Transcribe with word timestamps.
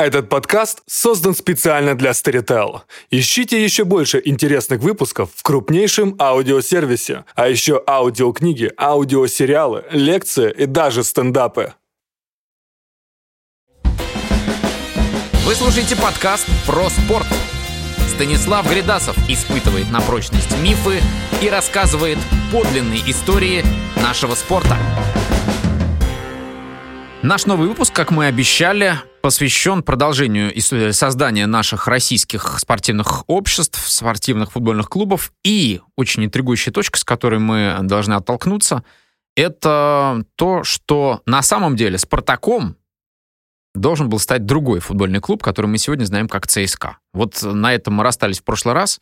Этот 0.00 0.30
подкаст 0.30 0.80
создан 0.86 1.34
специально 1.34 1.94
для 1.94 2.12
Storytel. 2.12 2.80
Ищите 3.10 3.62
еще 3.62 3.84
больше 3.84 4.22
интересных 4.24 4.80
выпусков 4.80 5.28
в 5.34 5.42
крупнейшем 5.42 6.16
аудиосервисе, 6.18 7.26
а 7.34 7.48
еще 7.48 7.84
аудиокниги, 7.86 8.72
аудиосериалы, 8.78 9.84
лекции 9.90 10.54
и 10.56 10.64
даже 10.64 11.04
стендапы. 11.04 11.74
Вы 15.44 15.54
слушаете 15.54 15.96
подкаст 15.96 16.46
про 16.66 16.88
спорт. 16.88 17.26
Станислав 18.08 18.66
Гридасов 18.70 19.18
испытывает 19.28 19.90
на 19.90 20.00
прочность 20.00 20.56
мифы 20.62 21.02
и 21.42 21.50
рассказывает 21.50 22.16
подлинные 22.50 23.02
истории 23.10 23.62
нашего 24.02 24.34
спорта. 24.34 24.78
Наш 27.22 27.44
новый 27.44 27.68
выпуск, 27.68 27.94
как 27.94 28.10
мы 28.10 28.26
обещали, 28.26 28.94
посвящен 29.20 29.82
продолжению 29.82 30.58
истории 30.58 30.90
создания 30.92 31.46
наших 31.46 31.86
российских 31.86 32.58
спортивных 32.58 33.28
обществ, 33.28 33.78
спортивных 33.90 34.52
футбольных 34.52 34.88
клубов. 34.88 35.30
И 35.44 35.82
очень 35.96 36.24
интригующая 36.24 36.72
точка, 36.72 36.98
с 36.98 37.04
которой 37.04 37.38
мы 37.38 37.76
должны 37.82 38.14
оттолкнуться, 38.14 38.84
это 39.36 40.24
то, 40.36 40.64
что 40.64 41.20
на 41.26 41.42
самом 41.42 41.76
деле 41.76 41.98
«Спартаком» 41.98 42.76
должен 43.74 44.08
был 44.08 44.18
стать 44.18 44.46
другой 44.46 44.80
футбольный 44.80 45.20
клуб, 45.20 45.42
который 45.42 45.66
мы 45.66 45.76
сегодня 45.76 46.06
знаем 46.06 46.26
как 46.26 46.46
ЦСКА. 46.46 46.96
Вот 47.12 47.42
на 47.42 47.74
этом 47.74 47.94
мы 47.94 48.02
расстались 48.02 48.40
в 48.40 48.44
прошлый 48.44 48.74
раз, 48.74 48.98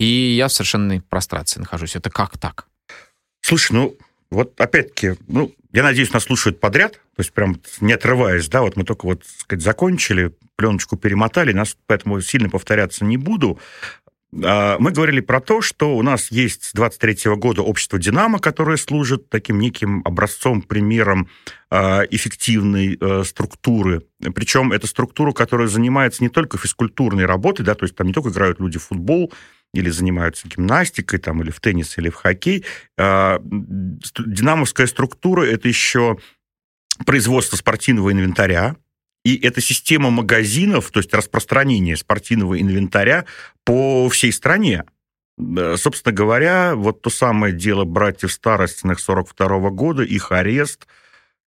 и 0.00 0.04
я 0.04 0.48
в 0.48 0.52
совершенной 0.52 1.02
прострации 1.02 1.60
нахожусь. 1.60 1.94
Это 1.94 2.10
как 2.10 2.36
так? 2.36 2.66
Слушай, 3.42 3.72
ну, 3.74 3.96
вот 4.32 4.60
опять-таки, 4.60 5.14
ну, 5.28 5.52
я 5.72 5.82
надеюсь, 5.82 6.12
нас 6.12 6.24
слушают 6.24 6.60
подряд, 6.60 6.94
то 6.94 7.20
есть 7.20 7.32
прям 7.32 7.60
не 7.80 7.92
отрываясь, 7.92 8.48
да, 8.48 8.62
вот 8.62 8.76
мы 8.76 8.84
только 8.84 9.06
вот, 9.06 9.24
сказать, 9.24 9.62
закончили, 9.62 10.34
пленочку 10.56 10.96
перемотали, 10.96 11.52
нас 11.52 11.76
поэтому 11.86 12.20
сильно 12.20 12.50
повторяться 12.50 13.04
не 13.04 13.16
буду. 13.16 13.58
А, 14.44 14.76
мы 14.78 14.92
говорили 14.92 15.20
про 15.20 15.40
то, 15.40 15.60
что 15.60 15.96
у 15.96 16.02
нас 16.02 16.30
есть 16.30 16.64
с 16.64 16.72
23 16.72 17.34
года 17.36 17.62
общество 17.62 17.98
«Динамо», 17.98 18.38
которое 18.38 18.76
служит 18.76 19.28
таким 19.28 19.58
неким 19.58 20.02
образцом, 20.04 20.62
примером 20.62 21.28
а, 21.70 22.02
эффективной 22.10 22.96
э, 23.00 23.24
структуры. 23.24 24.02
Причем 24.34 24.72
это 24.72 24.86
структура, 24.86 25.32
которая 25.32 25.68
занимается 25.68 26.22
не 26.22 26.28
только 26.28 26.58
физкультурной 26.58 27.26
работой, 27.26 27.64
да, 27.64 27.74
то 27.74 27.84
есть 27.84 27.96
там 27.96 28.06
не 28.06 28.12
только 28.12 28.30
играют 28.30 28.60
люди 28.60 28.78
в 28.78 28.84
футбол, 28.84 29.32
или 29.72 29.90
занимаются 29.90 30.48
гимнастикой, 30.48 31.18
там, 31.18 31.42
или 31.42 31.50
в 31.50 31.60
теннис, 31.60 31.96
или 31.98 32.10
в 32.10 32.16
хоккей. 32.16 32.64
А, 32.98 33.40
динамовская 33.40 34.86
структура– 34.86 35.42
это 35.46 35.68
еще 35.68 36.18
производство 37.06 37.56
спортивного 37.56 38.12
инвентаря, 38.12 38.76
и 39.24 39.36
это 39.36 39.60
система 39.60 40.10
магазинов, 40.10 40.90
то 40.90 40.98
есть 41.00 41.12
распространение 41.14 41.96
спортивного 41.96 42.60
инвентаря 42.60 43.26
по 43.64 44.08
всей 44.08 44.32
стране. 44.32 44.84
Собственно 45.76 46.12
говоря, 46.12 46.74
вот 46.74 47.02
то 47.02 47.10
самое 47.10 47.54
дело 47.54 47.84
братьев 47.84 48.32
Старостиных 48.32 48.98
42 49.00 49.70
года, 49.70 50.02
их 50.02 50.32
арест, 50.32 50.86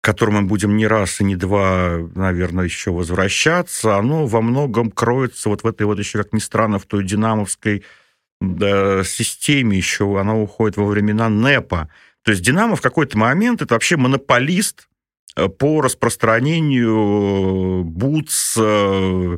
к 0.01 0.05
которому 0.05 0.41
мы 0.41 0.47
будем 0.47 0.77
не 0.77 0.87
раз 0.87 1.21
и 1.21 1.23
не 1.23 1.35
два, 1.35 1.99
наверное, 2.15 2.65
еще 2.65 2.91
возвращаться, 2.91 3.97
оно 3.97 4.25
во 4.27 4.41
многом 4.41 4.89
кроется 4.89 5.49
вот 5.49 5.63
в 5.63 5.67
этой 5.67 5.85
вот 5.85 5.99
еще, 5.99 6.19
как 6.19 6.33
ни 6.33 6.39
странно, 6.39 6.79
в 6.79 6.85
той 6.85 7.03
динамовской 7.03 7.83
системе 9.05 9.77
еще, 9.77 10.19
она 10.19 10.35
уходит 10.35 10.77
во 10.77 10.85
времена 10.85 11.29
НЭПа. 11.29 11.89
То 12.23 12.31
есть 12.31 12.43
«Динамо» 12.43 12.75
в 12.75 12.81
какой-то 12.81 13.17
момент 13.17 13.61
это 13.61 13.75
вообще 13.75 13.97
монополист 13.97 14.87
э, 15.35 15.49
по 15.49 15.81
распространению 15.81 17.81
э, 17.81 17.83
бутс, 17.83 18.55
э, 18.57 19.37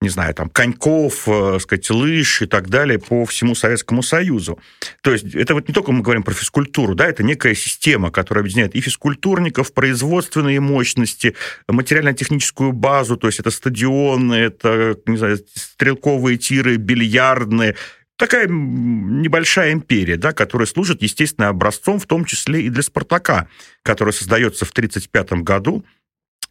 не 0.00 0.08
знаю, 0.08 0.34
там, 0.34 0.50
коньков, 0.50 1.28
сказать, 1.60 1.88
лыж 1.90 2.42
и 2.42 2.46
так 2.46 2.68
далее 2.68 2.98
по 2.98 3.24
всему 3.24 3.54
Советскому 3.54 4.02
Союзу. 4.02 4.58
То 5.00 5.12
есть 5.12 5.32
это 5.32 5.54
вот 5.54 5.68
не 5.68 5.74
только 5.74 5.92
мы 5.92 6.02
говорим 6.02 6.24
про 6.24 6.34
физкультуру, 6.34 6.96
да, 6.96 7.06
это 7.06 7.22
некая 7.22 7.54
система, 7.54 8.10
которая 8.10 8.42
объединяет 8.42 8.74
и 8.74 8.80
физкультурников, 8.80 9.72
производственные 9.72 10.58
мощности, 10.58 11.36
материально-техническую 11.68 12.72
базу, 12.72 13.16
то 13.16 13.28
есть 13.28 13.38
это 13.38 13.52
стадионы, 13.52 14.34
это, 14.34 14.96
не 15.06 15.18
знаю, 15.18 15.38
стрелковые 15.54 16.36
тиры, 16.36 16.78
бильярдные, 16.78 17.76
такая 18.22 18.46
небольшая 18.48 19.72
империя, 19.72 20.16
да, 20.16 20.32
которая 20.32 20.66
служит, 20.66 21.02
естественно, 21.02 21.48
образцом, 21.48 21.98
в 21.98 22.06
том 22.06 22.24
числе 22.24 22.62
и 22.62 22.68
для 22.68 22.84
«Спартака», 22.84 23.48
который 23.82 24.12
создается 24.12 24.64
в 24.64 24.70
1935 24.70 25.42
году 25.42 25.84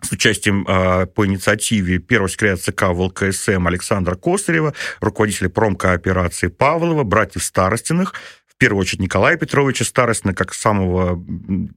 с 0.02 0.12
участием 0.12 0.66
э, 0.68 1.06
по 1.06 1.26
инициативе 1.26 2.00
первого 2.00 2.28
секретаря 2.28 2.58
ЦК 2.58 2.90
ВЛКСМ 2.90 3.68
Александра 3.68 4.16
Косарева, 4.16 4.74
руководителя 5.00 5.48
промкооперации 5.48 6.48
Павлова, 6.48 7.04
братьев 7.04 7.42
Старостиных, 7.42 8.16
в 8.48 8.58
первую 8.58 8.82
очередь 8.82 9.00
Николая 9.00 9.38
Петровича 9.38 9.86
Старостина, 9.86 10.34
как 10.34 10.54
самого 10.54 11.24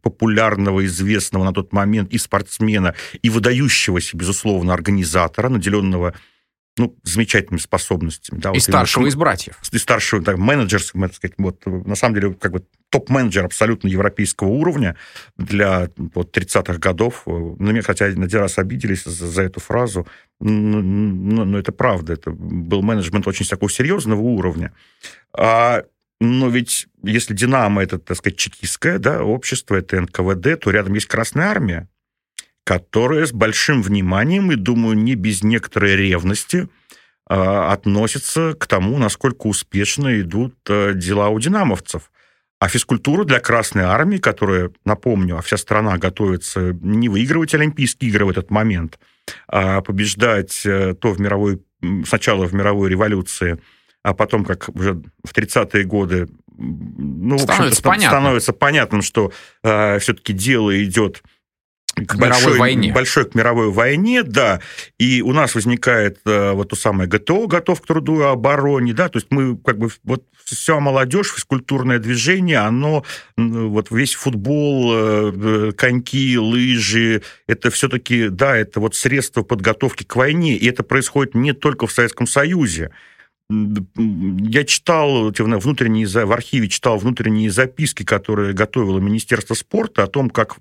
популярного, 0.02 0.84
известного 0.86 1.44
на 1.44 1.52
тот 1.52 1.72
момент 1.72 2.12
и 2.12 2.18
спортсмена, 2.18 2.96
и 3.22 3.30
выдающегося, 3.30 4.16
безусловно, 4.16 4.74
организатора, 4.74 5.50
наделенного 5.50 6.14
ну, 6.76 6.96
замечательными 7.04 7.60
способностями. 7.60 8.40
Да, 8.40 8.50
и 8.50 8.54
вот 8.54 8.62
старшего 8.62 9.02
именно, 9.02 9.12
из 9.12 9.16
братьев. 9.16 9.58
И 9.70 9.78
старшего, 9.78 10.22
так, 10.22 10.38
менеджер, 10.38 10.82
так 10.82 11.14
сказать, 11.14 11.34
вот, 11.38 11.64
на 11.66 11.94
самом 11.94 12.14
деле, 12.14 12.34
как 12.34 12.52
бы 12.52 12.64
топ-менеджер 12.90 13.44
абсолютно 13.44 13.88
европейского 13.88 14.48
уровня 14.48 14.96
для 15.36 15.90
вот, 15.96 16.36
30-х 16.36 16.78
годов. 16.78 17.22
На 17.26 17.70
меня, 17.70 17.82
хотя 17.82 18.06
один 18.06 18.24
раз 18.24 18.58
обиделись 18.58 19.04
за, 19.04 19.26
за 19.26 19.42
эту 19.42 19.60
фразу, 19.60 20.06
но, 20.40 20.80
но, 20.80 21.44
но 21.44 21.58
это 21.58 21.70
правда. 21.70 22.12
Это 22.12 22.30
был 22.30 22.82
менеджмент 22.82 23.26
очень 23.28 23.46
такого 23.46 23.70
серьезного 23.70 24.20
уровня. 24.20 24.72
А, 25.32 25.84
но 26.20 26.48
ведь 26.48 26.88
если 27.02 27.34
«Динамо»— 27.34 27.82
это, 27.84 27.98
так 27.98 28.16
сказать, 28.16 28.36
чекистское 28.36 28.98
да, 28.98 29.22
общество, 29.22 29.76
это 29.76 30.00
НКВД, 30.00 30.60
то 30.60 30.70
рядом 30.70 30.94
есть 30.94 31.06
Красная 31.06 31.46
Армия, 31.46 31.88
которая 32.64 33.26
с 33.26 33.32
большим 33.32 33.82
вниманием 33.82 34.50
и, 34.50 34.56
думаю, 34.56 34.96
не 34.96 35.14
без 35.14 35.42
некоторой 35.42 35.96
ревности 35.96 36.68
а, 37.26 37.72
относится 37.72 38.54
к 38.58 38.66
тому, 38.66 38.98
насколько 38.98 39.46
успешно 39.46 40.20
идут 40.20 40.54
а, 40.68 40.92
дела 40.94 41.28
у 41.28 41.38
динамовцев. 41.38 42.10
А 42.60 42.68
физкультура 42.68 43.24
для 43.24 43.40
Красной 43.40 43.84
Армии, 43.84 44.16
которая, 44.16 44.70
напомню, 44.86 45.36
а 45.36 45.42
вся 45.42 45.58
страна 45.58 45.98
готовится 45.98 46.72
не 46.80 47.10
выигрывать 47.10 47.54
Олимпийские 47.54 48.10
игры 48.10 48.24
в 48.24 48.30
этот 48.30 48.50
момент, 48.50 48.98
а 49.48 49.82
побеждать 49.82 50.64
э, 50.64 50.94
то 50.94 51.12
в 51.12 51.20
мировой, 51.20 51.62
сначала 52.06 52.46
в 52.46 52.54
мировой 52.54 52.88
революции, 52.88 53.60
а 54.02 54.14
потом, 54.14 54.46
как 54.46 54.70
уже 54.70 54.94
в 55.24 55.34
30-е 55.34 55.84
годы, 55.84 56.28
ну, 56.56 57.36
становится, 57.38 57.82
понятно. 57.82 58.08
становится 58.08 58.52
понятным, 58.54 59.02
что 59.02 59.32
э, 59.62 59.98
все-таки 59.98 60.32
дело 60.32 60.82
идет 60.82 61.22
к 61.94 62.16
большой, 62.16 62.42
мировой 62.42 62.58
войне. 62.58 62.92
Большой 62.92 63.24
к 63.24 63.34
мировой 63.34 63.70
войне, 63.70 64.22
да. 64.22 64.60
И 64.98 65.22
у 65.22 65.32
нас 65.32 65.54
возникает 65.54 66.18
э, 66.26 66.52
вот 66.52 66.70
то 66.70 66.76
самое 66.76 67.08
ГТО, 67.08 67.46
готов 67.46 67.80
к 67.80 67.86
труду 67.86 68.20
и 68.20 68.24
обороне, 68.24 68.92
да, 68.92 69.08
то 69.08 69.18
есть 69.18 69.28
мы 69.30 69.56
как 69.56 69.78
бы 69.78 69.90
вот 70.02 70.24
вся 70.44 70.80
молодежь, 70.80 71.32
физкультурное 71.32 71.98
движение, 71.98 72.58
оно 72.58 73.04
вот 73.36 73.90
весь 73.90 74.14
футбол, 74.14 74.92
э, 74.92 75.72
коньки, 75.76 76.36
лыжи, 76.36 77.22
это 77.46 77.70
все-таки, 77.70 78.28
да, 78.28 78.56
это 78.56 78.80
вот 78.80 78.94
средство 78.94 79.42
подготовки 79.42 80.04
к 80.04 80.16
войне, 80.16 80.56
и 80.56 80.66
это 80.66 80.82
происходит 80.82 81.34
не 81.34 81.52
только 81.52 81.86
в 81.86 81.92
Советском 81.92 82.26
Союзе. 82.26 82.90
Я 83.50 84.64
читал 84.64 85.30
внутренние, 85.30 86.06
в 86.06 86.32
архиве 86.32 86.68
читал 86.68 86.96
внутренние 86.96 87.50
записки, 87.50 88.02
которые 88.02 88.54
готовило 88.54 88.98
Министерство 88.98 89.54
спорта 89.54 90.02
о 90.02 90.06
том, 90.06 90.30
как 90.30 90.56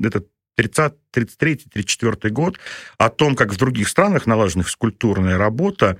этот 0.00 0.28
33-34 0.60 2.28
год, 2.30 2.58
о 2.98 3.08
том, 3.08 3.34
как 3.36 3.52
в 3.52 3.56
других 3.56 3.88
странах 3.88 4.26
налажена 4.26 4.64
физкультурная 4.64 5.38
работа, 5.38 5.98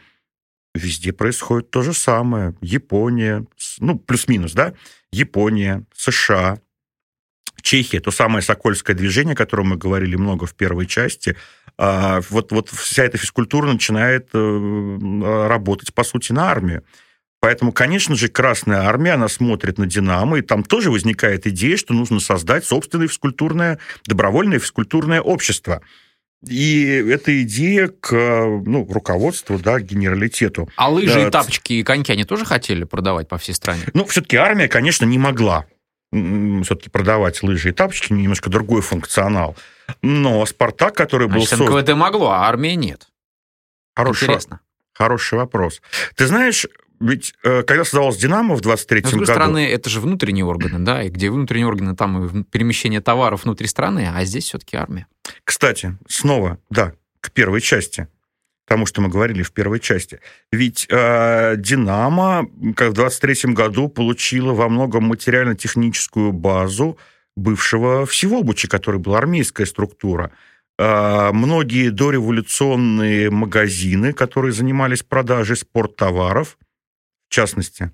везде 0.75 1.13
происходит 1.13 1.71
то 1.71 1.83
же 1.83 1.93
самое. 1.93 2.55
Япония, 2.61 3.45
ну, 3.79 3.99
плюс-минус, 3.99 4.53
да, 4.53 4.75
Япония, 5.13 5.85
США, 5.95 6.59
Чехия, 7.63 8.01
то 8.01 8.11
самое 8.11 8.43
Сокольское 8.43 8.97
движение, 8.97 9.35
о 9.35 9.37
котором 9.37 9.69
мы 9.71 9.77
говорили 9.77 10.17
много 10.17 10.47
в 10.47 10.55
первой 10.55 10.87
части, 10.87 11.37
а, 11.77 12.21
вот, 12.29 12.53
вот 12.53 12.69
вся 12.69 13.05
эта 13.05 13.19
физкультура 13.19 13.67
начинает 13.67 14.29
э, 14.35 15.47
работать, 15.49 15.95
по 15.95 16.05
сути, 16.05 16.33
на 16.33 16.51
армию. 16.51 16.85
Поэтому, 17.41 17.73
конечно 17.73 18.15
же, 18.15 18.29
Красная 18.29 18.83
Армия, 18.83 19.13
она 19.13 19.29
смотрит 19.29 19.79
на 19.79 19.87
«Динамо», 19.87 20.39
и 20.39 20.43
там 20.43 20.63
тоже 20.63 20.91
возникает 20.91 21.47
идея, 21.47 21.79
что 21.79 21.95
нужно 21.95 22.21
создать 22.21 22.67
собственное 22.67 23.09
физкультурное, 23.09 23.79
добровольное 24.07 24.59
физкультурное 24.59 25.23
общество. 25.23 25.81
И 26.47 26.85
эта 26.85 27.43
идея 27.43 27.89
к 27.89 28.13
ну, 28.13 28.87
руководству, 28.91 29.59
да, 29.59 29.81
генералитету. 29.81 30.69
А 30.77 30.91
лыжи 30.91 31.15
да, 31.15 31.29
и 31.29 31.31
тапочки 31.31 31.73
и 31.75 31.83
коньки 31.83 32.13
они 32.13 32.25
тоже 32.25 32.45
хотели 32.45 32.85
продавать 32.85 33.29
по 33.29 33.39
всей 33.39 33.55
стране? 33.55 33.83
Ну, 33.95 34.05
все-таки 34.05 34.37
армия, 34.37 34.69
конечно, 34.69 35.05
не 35.05 35.19
могла 35.19 35.67
все-таки 36.13 36.91
продавать 36.91 37.43
лыжи 37.43 37.69
и 37.69 37.73
тапочки, 37.73 38.13
немножко 38.13 38.51
другой 38.51 38.83
функционал. 38.83 39.57
Но 40.03 40.45
«Спартак», 40.45 40.95
который 40.95 41.29
Значит, 41.29 41.59
был... 41.59 41.79
НКВД 41.79 41.95
могло, 41.95 42.31
а 42.31 42.49
армия 42.49 42.75
нет. 42.75 43.09
Хороший, 43.95 44.25
Интересно. 44.25 44.61
Хороший 44.93 45.39
вопрос. 45.39 45.81
Ты 46.17 46.27
знаешь, 46.27 46.67
ведь 47.01 47.35
э, 47.45 47.63
когда 47.63 47.85
создавалась 47.85 48.19
«Динамо» 48.19 48.55
в 48.55 48.61
23 48.61 49.01
Но, 49.01 49.09
с 49.09 49.11
другой 49.11 49.27
году... 49.27 49.33
стороны, 49.33 49.67
это 49.67 49.89
же 49.89 50.01
внутренние 50.01 50.45
органы, 50.45 50.79
да, 50.85 51.03
и 51.03 51.09
где 51.09 51.31
внутренние 51.31 51.67
органы, 51.67 51.97
там 51.97 52.25
и 52.25 52.45
перемещение 52.45 53.01
товаров 53.01 53.45
внутри 53.45 53.67
страны, 53.69 54.11
а 54.15 54.25
здесь 54.25 54.45
все-таки 54.45 54.77
армия. 54.77 55.07
Кстати, 55.45 55.97
снова, 56.09 56.59
да, 56.69 56.93
к 57.21 57.31
первой 57.33 57.63
части, 57.63 58.09
тому, 58.67 58.85
что 58.85 59.01
мы 59.01 59.09
говорили 59.09 59.43
в 59.43 59.53
первой 59.53 59.81
части. 59.81 60.21
Ведь 60.53 60.87
э, 60.91 61.55
«Динамо» 61.57 62.47
как 62.77 62.91
в 62.91 62.93
23 62.93 63.55
году 63.55 63.89
получила 63.89 64.53
во 64.53 64.69
многом 64.69 65.05
материально-техническую 65.05 66.33
базу 66.33 66.99
бывшего 67.35 68.05
Всеволбуча, 68.05 68.69
который 68.69 69.01
был 69.01 69.15
армейская 69.15 69.67
структура. 69.67 70.33
Э, 70.79 71.31
многие 71.33 71.89
дореволюционные 71.89 73.31
магазины, 73.31 74.13
которые 74.13 74.53
занимались 74.53 75.03
продажей 75.03 75.57
спорттоваров, 75.57 76.59
в 77.31 77.33
частности, 77.33 77.93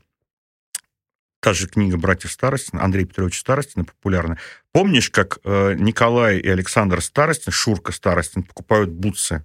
та 1.41 1.53
же 1.53 1.69
книга 1.69 1.99
братьев 1.99 2.33
Старостина, 2.33 2.83
Андрей 2.83 3.05
Петрович 3.05 3.39
Старостина, 3.39 3.85
популярная. 3.85 4.39
Помнишь, 4.73 5.11
как 5.11 5.41
э, 5.45 5.75
Николай 5.75 6.39
и 6.39 6.49
Александр 6.49 7.03
Старостин, 7.03 7.53
Шурка 7.53 7.93
Старостин, 7.93 8.45
покупают 8.45 8.91
бутсы? 8.91 9.45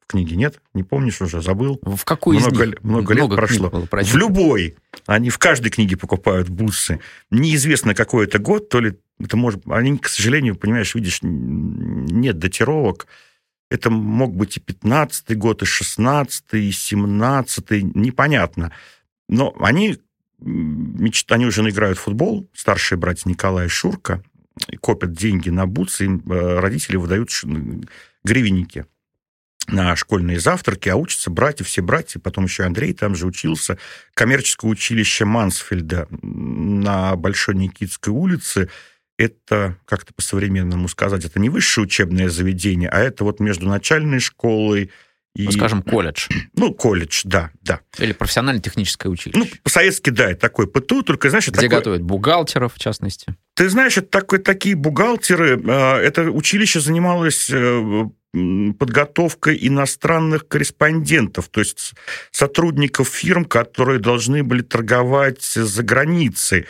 В 0.00 0.06
книге 0.06 0.36
нет? 0.36 0.62
Не 0.72 0.84
помнишь 0.84 1.20
уже? 1.20 1.42
Забыл? 1.42 1.78
В 1.82 2.02
какой 2.06 2.38
много, 2.38 2.64
из 2.64 2.68
них? 2.68 2.82
Много 2.82 3.12
лет 3.12 3.26
книг 3.26 3.36
прошло. 3.36 3.68
было 3.68 3.86
В 3.90 4.16
любой. 4.16 4.76
Они 5.04 5.28
в 5.28 5.36
каждой 5.36 5.68
книге 5.68 5.98
покупают 5.98 6.48
бутсы. 6.48 7.00
Неизвестно, 7.30 7.94
какой 7.94 8.24
это 8.24 8.38
год, 8.38 8.70
то 8.70 8.80
ли 8.80 8.98
это 9.22 9.36
может... 9.36 9.62
Они, 9.68 9.98
к 9.98 10.08
сожалению, 10.08 10.56
понимаешь, 10.56 10.94
видишь, 10.94 11.18
нет 11.22 12.38
датировок. 12.38 13.06
Это 13.70 13.90
мог 13.90 14.34
быть 14.34 14.56
и 14.56 14.60
15-й 14.60 15.34
год, 15.34 15.62
и 15.62 15.66
16-й, 15.66 16.68
и 16.68 16.70
17-й, 16.70 17.82
непонятно. 17.82 18.72
Но 19.30 19.54
они, 19.60 19.96
мечт... 20.40 21.30
они 21.30 21.46
уже 21.46 21.62
играют 21.68 21.98
в 21.98 22.02
футбол, 22.02 22.50
старшие 22.52 22.98
братья 22.98 23.30
Николай 23.30 23.66
и 23.66 23.68
Шурка, 23.68 24.24
копят 24.80 25.12
деньги 25.12 25.50
на 25.50 25.66
бутсы, 25.66 26.06
им 26.06 26.22
э, 26.28 26.58
родители 26.58 26.96
выдают 26.96 27.30
гривенники 28.24 28.86
на 29.68 29.94
школьные 29.94 30.40
завтраки, 30.40 30.88
а 30.88 30.96
учатся 30.96 31.30
братья, 31.30 31.62
все 31.62 31.80
братья, 31.80 32.18
потом 32.18 32.44
еще 32.44 32.64
Андрей 32.64 32.92
там 32.92 33.14
же 33.14 33.24
учился, 33.24 33.78
коммерческое 34.14 34.68
училище 34.68 35.24
Мансфельда 35.24 36.08
на 36.10 37.14
Большой 37.14 37.54
Никитской 37.54 38.12
улице, 38.12 38.68
это, 39.16 39.76
как-то 39.84 40.12
по-современному 40.12 40.88
сказать, 40.88 41.24
это 41.24 41.38
не 41.38 41.50
высшее 41.50 41.84
учебное 41.84 42.28
заведение, 42.28 42.88
а 42.88 42.98
это 42.98 43.22
вот 43.22 43.38
между 43.38 43.68
начальной 43.68 44.18
школой 44.18 44.90
и... 45.36 45.44
Ну, 45.44 45.52
скажем, 45.52 45.82
колледж 45.82 46.28
Ну, 46.54 46.74
колледж, 46.74 47.22
да, 47.24 47.50
да. 47.62 47.80
или 47.98 48.12
профессионально-техническое 48.12 49.08
училище, 49.08 49.38
Ну, 49.38 49.46
по-советски, 49.62 50.10
да, 50.10 50.30
это 50.30 50.40
такой 50.40 50.66
ПТУ, 50.66 51.02
только, 51.02 51.30
знаешь, 51.30 51.46
где 51.46 51.54
такой- 51.54 51.68
готовят 51.68 52.02
бухгалтеров, 52.02 52.74
в 52.74 52.78
частности. 52.78 53.34
Ты 53.54 53.68
знаешь, 53.68 53.96
это 53.98 54.08
такой, 54.08 54.38
такие 54.38 54.74
бухгалтеры, 54.74 55.60
э, 55.62 55.96
это 55.98 56.30
училище 56.30 56.80
занималось 56.80 57.48
э, 57.50 58.04
подготовкой 58.78 59.58
иностранных 59.60 60.46
корреспондентов, 60.48 61.48
то 61.48 61.60
есть 61.60 61.94
сотрудников 62.30 63.08
фирм, 63.08 63.44
которые 63.44 63.98
должны 63.98 64.42
были 64.44 64.62
торговать 64.62 65.42
за 65.42 65.82
границей. 65.82 66.66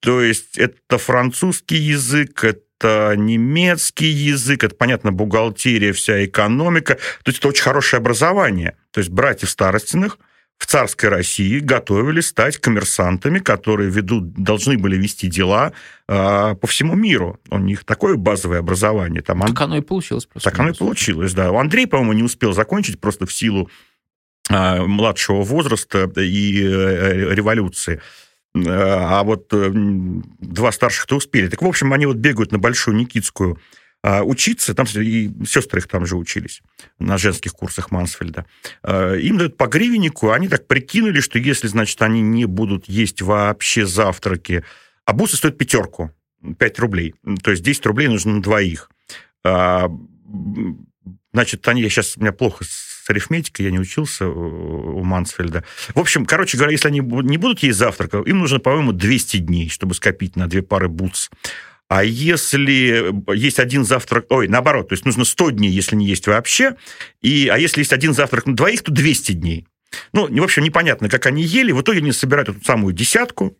То 0.00 0.22
есть 0.22 0.56
это 0.56 0.98
французский 0.98 1.76
язык, 1.76 2.44
это 2.44 2.60
немецкий 2.82 4.06
язык, 4.06 4.64
это, 4.64 4.74
понятно, 4.74 5.12
бухгалтерия, 5.12 5.92
вся 5.92 6.24
экономика. 6.24 6.94
То 6.94 7.28
есть 7.28 7.38
это 7.38 7.48
очень 7.48 7.62
хорошее 7.62 7.98
образование. 7.98 8.76
То 8.90 9.00
есть 9.00 9.10
братьев 9.10 9.50
Старостиных 9.50 10.18
в 10.60 10.66
царской 10.66 11.08
России 11.08 11.58
готовили 11.58 12.20
стать 12.20 12.58
коммерсантами, 12.58 13.38
которые 13.38 13.90
ведут, 13.90 14.34
должны 14.34 14.76
были 14.76 14.96
вести 14.96 15.26
дела 15.26 15.72
э, 16.06 16.54
по 16.54 16.66
всему 16.66 16.94
миру. 16.94 17.40
У 17.48 17.58
них 17.58 17.84
такое 17.84 18.16
базовое 18.16 18.58
образование. 18.58 19.22
Там 19.22 19.40
Так 19.40 19.60
оно 19.62 19.78
и 19.78 19.80
получилось. 19.80 20.26
просто. 20.26 20.50
так 20.50 20.60
оно 20.60 20.70
и 20.70 20.74
получилось, 20.74 21.32
да. 21.32 21.50
У 21.50 21.56
Андрей, 21.56 21.86
по-моему, 21.86 22.12
не 22.12 22.22
успел 22.22 22.52
закончить 22.52 23.00
просто 23.00 23.24
в 23.24 23.32
силу 23.32 23.70
а, 24.50 24.84
младшего 24.84 25.42
возраста 25.42 26.10
и 26.20 26.62
э, 26.62 27.34
революции. 27.34 27.96
Э, 27.96 28.00
А 28.54 29.22
вот 29.22 29.52
э, 29.52 29.70
два 29.72 30.72
старших-то 30.72 31.16
успели. 31.16 31.48
Так, 31.48 31.62
в 31.62 31.66
общем, 31.66 31.92
они 31.92 32.06
вот 32.06 32.16
бегают 32.16 32.50
на 32.50 32.58
Большую 32.58 32.96
Никитскую 32.96 33.60
а, 34.02 34.22
учиться, 34.22 34.74
там 34.74 34.86
и 34.94 35.30
сестры 35.46 35.80
их 35.80 35.86
там 35.86 36.06
же 36.06 36.16
учились 36.16 36.62
на 36.98 37.18
женских 37.18 37.52
курсах 37.52 37.90
Мансфельда. 37.90 38.46
А, 38.82 39.14
Им 39.14 39.36
дают 39.36 39.56
по 39.56 39.66
гривеннику, 39.66 40.30
они 40.30 40.48
так 40.48 40.66
прикинули, 40.66 41.20
что 41.20 41.38
если, 41.38 41.68
значит, 41.68 42.00
они 42.00 42.22
не 42.22 42.46
будут 42.46 42.88
есть 42.88 43.20
вообще 43.20 43.86
завтраки, 43.86 44.64
а 45.04 45.12
бусы 45.12 45.36
стоят 45.36 45.58
пятерку, 45.58 46.10
5 46.58 46.78
рублей, 46.78 47.14
то 47.42 47.50
есть 47.50 47.62
10 47.62 47.84
рублей 47.86 48.08
нужно 48.08 48.34
на 48.34 48.42
двоих. 48.42 48.90
А, 49.44 49.90
Значит, 51.32 51.66
они, 51.68 51.82
я 51.82 51.88
сейчас, 51.88 52.16
у 52.16 52.20
меня 52.20 52.32
плохо 52.32 52.64
арифметикой, 53.10 53.66
я 53.66 53.70
не 53.70 53.78
учился 53.78 54.26
у 54.28 55.02
Мансфельда. 55.02 55.64
В 55.94 56.00
общем, 56.00 56.26
короче 56.26 56.56
говоря, 56.56 56.72
если 56.72 56.88
они 56.88 57.00
не 57.00 57.36
будут 57.36 57.62
есть 57.62 57.78
завтрака, 57.78 58.18
им 58.18 58.38
нужно, 58.38 58.58
по-моему, 58.58 58.92
200 58.92 59.38
дней, 59.38 59.68
чтобы 59.68 59.94
скопить 59.94 60.36
на 60.36 60.46
две 60.46 60.62
пары 60.62 60.88
бутс. 60.88 61.30
А 61.88 62.04
если 62.04 63.12
есть 63.34 63.58
один 63.58 63.84
завтрак, 63.84 64.26
ой, 64.28 64.46
наоборот, 64.46 64.88
то 64.88 64.92
есть 64.92 65.04
нужно 65.04 65.24
100 65.24 65.50
дней, 65.50 65.70
если 65.70 65.96
не 65.96 66.06
есть 66.06 66.28
вообще, 66.28 66.76
и, 67.20 67.48
а 67.52 67.58
если 67.58 67.80
есть 67.80 67.92
один 67.92 68.14
завтрак 68.14 68.46
на 68.46 68.54
двоих, 68.54 68.82
то 68.84 68.92
200 68.92 69.32
дней. 69.32 69.66
Ну, 70.12 70.28
в 70.28 70.44
общем, 70.44 70.62
непонятно, 70.62 71.08
как 71.08 71.26
они 71.26 71.42
ели. 71.42 71.72
В 71.72 71.80
итоге 71.82 71.98
они 71.98 72.12
собирают 72.12 72.48
эту 72.48 72.64
самую 72.64 72.94
десятку, 72.94 73.56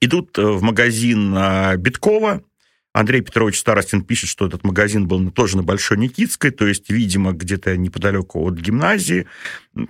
идут 0.00 0.38
э, 0.38 0.42
в 0.42 0.62
магазин 0.62 1.34
а, 1.36 1.76
Биткова. 1.76 2.42
Андрей 2.92 3.20
Петрович 3.20 3.60
Старостин 3.60 4.02
пишет, 4.02 4.28
что 4.28 4.46
этот 4.46 4.64
магазин 4.64 5.06
был 5.06 5.30
тоже 5.30 5.56
на 5.56 5.62
Большой 5.62 5.96
Никитской, 5.96 6.50
то 6.50 6.66
есть, 6.66 6.90
видимо, 6.90 7.32
где-то 7.32 7.76
неподалеку 7.76 8.44
от 8.44 8.54
гимназии. 8.54 9.26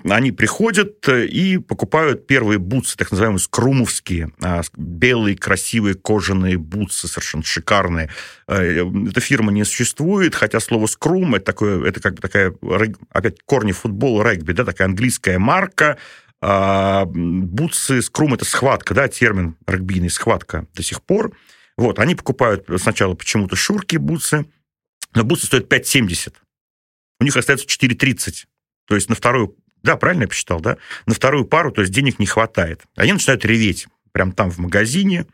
Они 0.04 0.32
приходят 0.32 1.08
э, 1.08 1.24
и 1.24 1.56
покупают 1.56 2.26
первые 2.26 2.58
бутсы, 2.58 2.98
так 2.98 3.10
называемые 3.10 3.40
скрумовские, 3.40 4.32
а, 4.42 4.60
белые 4.76 5.34
красивые 5.34 5.94
кожаные 5.94 6.58
бутсы, 6.58 7.08
совершенно 7.08 7.42
шикарные. 7.42 8.10
Э, 8.46 8.84
Эта 9.08 9.20
фирма 9.20 9.50
не 9.50 9.64
существует, 9.64 10.34
хотя 10.34 10.60
слово 10.60 10.86
скрум 10.86 11.34
это 11.34 11.46
такое, 11.46 11.82
это 11.86 12.00
как 12.00 12.16
бы 12.16 12.20
такая 12.20 12.54
опять 13.12 13.40
корни 13.46 13.72
футбола, 13.72 14.24
регби, 14.24 14.52
да, 14.52 14.66
такая 14.66 14.88
английская 14.88 15.38
марка. 15.38 15.96
А, 16.42 17.06
бутсы, 17.06 18.02
скрум 18.02 18.34
это 18.34 18.44
схватка, 18.44 18.92
да, 18.92 19.08
термин 19.08 19.56
регбийный 19.66 20.10
схватка 20.10 20.66
до 20.74 20.82
сих 20.82 21.02
пор. 21.02 21.32
Вот, 21.76 21.98
они 21.98 22.14
покупают 22.14 22.66
сначала 22.78 23.14
почему-то 23.14 23.56
шурки 23.56 23.96
бутсы, 23.96 24.46
но 25.14 25.24
бутсы 25.24 25.46
стоят 25.46 25.72
5,70. 25.72 26.34
У 27.20 27.24
них 27.24 27.36
остается 27.36 27.66
4,30. 27.66 28.46
То 28.86 28.94
есть 28.94 29.08
на 29.08 29.14
вторую... 29.14 29.56
Да, 29.82 29.96
правильно 29.96 30.22
я 30.22 30.28
посчитал, 30.28 30.60
да? 30.60 30.76
На 31.06 31.14
вторую 31.14 31.46
пару, 31.46 31.72
то 31.72 31.80
есть 31.80 31.92
денег 31.92 32.18
не 32.18 32.26
хватает. 32.26 32.82
Они 32.96 33.12
начинают 33.12 33.44
реветь 33.44 33.86
прям 34.12 34.32
там 34.32 34.50
в 34.50 34.58
магазине. 34.58 35.24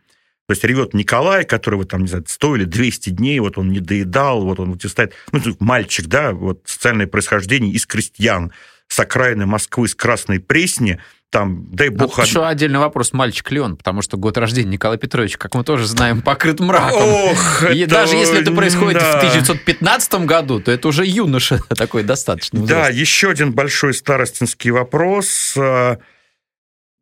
То 0.47 0.53
есть 0.53 0.63
ревет 0.63 0.95
Николай, 0.95 1.45
которого 1.45 1.85
там, 1.85 2.03
не 2.03 2.09
знаю, 2.09 2.25
100 2.27 2.57
или 2.57 2.65
200 2.65 3.11
дней, 3.11 3.41
вот 3.41 3.59
он 3.59 3.71
не 3.71 3.81
доедал, 3.81 4.45
вот 4.45 4.61
он 4.61 4.73
вот 4.73 4.83
стоит. 4.83 5.13
Ну, 5.33 5.41
мальчик, 5.59 6.07
да, 6.07 6.33
вот 6.33 6.63
социальное 6.67 7.09
происхождение 7.09 7.73
из 7.73 7.85
крестьян 7.87 8.53
с 8.87 9.01
окраины 9.01 9.47
Москвы, 9.47 9.89
с 9.89 9.97
Красной 9.97 10.39
Пресни, 10.39 11.01
там, 11.31 11.67
дай 11.73 11.89
бог... 11.91 12.19
од- 12.19 12.27
еще 12.27 12.47
отдельный 12.47 12.79
вопрос, 12.79 13.13
мальчик 13.13 13.51
ли 13.51 13.61
он, 13.61 13.77
потому 13.77 14.01
что 14.01 14.17
год 14.17 14.39
рождения 14.39 14.71
Николая 14.71 14.97
Петровича, 14.99 15.39
как 15.39 15.55
мы 15.55 15.65
тоже 15.65 15.87
знаем, 15.87 16.23
покрыт 16.23 16.61
мраком. 16.61 17.03
Ох, 17.03 17.65
И 17.71 17.81
это- 17.81 17.91
даже 17.91 18.17
если 18.17 18.41
это 18.41 18.53
происходит 18.53 19.01
да. 19.01 19.13
в 19.13 19.17
1915 19.17 20.15
году, 20.27 20.61
то 20.61 20.71
это 20.71 20.89
уже 20.89 21.05
юноша 21.05 21.59
такой 21.77 22.05
достаточно 22.05 22.61
Да, 22.61 22.65
взрослый. 22.65 22.97
еще 23.01 23.31
один 23.31 23.53
большой 23.53 23.93
старостинский 23.95 24.71
вопрос. 24.71 25.55
Э, 25.57 25.97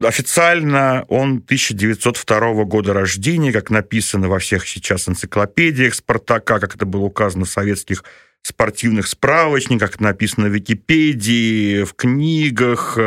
Официально 0.02 1.04
он 1.09 1.37
1902 1.45 2.64
года 2.64 2.93
рождения, 2.93 3.52
как 3.52 3.71
написано 3.71 4.28
во 4.28 4.38
всех 4.38 4.66
сейчас 4.66 5.09
энциклопедиях 5.09 5.95
Спартака, 5.95 6.59
как 6.59 6.75
это 6.75 6.85
было 6.85 7.02
указано 7.04 7.45
в 7.45 7.49
советских 7.50 8.02
спортивных 8.43 9.07
справочниках, 9.07 9.93
как 9.93 10.00
написано 10.00 10.49
в 10.49 10.52
Википедии, 10.52 11.85
в 11.85 11.95
книгах. 11.95 12.99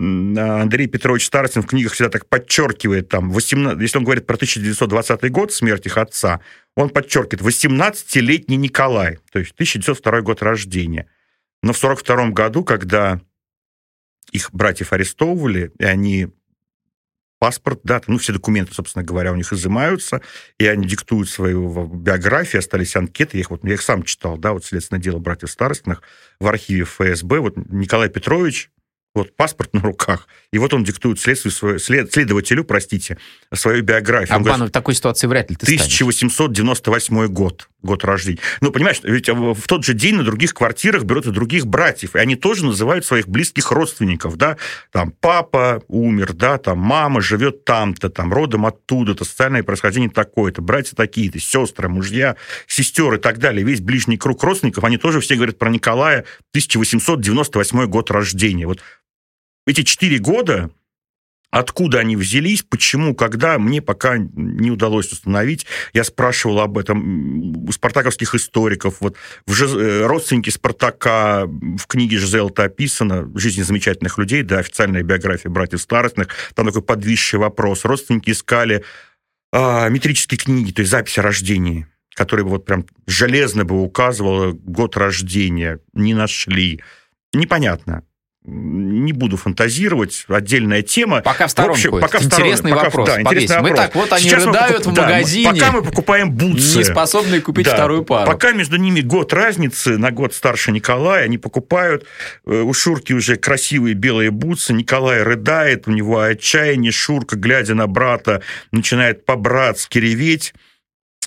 М, 0.00 0.38
Андрей 0.38 0.86
Петрович 0.86 1.26
Старостин 1.26 1.62
в 1.62 1.66
книгах 1.66 1.92
всегда 1.92 2.08
так 2.08 2.26
подчеркивает, 2.26 3.10
там, 3.10 3.30
18, 3.30 3.80
если 3.82 3.98
он 3.98 4.04
говорит 4.04 4.26
про 4.26 4.36
1920 4.36 5.30
год, 5.30 5.52
смерть 5.52 5.84
их 5.84 5.98
отца, 5.98 6.40
он 6.74 6.88
подчеркивает 6.88 7.42
18-летний 7.42 8.56
Николай, 8.56 9.18
то 9.30 9.38
есть 9.38 9.52
1902 9.52 10.22
год 10.22 10.42
рождения. 10.42 11.06
Но 11.62 11.74
в 11.74 11.84
1942 11.84 12.30
году, 12.30 12.64
когда 12.64 13.20
их 14.32 14.48
братьев 14.52 14.94
арестовывали, 14.94 15.70
и 15.78 15.84
они 15.84 16.28
паспорт, 17.38 17.80
да, 17.84 18.00
ну, 18.06 18.16
все 18.16 18.32
документы, 18.32 18.72
собственно 18.72 19.04
говоря, 19.04 19.32
у 19.32 19.36
них 19.36 19.52
изымаются, 19.52 20.22
и 20.58 20.66
они 20.66 20.86
диктуют 20.86 21.28
свою 21.28 21.86
биографию, 21.86 22.60
остались 22.60 22.96
анкеты, 22.96 23.36
я 23.36 23.40
их, 23.42 23.50
вот, 23.50 23.64
я 23.64 23.74
их 23.74 23.82
сам 23.82 24.02
читал, 24.02 24.38
да, 24.38 24.52
вот 24.52 24.64
следственное 24.64 25.00
дело 25.00 25.18
братьев 25.18 25.50
Старостиных 25.50 26.02
в 26.38 26.46
архиве 26.46 26.84
ФСБ, 26.84 27.40
вот 27.40 27.56
Николай 27.56 28.08
Петрович, 28.08 28.70
вот 29.14 29.34
паспорт 29.36 29.72
на 29.72 29.80
руках, 29.80 30.28
и 30.52 30.58
вот 30.58 30.74
он 30.74 30.84
диктует 30.84 31.18
следствию, 31.18 31.52
свою, 31.52 31.78
след, 31.78 32.12
следователю, 32.12 32.64
простите, 32.64 33.18
свою 33.52 33.82
биографию. 33.82 34.36
Обманывать 34.36 34.70
в 34.70 34.74
такой 34.74 34.94
ситуации 34.94 35.26
вряд 35.26 35.50
ли 35.50 35.56
ты 35.56 35.64
1898 35.64 37.06
станешь. 37.06 37.30
год, 37.30 37.68
год 37.82 38.04
рождения. 38.04 38.40
Ну, 38.60 38.70
понимаешь, 38.70 39.00
ведь 39.02 39.28
в 39.28 39.66
тот 39.66 39.84
же 39.84 39.94
день 39.94 40.16
на 40.16 40.24
других 40.24 40.54
квартирах 40.54 41.04
берут 41.04 41.26
и 41.26 41.30
других 41.30 41.66
братьев, 41.66 42.14
и 42.14 42.18
они 42.18 42.36
тоже 42.36 42.64
называют 42.64 43.04
своих 43.04 43.28
близких 43.28 43.70
родственников, 43.70 44.36
да, 44.36 44.56
там 44.92 45.12
папа 45.12 45.82
умер, 45.88 46.32
да, 46.34 46.58
там 46.58 46.78
мама 46.78 47.20
живет 47.20 47.64
там-то, 47.64 48.10
там 48.10 48.32
родом 48.32 48.66
оттуда-то, 48.66 49.24
социальное 49.24 49.62
происхождение 49.62 50.10
такое-то, 50.10 50.62
братья 50.62 50.94
такие-то, 50.94 51.38
сестры, 51.38 51.88
мужья, 51.88 52.36
сестер 52.66 53.14
и 53.14 53.18
так 53.18 53.38
далее. 53.38 53.64
Весь 53.64 53.80
ближний 53.80 54.16
круг 54.16 54.42
родственников, 54.42 54.84
они 54.84 54.96
тоже 54.96 55.20
все 55.20 55.36
говорят 55.36 55.58
про 55.58 55.70
Николая 55.70 56.24
1898 56.50 57.86
год 57.86 58.10
рождения. 58.10 58.66
Вот 58.66 58.80
эти 59.66 59.82
четыре 59.82 60.18
года, 60.18 60.70
Откуда 61.50 61.98
они 61.98 62.14
взялись, 62.14 62.62
почему, 62.62 63.14
когда, 63.14 63.58
мне 63.58 63.82
пока 63.82 64.18
не 64.18 64.70
удалось 64.70 65.10
установить. 65.10 65.66
Я 65.92 66.04
спрашивал 66.04 66.60
об 66.60 66.78
этом 66.78 67.66
у 67.66 67.72
спартаковских 67.72 68.36
историков. 68.36 69.00
Вот 69.00 69.16
в 69.46 69.52
Жез... 69.52 69.74
Э, 69.74 70.06
родственники 70.06 70.50
Спартака 70.50 71.46
в 71.46 71.86
книге 71.88 72.18
Жизелта 72.18 72.64
описано, 72.64 73.28
«Жизнь 73.34 73.64
замечательных 73.64 74.16
людей», 74.16 74.42
да, 74.44 74.58
официальная 74.58 75.02
биография 75.02 75.50
братьев 75.50 75.80
Старостных, 75.80 76.28
там 76.54 76.66
такой 76.66 76.82
подвисший 76.82 77.40
вопрос. 77.40 77.84
Родственники 77.84 78.30
искали 78.30 78.84
а, 79.52 79.88
метрические 79.88 80.38
книги, 80.38 80.70
то 80.70 80.82
есть 80.82 80.92
записи 80.92 81.18
о 81.18 81.22
рождении, 81.22 81.88
бы 82.44 82.50
вот 82.50 82.64
прям 82.64 82.86
железно 83.08 83.64
бы 83.64 83.82
указывала 83.82 84.52
год 84.52 84.96
рождения, 84.96 85.80
не 85.94 86.14
нашли. 86.14 86.80
Непонятно 87.32 88.04
не 88.44 89.12
буду 89.12 89.36
фантазировать, 89.36 90.24
отдельная 90.28 90.80
тема. 90.80 91.20
Пока 91.20 91.46
в 91.46 91.50
сторонку. 91.50 91.76
В 91.76 91.78
общем, 91.78 92.00
пока 92.00 92.22
интересный 92.22 92.70
пока, 92.70 92.84
вопрос. 92.84 93.08
Да, 93.08 93.20
интересный 93.20 93.56
вопрос. 93.56 93.70
Мы 93.70 93.76
так, 93.76 93.94
вот 93.94 94.12
они 94.12 94.22
Сейчас 94.22 94.46
рыдают 94.46 94.86
мы, 94.86 94.92
в 94.92 94.96
магазине. 94.96 95.44
Да, 95.44 95.52
пока 95.52 95.72
мы 95.72 95.82
покупаем 95.82 96.30
бутсы. 96.32 96.78
Не 96.78 96.84
способные 96.84 97.42
купить 97.42 97.66
да, 97.66 97.74
вторую 97.74 98.04
пару. 98.04 98.30
Пока 98.30 98.52
между 98.52 98.76
ними 98.76 99.02
год 99.02 99.34
разницы, 99.34 99.98
на 99.98 100.10
год 100.10 100.32
старше 100.32 100.72
Николая, 100.72 101.24
они 101.24 101.36
покупают, 101.36 102.06
э, 102.46 102.60
у 102.62 102.72
Шурки 102.72 103.12
уже 103.12 103.36
красивые 103.36 103.94
белые 103.94 104.30
бутсы, 104.30 104.72
Николай 104.72 105.22
рыдает, 105.22 105.86
у 105.86 105.90
него 105.90 106.20
отчаяние, 106.20 106.92
Шурка, 106.92 107.36
глядя 107.36 107.74
на 107.74 107.86
брата, 107.86 108.42
начинает 108.72 109.26
по-братски 109.26 109.98
реветь 109.98 110.54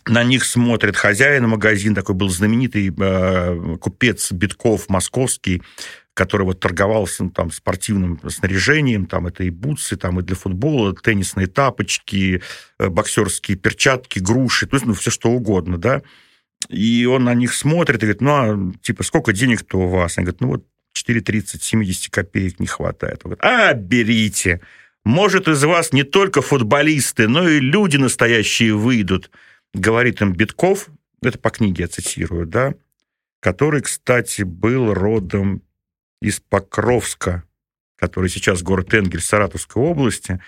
на 0.06 0.24
них 0.24 0.44
смотрит 0.44 0.98
хозяин 0.98 1.48
магазин, 1.48 1.96
такой 1.96 2.16
был 2.16 2.28
знаменитый 2.28 2.94
э, 2.98 3.78
купец 3.80 4.32
Битков 4.34 4.90
московский, 4.90 5.62
который 6.14 6.44
вот 6.44 6.60
торговался 6.60 7.24
ну, 7.24 7.30
там 7.32 7.52
спортивным 7.52 8.20
снаряжением, 8.30 9.08
там 9.08 9.28
это 9.28 9.44
и 9.44 9.50
бутсы, 9.50 9.98
там 9.98 10.20
и 10.20 10.24
для 10.24 10.36
футбола, 10.36 10.96
теннисные 10.96 11.48
тапочки, 11.48 12.42
э, 12.78 12.90
боксерские 12.90 13.58
перчатки, 13.58 14.20
груши, 14.20 14.68
то 14.68 14.76
есть 14.76 14.86
ну, 14.86 14.94
все 14.94 15.10
что 15.10 15.30
угодно, 15.30 15.78
да. 15.78 16.04
И 16.70 17.06
он 17.06 17.24
на 17.24 17.34
них 17.34 17.54
смотрит 17.54 17.98
и 17.98 18.06
говорит, 18.06 18.22
ну, 18.22 18.32
а, 18.32 18.74
типа, 18.82 19.04
сколько 19.04 19.34
денег-то 19.34 19.80
у 19.80 19.88
вас? 19.88 20.18
Он 20.18 20.24
говорит, 20.24 20.42
ну, 20.42 20.48
вот 20.50 20.66
4,30, 20.96 21.62
70 21.62 22.12
копеек 22.12 22.60
не 22.60 22.68
хватает. 22.68 23.22
Он 23.24 23.32
говорит, 23.32 23.44
а, 23.44 23.74
берите. 23.74 24.62
Может, 25.04 25.48
из 25.48 25.64
вас 25.64 25.92
не 25.92 26.04
только 26.04 26.42
футболисты, 26.42 27.28
но 27.28 27.50
и 27.50 27.60
люди 27.60 27.98
настоящие 27.98 28.76
выйдут, 28.76 29.32
говорит 29.74 30.22
им 30.22 30.32
Битков, 30.34 30.88
это 31.22 31.38
по 31.38 31.50
книге 31.50 31.84
я 31.84 31.88
цитирую, 31.88 32.46
да, 32.46 32.74
который, 33.42 33.82
кстати, 33.82 34.44
был 34.44 34.94
родом 34.94 35.62
из 36.24 36.40
Покровска, 36.40 37.44
который 37.98 38.30
сейчас 38.30 38.64
город 38.64 38.94
Энгель 38.94 39.20
Саратовской 39.20 39.84
области, 39.84 40.40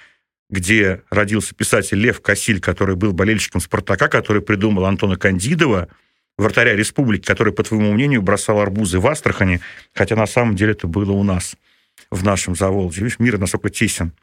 где 0.50 1.02
родился 1.10 1.54
писатель 1.54 1.98
Лев 1.98 2.22
Косиль, 2.22 2.62
который 2.62 2.96
был 2.96 3.12
болельщиком 3.12 3.60
«Спартака», 3.60 4.08
который 4.08 4.42
придумал 4.42 4.86
Антона 4.86 5.18
Кандидова, 5.18 5.90
вратаря 6.38 6.76
республики, 6.76 7.26
который, 7.26 7.52
по 7.52 7.64
твоему 7.64 7.92
мнению, 7.92 8.22
бросал 8.22 8.62
арбузы 8.62 9.00
в 9.00 9.08
Астрахани, 9.08 9.60
хотя 9.94 10.16
на 10.16 10.28
самом 10.28 10.56
деле 10.56 10.72
это 10.72 10.88
было 10.88 11.12
у 11.12 11.24
нас, 11.24 11.56
в 12.10 12.24
нашем 12.24 12.56
Заволжье. 12.56 13.04
Видишь, 13.04 13.20
мир 13.20 13.38
насколько 13.38 13.70
тесен. 13.70 14.14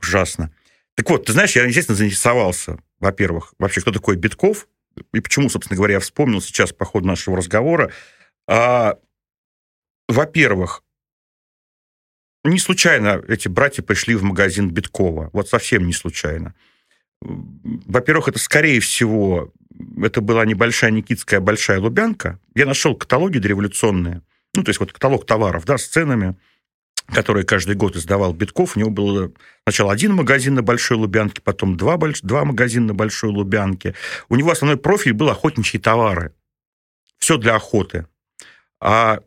Ужасно. 0.00 0.54
Так 0.94 1.10
вот, 1.10 1.26
ты 1.26 1.32
знаешь, 1.32 1.54
я, 1.54 1.64
естественно, 1.64 1.96
заинтересовался, 1.96 2.78
во-первых, 2.98 3.54
вообще, 3.58 3.82
кто 3.82 3.92
такой 3.92 4.16
Битков, 4.16 4.68
и 5.12 5.20
почему, 5.20 5.50
собственно 5.50 5.76
говоря, 5.76 5.94
я 5.94 6.00
вспомнил 6.00 6.40
сейчас 6.40 6.72
по 6.72 6.84
ходу 6.84 7.06
нашего 7.06 7.36
разговора. 7.36 7.90
А, 8.46 8.96
во-первых, 10.12 10.82
не 12.44 12.58
случайно 12.58 13.22
эти 13.28 13.48
братья 13.48 13.82
пришли 13.82 14.14
в 14.14 14.22
магазин 14.22 14.70
Биткова. 14.70 15.30
Вот 15.32 15.48
совсем 15.48 15.86
не 15.86 15.92
случайно. 15.92 16.54
Во-первых, 17.20 18.28
это, 18.28 18.38
скорее 18.38 18.80
всего, 18.80 19.52
это 20.02 20.20
была 20.20 20.44
небольшая 20.44 20.90
Никитская 20.90 21.40
большая 21.40 21.78
Лубянка. 21.78 22.40
Я 22.54 22.66
нашел 22.66 22.96
каталоги 22.96 23.38
дореволюционные. 23.38 24.22
Ну, 24.54 24.64
то 24.64 24.70
есть 24.70 24.80
вот 24.80 24.92
каталог 24.92 25.24
товаров, 25.24 25.64
да, 25.64 25.78
с 25.78 25.86
ценами, 25.86 26.36
которые 27.06 27.44
каждый 27.46 27.76
год 27.76 27.96
издавал 27.96 28.34
Битков. 28.34 28.76
У 28.76 28.80
него 28.80 28.90
было 28.90 29.32
сначала 29.64 29.92
один 29.92 30.14
магазин 30.14 30.54
на 30.54 30.62
Большой 30.62 30.96
Лубянке, 30.96 31.40
потом 31.42 31.76
два, 31.76 31.96
больш... 31.96 32.20
два 32.22 32.44
магазина 32.44 32.88
на 32.88 32.94
Большой 32.94 33.30
Лубянке. 33.30 33.94
У 34.28 34.34
него 34.34 34.50
основной 34.50 34.76
профиль 34.76 35.12
был 35.12 35.30
охотничьи 35.30 35.80
товары. 35.80 36.34
Все 37.18 37.36
для 37.36 37.54
охоты. 37.54 38.06
А 38.80 39.20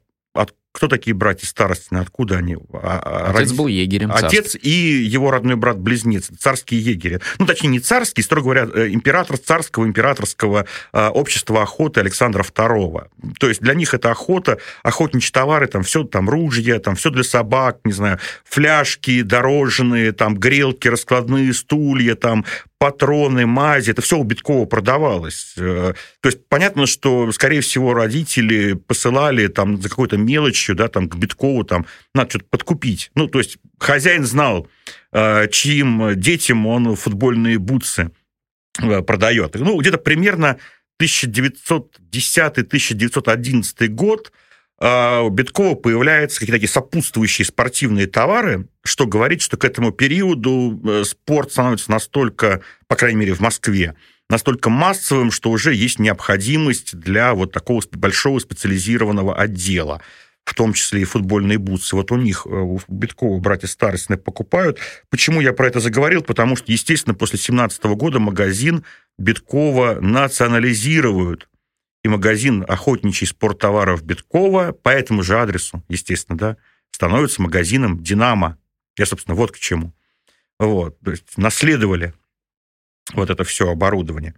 кто 0.75 0.89
такие 0.89 1.13
братья 1.13 1.48
Старостины, 1.48 2.00
откуда 2.00 2.36
они? 2.36 2.58
А, 2.74 3.00
а, 3.01 3.25
Отец 3.27 3.36
Родитель... 3.38 3.55
был 3.55 3.67
егерем. 3.67 4.12
Отец 4.12 4.51
царств. 4.51 4.60
и 4.62 4.70
его 4.70 5.32
родной 5.32 5.55
брат-близнец, 5.55 6.29
царские 6.38 6.82
егери. 6.82 7.22
Ну, 7.39 7.46
точнее, 7.46 7.70
не 7.70 7.79
царские, 7.79 8.25
строго 8.25 8.44
говоря, 8.44 8.67
э, 8.74 8.89
император 8.89 9.38
царского 9.38 9.86
императорского 9.86 10.65
э, 10.91 11.08
общества 11.08 11.62
охоты 11.62 12.01
Александра 12.01 12.44
II. 12.44 13.08
То 13.39 13.48
есть 13.48 13.62
для 13.62 13.74
них 13.74 13.94
это 13.94 14.12
охота, 14.12 14.58
охотничьи 14.84 15.32
товары, 15.32 15.67
там 15.67 15.84
все, 15.84 16.03
там 16.03 16.29
ружья, 16.29 16.79
там 16.79 16.98
все 16.98 17.10
для 17.10 17.24
собак, 17.24 17.79
не 17.86 17.94
знаю, 17.94 18.20
фляжки 18.44 19.22
дорожные, 19.22 20.12
там 20.12 20.36
грелки, 20.36 20.89
раскладные 20.89 21.53
стулья, 21.53 22.15
там 22.15 22.44
патроны, 22.86 23.48
мази, 23.48 23.89
это 23.89 24.04
все 24.04 24.20
у 24.20 24.24
Биткова 24.24 24.68
продавалось. 24.68 25.56
Э, 25.58 25.96
то 26.22 26.30
есть 26.30 26.48
понятно, 26.48 26.86
что, 26.86 27.32
скорее 27.32 27.62
всего, 27.62 27.96
родители 27.96 28.74
посылали 28.74 29.48
там 29.48 29.82
за 29.82 29.89
какой-то 29.89 30.18
мелочью, 30.18 30.75
да, 30.75 30.88
там 30.88 31.10
к 31.10 31.15
Биткову, 31.15 31.63
там, 31.63 31.88
надо 32.13 32.30
что-то 32.30 32.46
подкупить. 32.51 33.10
Ну, 33.15 33.27
то 33.27 33.39
есть 33.39 33.58
хозяин 33.80 34.24
знал, 34.24 34.68
э, 35.12 35.48
чьим 35.48 36.15
детям 36.15 36.68
он 36.68 36.96
футбольные 36.96 37.58
бутсы 37.58 38.12
э, 38.80 39.01
продает. 39.01 39.56
Ну, 39.56 39.82
где-то 39.82 39.98
примерно 39.98 40.60
1910-1911 41.01 43.88
год– 43.88 44.32
у 44.79 45.29
Биткова 45.29 45.75
появляются 45.75 46.39
какие-то 46.39 46.58
такие 46.58 46.70
сопутствующие 46.70 47.46
спортивные 47.46 48.08
товары, 48.08 48.67
что 48.84 49.08
говорит, 49.08 49.41
что 49.41 49.55
к 49.55 49.63
этому 49.63 49.91
периоду 49.91 50.82
э, 50.84 51.03
спорт 51.05 51.51
становится 51.51 51.91
настолько, 51.91 52.62
по 52.88 52.96
крайней 52.96 53.20
мере, 53.20 53.34
в 53.34 53.39
Москве, 53.39 53.96
настолько 54.29 54.70
массовым, 54.70 55.32
что 55.32 55.50
уже 55.50 55.74
есть 55.74 55.98
необходимость 56.00 56.98
для 56.98 57.34
вот 57.34 57.53
такого 57.53 57.82
большого 57.94 58.39
специализированного 58.39 59.36
отдела 59.36 60.01
в 60.46 60.53
том 60.53 60.74
числе 60.74 61.01
и 61.01 61.05
футбольные 61.05 61.58
бутсы. 61.58 61.96
Вот 61.96 62.12
у 62.12 62.17
них, 62.17 62.46
э, 62.46 62.50
у 62.50 62.79
Биткова 62.88 63.39
братья 63.39 63.67
Старостины 63.67 64.17
покупают. 64.17 64.77
Почему 65.10 65.41
я 65.41 65.53
про 65.53 65.67
это 65.67 65.79
заговорил? 65.79 66.22
Потому 66.22 66.55
что, 66.55 66.72
естественно, 66.72 67.15
после 67.15 67.39
17 67.39 67.96
года 67.96 68.20
магазин 68.20 68.84
Биткова 69.17 70.00
национализируют 70.01 71.48
и 72.05 72.07
магазин 72.07 72.63
охотничий 72.67 73.25
спорттоваров 73.25 74.03
Биткова 74.03 74.74
по 74.74 74.89
этому 74.89 75.24
же 75.24 75.39
адресу, 75.39 75.83
естественно, 75.89 76.38
да, 76.38 76.57
становится 76.91 77.41
магазином 77.41 78.03
«Динамо». 78.03 78.59
Я, 78.95 79.07
собственно, 79.07 79.33
вот 79.33 79.51
к 79.51 79.57
чему. 79.57 79.91
Вот, 80.59 81.00
то 81.00 81.09
есть 81.09 81.35
наследовали 81.35 82.13
вот 83.13 83.31
это 83.31 83.43
все 83.43 83.71
оборудование. 83.71 84.35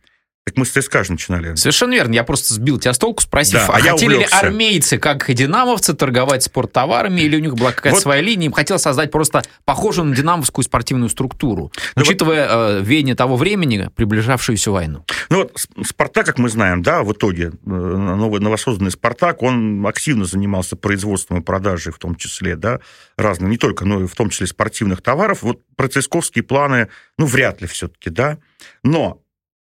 Так 0.47 0.55
мы 0.55 0.63
с 0.63 0.69
ЦСКА 0.69 1.03
же 1.03 1.11
начинали. 1.11 1.55
Совершенно 1.55 1.91
верно. 1.91 2.13
Я 2.13 2.23
просто 2.23 2.53
сбил 2.53 2.79
тебя 2.79 2.93
с 2.93 2.97
толку, 2.97 3.21
спросив, 3.21 3.59
Да, 3.67 3.67
а, 3.67 3.75
а 3.75 3.79
я 3.81 3.91
хотели 3.91 4.19
ли 4.19 4.27
армейцы, 4.31 4.97
как 4.97 5.29
и 5.29 5.33
динамовцы, 5.33 5.93
торговать 5.93 6.43
спорттоварами, 6.43 7.19
или 7.19 7.35
у 7.35 7.39
них 7.39 7.55
была 7.55 7.73
какая-то 7.73 7.95
Вот. 7.95 8.01
своя 8.01 8.21
линия, 8.21 8.45
им 8.45 8.53
хотелось 8.53 8.81
создать 8.81 9.11
просто 9.11 9.43
похожую 9.65 10.05
на 10.05 10.15
динамовскую 10.15 10.63
спортивную 10.63 11.09
структуру, 11.09 11.73
Да 11.97 12.01
учитывая 12.01 12.47
э, 12.49 12.81
веяние 12.81 13.15
того 13.15 13.35
времени, 13.35 13.89
приближавшуюся 13.93 14.71
войну. 14.71 15.03
Ну 15.29 15.39
вот 15.39 15.67
Спартак, 15.85 16.25
как 16.25 16.37
мы 16.37 16.47
знаем, 16.47 16.81
да, 16.81 17.03
в 17.03 17.11
итоге 17.11 17.47
э, 17.47 17.69
новый 17.69 18.39
новосозданный 18.39 18.91
Спартак, 18.91 19.43
он 19.43 19.85
активно 19.85 20.23
занимался 20.23 20.77
производством 20.77 21.39
и 21.39 21.43
продажей, 21.43 21.91
в 21.91 21.97
том 21.97 22.15
числе, 22.15 22.55
да, 22.55 22.79
разным, 23.17 23.49
не 23.49 23.57
только, 23.57 23.83
но 23.83 24.03
и 24.03 24.07
в 24.07 24.15
том 24.15 24.29
числе 24.29 24.47
спортивных 24.47 25.01
товаров. 25.01 25.41
Вот 25.41 25.59
про 25.75 25.89
ЦСКовские 25.89 26.45
планы, 26.45 26.87
ну, 27.17 27.25
вряд 27.25 27.59
ли 27.59 27.67
все-таки, 27.67 28.09
да. 28.09 28.37
Но 28.81 29.21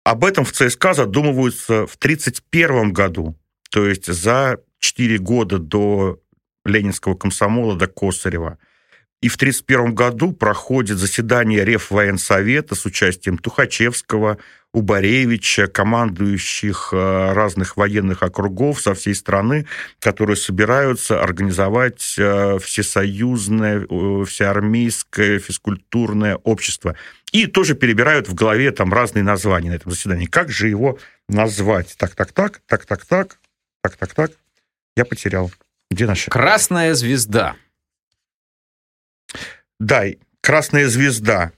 об 0.06 0.24
этом 0.24 0.44
в 0.44 0.52
ЦСКА 0.52 0.94
задумываются 0.94 1.84
в 1.88 1.96
1931 1.96 2.92
году, 2.92 3.36
то 3.72 3.88
есть 3.88 4.06
за 4.06 4.58
4 4.78 5.18
года 5.18 5.58
до 5.58 6.20
Ленинского 6.64 7.16
комсомола, 7.16 7.74
до 7.74 7.88
Косарева. 7.88 8.58
И 9.20 9.28
в 9.28 9.34
1931 9.34 9.96
году 9.96 10.32
проходит 10.32 10.98
заседание 10.98 11.64
Реввоенсовета 11.64 12.76
с 12.76 12.86
участием 12.86 13.36
Тухачевского, 13.36 14.38
Убаревича, 14.72 15.66
командующих 15.66 16.90
э, 16.92 17.32
разных 17.32 17.76
военных 17.76 18.22
округов 18.22 18.80
со 18.80 18.94
всей 18.94 19.14
страны, 19.16 19.66
которые 19.98 20.36
собираются 20.36 21.20
организовать 21.20 22.14
э, 22.16 22.58
всесоюзное, 22.62 23.86
всеармейское 24.24 25.40
физкультурное 25.40 26.36
общество. 26.36 26.94
И 27.32 27.46
тоже 27.46 27.74
перебирают 27.74 28.28
в 28.28 28.34
голове 28.34 28.70
там 28.70 28.92
разные 28.92 29.22
названия 29.22 29.70
на 29.70 29.74
этом 29.74 29.92
заседании. 29.92 30.26
Как 30.26 30.50
же 30.50 30.68
его 30.68 30.98
назвать? 31.28 31.96
Так-так-так, 31.98 32.62
так-так-так, 32.66 33.38
так-так-так. 33.82 34.32
Я 34.96 35.04
потерял. 35.04 35.50
Где 35.90 36.06
наша? 36.06 36.30
Красная 36.30 36.94
звезда. 36.94 37.56
Да, 39.78 40.06
и 40.06 40.18
Красная 40.46 40.86
звезда. 40.86 41.50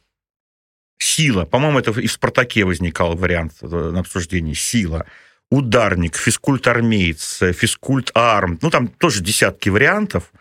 Сила. 0.99 1.45
По-моему, 1.45 1.79
это 1.79 1.91
и 2.01 2.07
в 2.07 2.13
«Спартаке» 2.13 2.65
возникал 2.65 3.17
вариант 3.17 3.53
э, 3.61 3.67
на 3.67 4.01
обсуждении. 4.01 4.55
Сила. 4.55 5.05
Ударник, 5.51 6.17
физкульт-армеец, 6.17 7.43
э, 7.43 7.53
физкульт-арм. 7.53 8.59
Ну, 8.63 8.71
там 8.71 8.89
тоже 8.89 9.23
десятки 9.23 9.69
вариантов. 9.69 10.33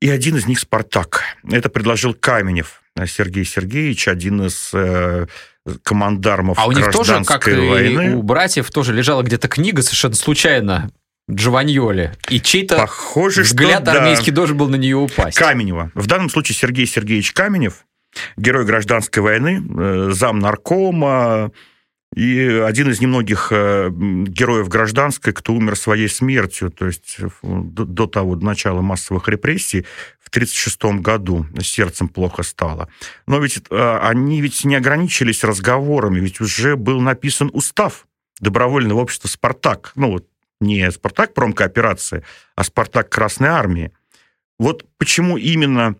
И 0.00 0.08
один 0.08 0.36
из 0.36 0.46
них 0.46 0.58
«Спартак». 0.58 1.22
Это 1.48 1.68
предложил 1.68 2.14
Каменев 2.14 2.82
э, 2.96 3.06
Сергей 3.06 3.44
Сергеевич, 3.44 4.08
один 4.08 4.46
из 4.46 4.70
э, 4.72 5.26
командармов 5.82 6.58
А 6.58 6.66
у 6.66 6.72
них 6.72 6.90
тоже, 6.90 7.22
как 7.24 7.44
гражданской 7.44 7.66
и 7.66 7.68
войны. 7.68 8.16
у 8.16 8.22
братьев, 8.22 8.70
тоже 8.70 8.94
лежала 8.94 9.22
где-то 9.22 9.48
книга 9.48 9.82
совершенно 9.82 10.14
случайно 10.14 10.90
Джованьоли. 11.30 12.14
И 12.28 12.40
чей-то 12.40 12.76
Похоже, 12.76 13.42
взгляд 13.42 13.82
что 13.82 13.92
да. 13.92 13.92
армейский 14.00 14.32
должен 14.32 14.56
был 14.56 14.68
на 14.68 14.76
нее 14.76 14.96
упасть. 14.96 15.36
Каменева. 15.36 15.90
В 15.94 16.06
данном 16.06 16.30
случае 16.30 16.56
Сергей 16.56 16.86
Сергеевич 16.86 17.32
Каменев, 17.32 17.84
герой 18.38 18.64
гражданской 18.64 19.22
войны, 19.22 19.62
э, 19.62 20.10
зам 20.12 20.38
наркома 20.38 21.52
и 22.14 22.40
один 22.66 22.90
из 22.90 23.00
немногих 23.00 23.48
э, 23.52 23.88
героев 23.90 24.68
гражданской, 24.68 25.32
кто 25.32 25.52
умер 25.52 25.76
своей 25.76 26.08
смертью, 26.08 26.70
то 26.70 26.86
есть 26.86 27.18
э, 27.20 27.28
до, 27.42 28.06
того, 28.08 28.34
до 28.34 28.44
начала 28.44 28.80
массовых 28.80 29.28
репрессий 29.28 29.86
в 30.18 30.28
1936 30.28 31.02
году 31.02 31.46
сердцем 31.60 32.08
плохо 32.08 32.42
стало. 32.42 32.88
Но 33.26 33.38
ведь 33.38 33.62
э, 33.70 33.98
они 34.02 34.40
ведь 34.40 34.64
не 34.64 34.74
ограничились 34.74 35.44
разговорами, 35.44 36.18
ведь 36.18 36.40
уже 36.40 36.74
был 36.74 37.00
написан 37.00 37.48
устав 37.52 38.08
добровольного 38.40 39.00
общества 39.00 39.28
«Спартак». 39.28 39.92
Ну 39.94 40.10
вот 40.10 40.26
не 40.60 40.90
«Спартак» 40.90 41.32
промкооперации, 41.32 42.24
а 42.56 42.64
«Спартак 42.64 43.08
Красной 43.08 43.50
Армии». 43.50 43.92
Вот 44.58 44.84
почему 44.98 45.36
именно 45.38 45.94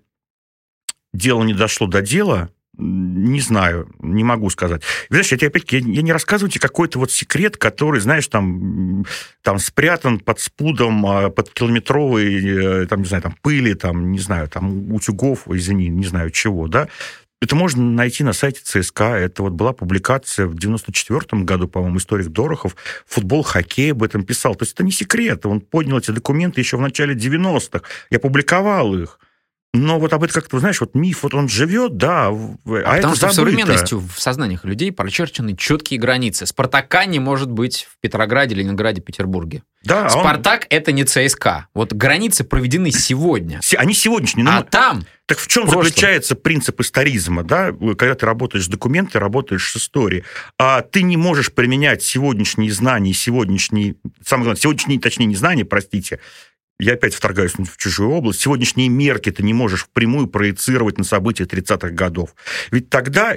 дело 1.13 1.45
не 1.45 1.55
дошло 1.55 1.87
до 1.87 2.03
дела, 2.03 2.51
не 2.81 3.41
знаю, 3.41 3.89
не 4.01 4.25
могу 4.25 4.51
сказать. 4.51 4.83
Знаешь, 5.09 5.31
я 5.31 5.39
тебе 5.39 5.49
опять 5.49 5.71
я, 5.73 5.79
я 5.79 6.03
не 6.03 6.13
рассказываю 6.13 6.51
тебе 6.51 6.61
какой-то 6.61 6.99
вот 6.99 7.11
секрет, 7.11 7.57
который, 7.57 8.01
знаешь, 8.01 8.27
там, 8.29 9.05
там 9.43 9.59
спрятан 9.59 10.19
под 10.19 10.41
спудом, 10.41 11.07
а, 11.07 11.31
под 11.31 11.51
километровой, 11.51 12.83
э, 12.83 12.87
там, 12.87 13.01
не 13.01 13.07
знаю, 13.07 13.23
там, 13.23 13.37
пыли, 13.43 13.75
там, 13.75 14.13
не 14.13 14.19
знаю, 14.19 14.49
там, 14.49 14.93
утюгов, 14.93 15.49
извини, 15.49 15.89
не 15.89 16.05
знаю 16.07 16.31
чего, 16.31 16.69
да. 16.69 16.89
Это 17.43 17.57
можно 17.57 17.83
найти 17.83 18.23
на 18.23 18.35
сайте 18.35 18.61
ЦСКА. 18.63 19.17
Это 19.17 19.43
вот 19.43 19.53
была 19.53 19.73
публикация 19.73 20.47
в 20.47 20.55
94 20.55 21.43
году, 21.45 21.69
по-моему, 21.69 21.97
историк 21.97 22.29
Дорохов. 22.29 22.77
Футбол, 23.07 23.43
хоккей 23.43 23.93
об 23.93 24.03
этом 24.03 24.25
писал. 24.25 24.55
То 24.55 24.65
есть 24.65 24.75
это 24.75 24.85
не 24.85 24.93
секрет. 24.93 25.47
Он 25.47 25.61
поднял 25.61 25.99
эти 25.99 26.11
документы 26.11 26.61
еще 26.61 26.77
в 26.77 26.83
начале 26.83 27.15
90-х. 27.15 27.83
Я 28.11 28.19
публиковал 28.19 28.95
их. 28.95 29.19
Но 29.73 30.01
вот 30.01 30.13
об 30.13 30.25
этом 30.25 30.35
как-то, 30.35 30.59
знаешь, 30.59 30.81
вот 30.81 30.97
миф, 30.97 31.23
вот 31.23 31.33
он 31.33 31.49
живет, 31.49 31.97
да, 31.97 32.31
в- 32.31 32.57
а, 32.67 32.79
А 32.81 32.97
потому 32.97 32.99
это 32.99 33.09
что 33.09 33.15
в 33.15 33.33
забыто. 33.33 33.35
современности 33.35 33.95
в 33.95 34.11
сознаниях 34.21 34.65
людей 34.65 34.91
прочерчены 34.91 35.57
четкие 35.57 36.01
границы. 36.01 36.45
Спартака 36.47 37.05
не 37.05 37.21
может 37.21 37.51
быть 37.53 37.87
в 37.89 38.01
Петрограде, 38.01 38.57
Ленинграде, 38.57 39.01
Петербурге. 39.01 39.63
Да, 39.85 40.01
а 40.09 40.15
он- 40.17 40.21
Спартак 40.25 40.67
это 40.71 40.91
не 40.91 41.05
ЦСКА. 41.05 41.69
Вот 41.73 41.93
границы 41.93 42.43
проведены 42.43 42.91
сегодня. 42.91 43.61
Се- 43.63 43.77
Они 43.77 43.95
сегодняшние. 43.95 44.45
ну, 44.45 44.51
А 44.51 44.63
там 44.65 45.05
Так 45.27 45.39
в 45.39 45.47
чем 45.47 45.63
в 45.63 45.67
прошлом. 45.67 45.85
заключается 45.85 46.35
принцип 46.35 46.81
историзма, 46.81 47.45
да? 47.45 47.73
Когда 47.97 48.17
ты 48.17 48.27
работаешь 48.27 48.65
с 48.65 48.69
документами, 48.69 49.23
работаешь 49.23 49.71
с 49.71 49.77
историей, 49.77 50.25
а 50.59 50.83
ты 50.83 51.03
не 51.03 51.17
можешь 51.17 51.53
применять 51.53 52.03
сегодняшние 52.03 52.73
знания, 52.73 53.15
сегодняшние, 53.15 53.95
самое 54.27 54.47
главное, 54.47 54.61
сегодняшние, 54.61 54.99
точнее, 54.99 55.27
не 55.27 55.37
знания, 55.37 55.65
простите, 55.65 56.19
я 56.81 56.95
опять 56.95 57.15
вторгаюсь 57.15 57.53
в 57.53 57.77
чужую 57.77 58.11
область, 58.11 58.41
сегодняшние 58.41 58.89
мерки 58.89 59.31
ты 59.31 59.43
не 59.43 59.55
можешь 59.55 59.85
впрямую 59.85 60.27
проецировать 60.27 60.99
на 60.99 61.05
события 61.05 61.45
30-х 61.45 61.91
годов. 61.91 62.35
Ведь 62.71 62.91
тогда 62.91 63.35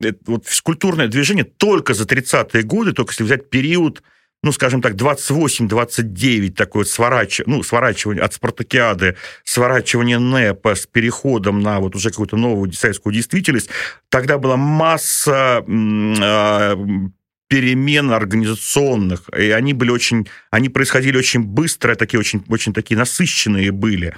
это 0.00 0.18
вот 0.26 0.46
физкультурное 0.46 1.08
движение 1.08 1.44
только 1.44 1.94
за 1.94 2.04
30-е 2.04 2.62
годы, 2.62 2.92
только 2.92 3.12
если 3.12 3.24
взять 3.24 3.50
период 3.50 4.02
ну, 4.42 4.52
скажем 4.52 4.82
так, 4.82 4.92
28-29, 4.92 6.50
такое 6.50 6.84
сворач... 6.84 7.40
ну, 7.46 7.62
сворачивание 7.62 8.22
от 8.22 8.34
спартакиады, 8.34 9.16
сворачивание 9.42 10.18
НЭПа 10.18 10.74
с 10.74 10.86
переходом 10.86 11.60
на 11.60 11.80
вот 11.80 11.96
уже 11.96 12.10
какую-то 12.10 12.36
новую 12.36 12.70
советскую 12.72 13.14
действительность, 13.14 13.70
тогда 14.10 14.36
была 14.36 14.58
масса 14.58 15.64
а, 15.66 16.78
перемен 17.48 18.10
организационных, 18.10 19.28
и 19.36 19.50
они 19.50 19.72
были 19.74 19.90
очень, 19.90 20.28
они 20.50 20.68
происходили 20.68 21.16
очень 21.16 21.42
быстро, 21.42 21.94
такие 21.94 22.18
очень, 22.18 22.44
очень 22.48 22.72
такие 22.72 22.96
насыщенные 22.96 23.70
были. 23.70 24.16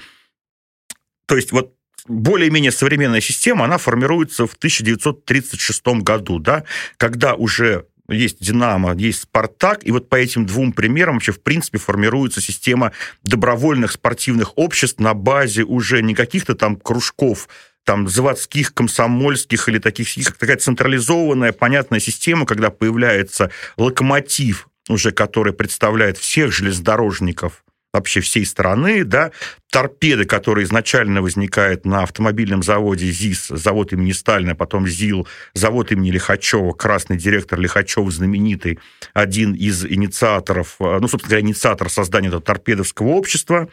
То 1.27 1.37
есть 1.37 1.53
вот 1.53 1.75
более-менее 2.09 2.71
современная 2.71 3.21
система, 3.21 3.65
она 3.65 3.79
формируется 3.79 4.47
в 4.47 4.55
1936 4.55 5.87
году, 6.03 6.39
да, 6.39 6.65
когда 6.97 7.35
уже 7.35 7.87
есть 8.09 8.41
«Динамо», 8.41 8.95
есть 8.95 9.23
«Спартак», 9.23 9.81
и 9.85 9.91
вот 9.91 10.09
по 10.09 10.15
этим 10.15 10.47
двум 10.47 10.73
примерам 10.73 11.15
вообще, 11.15 11.33
в 11.33 11.43
принципе, 11.43 11.79
формируется 11.79 12.41
система 12.41 12.93
добровольных 13.25 13.93
спортивных 13.93 14.57
обществ 14.57 15.01
на 15.01 15.15
базе 15.15 15.65
уже 15.65 16.03
не 16.03 16.15
каких-то 16.15 16.55
там 16.55 16.77
кружков, 16.77 17.49
там, 17.87 18.09
заводских, 18.09 18.75
комсомольских 18.75 19.69
или 19.69 19.79
таких, 19.79 20.09
такая 20.37 20.57
централизованная, 20.57 21.53
понятная 21.53 22.01
система, 22.01 22.45
когда 22.45 22.71
появляется 22.71 23.51
локомотив, 23.77 24.69
уже 24.89 25.13
который 25.13 25.53
представляет 25.53 26.19
всех 26.19 26.53
железнодорожников 26.53 27.63
вообще 27.93 28.21
всей 28.21 28.45
страны, 28.45 29.05
да, 29.05 29.31
торпеды, 29.71 30.25
которые 30.25 30.65
изначально 30.65 31.23
возникают 31.23 31.87
на 31.87 32.03
автомобильном 32.03 32.63
заводе 32.63 33.07
ЗИС, 33.07 33.47
завод 33.49 33.93
имени 33.93 34.13
Сталина, 34.13 34.55
потом 34.55 34.87
ЗИЛ, 34.87 35.27
завод 35.55 35.93
имени 35.93 36.11
Лихачева, 36.11 36.73
красный 36.73 37.17
директор 37.17 37.59
Лихачев, 37.59 38.11
знаменитый, 38.11 38.81
один 39.15 39.55
из 39.55 39.87
инициаторов, 39.87 40.77
э, 40.81 40.99
ну, 41.01 41.09
собственно 41.09 41.31
говоря, 41.31 41.47
инициатор 41.47 41.89
создания 41.89 42.29
этого 42.29 42.43
торпедовского 42.43 43.09
общества. 43.09 43.69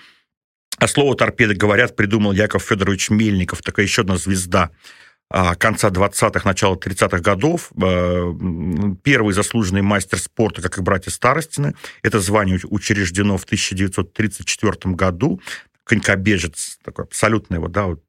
А 0.77 0.87
слово 0.87 1.15
«торпеды», 1.15 1.53
говорят, 1.53 1.95
придумал 1.95 2.33
Яков 2.33 2.63
Федорович 2.63 3.09
Мельников, 3.09 3.61
такая 3.61 3.85
еще 3.85 4.01
одна 4.01 4.17
звезда 4.17 4.71
а, 5.35 5.55
конца 5.55 5.89
20-х, 5.89 6.47
начала 6.47 6.75
30-х 6.75 7.17
годов. 7.19 7.71
Э, 7.81 8.33
Первый 9.01 9.33
заслуженный 9.33 9.81
мастер 9.81 10.19
спорта, 10.19 10.61
как 10.61 10.77
и 10.77 10.81
братья 10.81 11.09
Старостины. 11.09 11.73
Это 12.03 12.19
звание 12.19 12.59
учреждено 12.65 13.37
в 13.37 13.43
1934 13.43 14.93
году. 14.93 15.41
Конькобежец, 15.85 16.77
такой 16.83 17.05
абсолютный 17.05 17.57
вот, 17.57 17.71
да, 17.71 17.87
вот, 17.87 18.03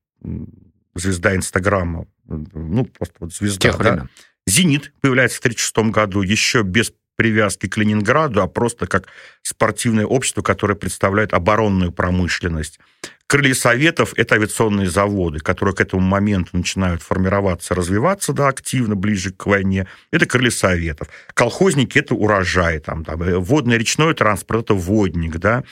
звезда 0.94 1.35
Инстаграма. 1.35 2.07
Ну, 2.27 2.85
просто 2.85 3.14
вот 3.20 3.33
звезда. 3.33 3.70
тех 3.70 3.79
да. 3.79 3.92
времен. 3.92 4.09
«Зенит» 4.46 4.92
появляется 5.00 5.38
в 5.38 5.40
1936 5.40 5.94
году, 5.94 6.20
еще 6.20 6.62
без 6.62 6.92
привязки 7.16 7.68
к 7.68 7.77
Ленинграду, 7.77 8.42
а 8.42 8.46
просто 8.46 8.87
как 8.87 9.07
спортивное 9.42 10.07
общество, 10.07 10.42
которое 10.42 10.74
представляет 10.74 11.33
оборонную 11.33 11.92
промышленность. 11.92 12.79
Крылья 13.27 13.55
Советов– 13.55 14.12
это 14.16 14.35
авиационные 14.35 14.88
заводы, 14.88 15.38
которые 15.40 15.74
к 15.74 15.81
этому 15.81 16.03
моменту 16.03 16.50
начинают 16.57 17.03
формироваться, 17.03 17.74
развиваться 17.74 18.33
да, 18.33 18.48
активно, 18.48 18.96
ближе 18.96 19.33
к 19.33 19.46
войне. 19.46 19.87
Это 20.11 20.27
крылья 20.27 20.50
Советов. 20.50 21.09
Колхозники– 21.33 21.98
это 22.00 22.14
урожай. 22.14 22.79
Там, 22.81 23.05
там, 23.05 23.22
э, 23.22 23.38
водный 23.38 23.79
речной 23.79 24.14
транспорт– 24.14 24.64
это 24.64 24.74
водник. 24.74 25.38
Да? 25.38 25.64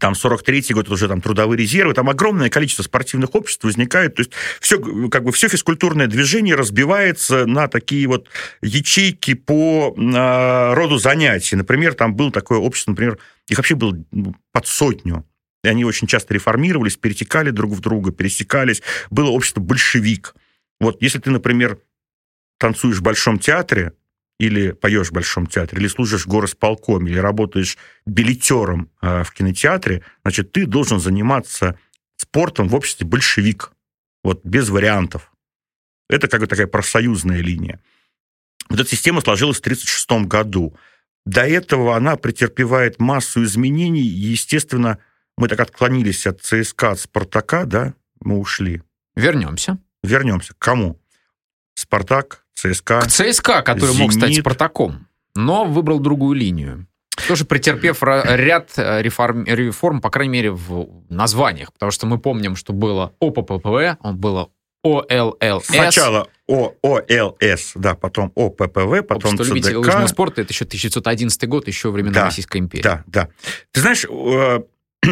Там 0.00 0.14
43-й 0.14 0.74
год, 0.74 0.88
уже 0.88 1.06
там 1.06 1.20
трудовые 1.20 1.58
резервы, 1.58 1.94
там 1.94 2.08
огромное 2.08 2.50
количество 2.50 2.82
спортивных 2.82 3.34
обществ 3.34 3.62
возникает, 3.64 4.16
то 4.16 4.22
есть 4.22 4.32
все, 4.60 4.80
как 5.08 5.22
бы 5.22 5.32
все 5.32 5.48
физкультурное 5.48 6.06
движение 6.06 6.54
разбивается 6.54 7.46
на 7.46 7.68
такие 7.68 8.08
вот 8.08 8.26
ячейки 8.62 9.34
по 9.34 9.94
э, 9.96 10.74
роду 10.74 10.98
занятий. 10.98 11.54
Например, 11.56 11.94
там 11.94 12.14
было 12.14 12.32
такое 12.32 12.58
общество, 12.58 12.92
например, 12.92 13.18
их 13.46 13.58
вообще 13.58 13.74
было 13.74 13.96
ну, 14.10 14.34
под 14.52 14.66
сотню, 14.66 15.26
и 15.62 15.68
они 15.68 15.84
очень 15.84 16.06
часто 16.06 16.34
реформировались, 16.34 16.96
перетекали 16.96 17.50
друг 17.50 17.72
в 17.72 17.80
друга, 17.80 18.12
пересекались. 18.12 18.82
Было 19.10 19.28
общество 19.28 19.60
большевик. 19.60 20.34
Вот 20.80 21.02
если 21.02 21.18
ты, 21.18 21.30
например, 21.30 21.78
танцуешь 22.58 22.98
в 22.98 23.02
Большом 23.02 23.38
театре, 23.38 23.92
или 24.40 24.70
поешь 24.70 25.10
в 25.10 25.12
Большом 25.12 25.46
театре, 25.46 25.82
или 25.82 25.88
служишь 25.88 26.24
в 26.24 26.28
горосполкоме, 26.28 27.12
или 27.12 27.18
работаешь 27.18 27.76
билетером 28.06 28.90
э, 29.02 29.22
в 29.22 29.32
кинотеатре, 29.32 30.02
значит, 30.22 30.52
ты 30.52 30.64
должен 30.64 30.98
заниматься 30.98 31.78
спортом 32.16 32.66
в 32.68 32.74
обществе 32.74 33.06
большевик. 33.06 33.72
Вот 34.24 34.40
без 34.44 34.70
вариантов. 34.70 35.30
Это 36.08 36.26
как 36.26 36.40
бы 36.40 36.46
такая 36.46 36.66
профсоюзная 36.66 37.40
линия. 37.40 37.80
Вот 38.70 38.80
эта 38.80 38.88
система 38.88 39.20
сложилась 39.20 39.58
в 39.58 39.60
1936 39.60 40.26
году. 40.26 40.74
До 41.26 41.46
этого 41.46 41.94
она 41.94 42.16
претерпевает 42.16 42.98
массу 42.98 43.44
изменений, 43.44 44.06
и, 44.06 44.30
естественно, 44.32 44.98
мы 45.36 45.48
так 45.48 45.60
отклонились 45.60 46.26
от 46.26 46.40
ЦСКА, 46.40 46.92
от 46.92 47.00
Спартака, 47.00 47.66
да, 47.66 47.94
мы 48.20 48.38
ушли. 48.38 48.82
Вернемся. 49.16 49.78
Вернемся. 50.02 50.54
К 50.54 50.58
кому? 50.58 50.98
Спартак, 51.74 52.46
ЦСКА. 52.60 53.00
К 53.00 53.06
ЦСКА, 53.08 53.62
который 53.62 53.90
Зенит. 53.90 54.00
мог 54.00 54.12
стать 54.12 54.36
Спартаком, 54.36 55.06
но 55.34 55.64
выбрал 55.64 56.00
другую 56.00 56.36
линию. 56.36 56.86
Тоже 57.28 57.44
претерпев 57.44 58.02
ряд 58.02 58.70
э, 58.76 59.02
реформ, 59.02 59.44
реформ, 59.44 60.00
по 60.00 60.10
крайней 60.10 60.32
мере, 60.32 60.50
в 60.52 60.88
названиях. 61.08 61.72
Потому 61.72 61.92
что 61.92 62.06
мы 62.06 62.18
помним, 62.18 62.56
что 62.56 62.72
было 62.72 63.12
ОППВ, 63.20 63.98
было 64.14 64.48
ОЛЛС. 64.82 65.66
Сначала 65.66 66.28
ООЛС, 66.48 67.72
да, 67.74 67.94
потом 67.94 68.32
ОППВ, 68.34 69.06
потом 69.06 69.34
Общество 69.34 69.44
ЦДК. 69.44 69.48
любителей 69.48 69.76
лыжного 69.76 70.06
спорта, 70.06 70.40
это 70.40 70.52
еще 70.52 70.64
1911 70.64 71.48
год, 71.48 71.68
еще 71.68 71.90
времена 71.90 72.14
Да, 72.14 72.24
Российской 72.24 72.58
империи. 72.58 72.82
Да, 72.82 73.04
да. 73.06 73.28
Ты 73.72 73.80
знаешь, 73.80 74.06
э, 74.08 74.60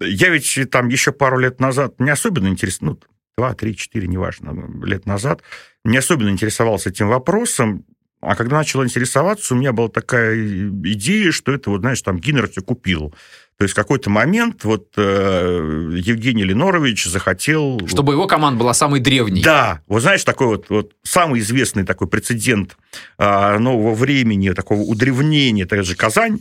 я 0.00 0.28
ведь 0.28 0.70
там 0.70 0.88
еще 0.88 1.10
пару 1.12 1.38
лет 1.38 1.60
назад 1.60 1.94
не 1.98 2.10
особенно 2.10 2.48
интересно, 2.48 2.90
ну, 2.90 2.98
два, 3.40 3.54
три, 3.54 3.74
четыре, 3.74 4.06
неважно, 4.06 4.54
лет 4.84 5.06
назад, 5.06 5.42
не 5.82 5.96
особенно 5.96 6.28
интересовался 6.28 6.90
этим 6.90 7.08
вопросом, 7.08 7.86
а 8.20 8.36
когда 8.36 8.58
начал 8.58 8.84
интересоваться, 8.84 9.54
у 9.54 9.56
меня 9.56 9.72
была 9.72 9.88
такая 9.88 10.36
идея, 10.36 11.32
что 11.32 11.52
это, 11.52 11.70
вот, 11.70 11.80
знаешь, 11.80 12.02
там 12.02 12.18
Гиннер 12.18 12.50
все 12.50 12.60
купил. 12.60 13.14
То 13.56 13.64
есть 13.64 13.72
в 13.72 13.76
какой-то 13.76 14.10
момент 14.10 14.64
вот 14.64 14.92
э, 14.98 15.90
Евгений 15.94 16.44
Ленорович 16.44 17.06
захотел... 17.06 17.80
Чтобы 17.86 18.12
его 18.12 18.26
команда 18.26 18.60
была 18.60 18.74
самой 18.74 19.00
древней. 19.00 19.42
Да, 19.42 19.80
вот 19.86 20.02
знаешь, 20.02 20.24
такой 20.24 20.48
вот, 20.48 20.66
вот 20.68 20.92
самый 21.02 21.40
известный 21.40 21.84
такой 21.84 22.08
прецедент 22.08 22.76
э, 23.18 23.58
нового 23.58 23.94
времени, 23.94 24.50
такого 24.50 24.80
удревнения, 24.80 25.64
это 25.64 25.82
же 25.82 25.94
Казань, 25.94 26.40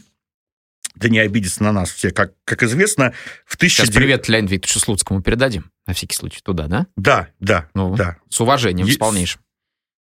да 0.99 1.09
не 1.09 1.19
обидится 1.19 1.63
на 1.63 1.71
нас 1.71 1.91
все. 1.91 2.11
Как, 2.11 2.33
как 2.43 2.61
известно, 2.63 3.13
в 3.45 3.55
1900... 3.55 3.85
Сейчас 3.87 3.95
привет 3.95 4.27
Леониду 4.27 4.53
Викторовичу 4.53 4.79
Слуцкому 4.79 5.21
передадим, 5.21 5.71
на 5.87 5.93
всякий 5.93 6.15
случай, 6.15 6.41
туда, 6.43 6.67
да? 6.67 6.87
Да, 6.97 7.29
да, 7.39 7.69
Ну, 7.73 7.95
да. 7.95 8.17
С 8.29 8.39
уважением, 8.41 8.85
Е- 8.85 8.93
с 8.93 8.97
полнейшим. 8.97 9.41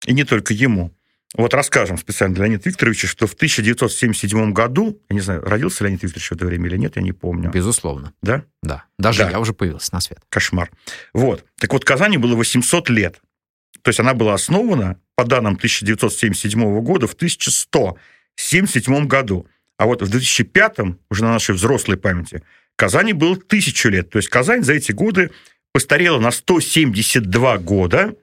И 0.06 0.14
не 0.14 0.24
только 0.24 0.54
ему. 0.54 0.94
Вот 1.36 1.56
расскажем 1.56 1.98
специально 1.98 2.36
для 2.36 2.46
Леонида 2.46 2.70
Викторовича, 2.70 3.08
что 3.08 3.26
в 3.26 3.34
1977 3.34 4.54
году, 4.54 5.02
я 5.10 5.16
не 5.16 5.20
знаю, 5.22 5.42
родился 5.42 5.84
Леонид 5.84 6.04
Викторович 6.04 6.30
в 6.30 6.34
это 6.34 6.46
время 6.46 6.68
или 6.68 6.78
нет, 6.78 6.96
я 6.96 7.02
не 7.02 7.12
помню. 7.12 7.50
Безусловно, 7.50 8.14
Да? 8.22 8.44
да. 8.62 8.84
Даже 9.00 9.24
Да. 9.24 9.32
я 9.32 9.40
уже 9.40 9.54
появился 9.54 9.92
на 9.96 10.00
свет. 10.00 10.20
Кошмар. 10.30 10.70
Вот. 11.14 11.44
Так 11.60 11.74
вот, 11.74 11.86
Казани 11.86 12.18
было 12.18 12.36
800 12.36 12.90
лет. 12.90 13.20
То 13.82 13.90
есть 13.90 14.00
она 14.00 14.14
была 14.14 14.36
основана, 14.36 15.00
по 15.16 15.26
данным 15.26 15.56
1977 15.56 16.82
года, 16.82 17.08
в 17.08 17.14
1177 17.16 19.08
году. 19.08 19.48
А 19.84 19.86
вот 19.86 20.02
в 20.02 20.10
2005, 20.10 20.78
уже 21.10 21.24
на 21.26 21.34
нашей 21.34 21.54
взрослой 21.56 21.98
памяти, 21.98 22.42
Казани 22.78 23.12
было 23.12 23.36
тысячу 23.36 23.90
лет. 23.90 24.10
То 24.10 24.18
есть 24.18 24.30
Казань 24.30 24.64
за 24.64 24.76
эти 24.76 24.94
годы 24.94 25.32
постарела 25.74 26.20
на 26.20 26.32
172 26.32 27.58
года. 27.58 28.16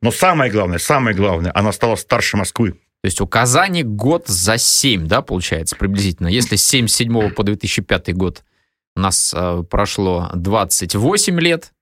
Но 0.00 0.12
самое 0.12 0.48
главное, 0.48 0.78
самое 0.78 1.16
главное, 1.16 1.50
она 1.56 1.72
стала 1.72 1.96
старше 1.96 2.36
Москвы. 2.36 2.70
То 2.70 3.06
есть 3.06 3.20
у 3.20 3.26
Казани 3.26 3.82
год 3.82 4.28
за 4.28 4.58
7, 4.58 5.08
да, 5.08 5.20
получается, 5.20 5.74
приблизительно. 5.74 6.28
Если 6.28 6.54
с 6.54 6.64
77 6.64 7.30
по 7.30 7.42
2005 7.42 8.14
год 8.14 8.44
у 8.94 9.00
нас 9.00 9.34
э, 9.36 9.64
прошло 9.68 10.30
28 10.36 11.40
лет, 11.40 11.72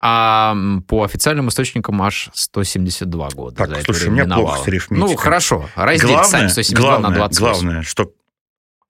а 0.00 0.54
по 0.86 1.02
официальным 1.02 1.48
источникам 1.48 2.00
аж 2.02 2.30
172 2.34 3.30
года. 3.30 3.56
Так, 3.56 3.82
слушай, 3.82 4.10
у 4.10 4.12
меня 4.12 4.26
плохо 4.26 4.62
с 4.62 4.68
арифметикой. 4.68 5.10
Ну, 5.10 5.16
хорошо, 5.16 5.68
разделите 5.74 6.22
сами 6.22 6.46
172 6.46 6.82
на 6.82 6.98
главное, 7.00 7.16
28. 7.16 7.62
главное, 7.62 7.82
что 7.82 8.12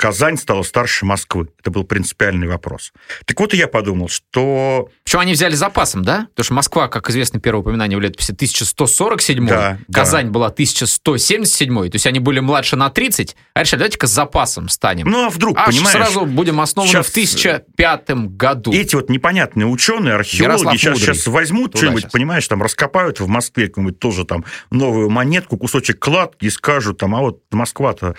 Казань 0.01 0.39
стала 0.39 0.63
старше 0.63 1.05
Москвы. 1.05 1.49
Это 1.61 1.71
был 1.71 1.85
принципиальный 1.85 2.49
вопрос. 2.49 2.95
Так 3.27 3.39
вот 3.39 3.53
и 3.53 3.59
я 3.59 3.69
подумал, 3.69 4.09
что... 4.09 4.89
Причем 5.05 5.19
они 5.19 5.35
взяли 5.35 5.55
запасом, 5.55 6.03
да? 6.03 6.29
Потому 6.31 6.45
что 6.45 6.55
Москва, 6.55 6.89
как 6.89 7.11
известно, 7.11 7.39
первое 7.39 7.61
упоминание 7.61 7.99
в 7.99 8.01
летописи 8.01 8.33
1147, 8.33 9.47
Да, 9.47 9.77
Казань 9.93 10.27
да. 10.29 10.33
была 10.33 10.47
1177, 10.47 11.91
то 11.91 11.97
есть 11.97 12.07
они 12.07 12.19
были 12.19 12.41
младше 12.41 12.77
на 12.77 12.89
30, 12.89 13.37
а 13.53 13.61
решили, 13.61 13.81
давайте-ка 13.81 14.07
с 14.07 14.11
запасом 14.11 14.71
станем. 14.71 15.07
Ну, 15.07 15.27
а 15.27 15.29
вдруг, 15.29 15.59
Аж 15.59 15.67
понимаешь? 15.67 15.93
сразу 15.93 16.25
будем 16.25 16.63
основаны 16.63 16.91
Сейчас- 16.91 17.07
в 17.07 17.11
1005 17.11 18.11
году. 18.39 18.73
Эти 18.73 18.95
вот 18.95 19.11
непонятные 19.11 19.67
ученые, 19.67 20.15
археологи 20.15 20.79
сейчас, 20.79 20.99
сейчас 20.99 21.27
возьмут 21.27 21.77
что-нибудь, 21.77 22.11
понимаешь, 22.11 22.49
там 22.49 22.63
раскопают 22.63 23.21
в 23.21 23.29
Москве 23.29 23.67
какую-нибудь 23.69 23.99
тоже 23.99 24.25
там 24.25 24.47
новую 24.71 25.11
монетку, 25.11 25.59
кусочек 25.59 25.99
кладки 25.99 26.47
и 26.47 26.51
скажут 26.51 26.97
там, 26.97 27.15
а 27.15 27.21
вот 27.21 27.43
Москва-то... 27.51 28.15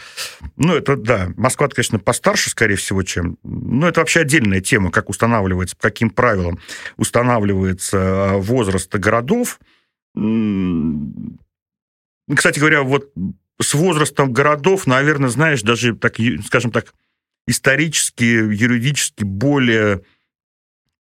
Ну, 0.58 0.76
это 0.76 0.96
да, 0.96 1.30
Москва-то, 1.72 1.76
конечно, 1.76 2.00
постарше, 2.00 2.50
скорее 2.50 2.76
всего, 2.76 3.04
чем... 3.04 3.38
Ну, 3.44 3.88
это 3.88 4.02
вообще 4.02 4.22
отдельная 4.22 4.62
тема, 4.62 4.92
как 4.92 5.10
устанавливается, 5.10 5.76
по 5.76 5.84
каким 5.84 6.10
правилам 6.10 6.60
устанавливается 6.98 7.98
э, 7.98 8.38
возраст 8.38 8.94
городов. 8.94 9.60
Кстати 12.36 12.60
говоря, 12.60 12.84
вот 12.84 13.12
с 13.62 13.74
возрастом 13.74 14.34
городов, 14.34 14.88
наверное, 14.88 15.30
знаешь, 15.30 15.62
даже, 15.62 15.96
так, 15.96 16.16
скажем 16.46 16.72
так, 16.72 16.94
исторически, 17.48 18.24
юридически 18.24 19.24
более 19.24 20.02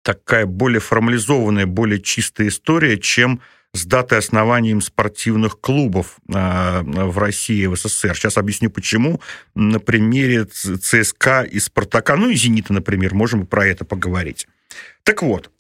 такая 0.03 0.47
более 0.47 0.81
формализованная, 0.81 1.67
более 1.67 2.01
чистая 2.01 2.49
история, 2.49 2.99
чем 2.99 3.41
с 3.73 3.87
датой 3.87 4.19
основания 4.19 4.73
им 4.73 4.81
спортивных 4.81 5.61
клубов 5.61 6.19
э, 6.29 6.83
в 6.83 7.19
России 7.19 7.63
и 7.63 7.67
в 7.67 7.77
СССР. 7.77 8.15
Сейчас 8.17 8.37
объясню, 8.37 8.71
почему. 8.71 9.21
На 9.55 9.79
примере 9.79 10.45
ЦСКА 10.45 11.43
и 11.43 11.59
Спартака, 11.61 12.17
ну 12.17 12.31
и 12.31 12.35
Зенита, 12.35 12.73
например, 12.73 13.15
можем 13.15 13.47
про 13.47 13.67
это 13.67 13.85
поговорить. 13.85 14.49
Так 15.05 15.23
вот, 15.23 15.51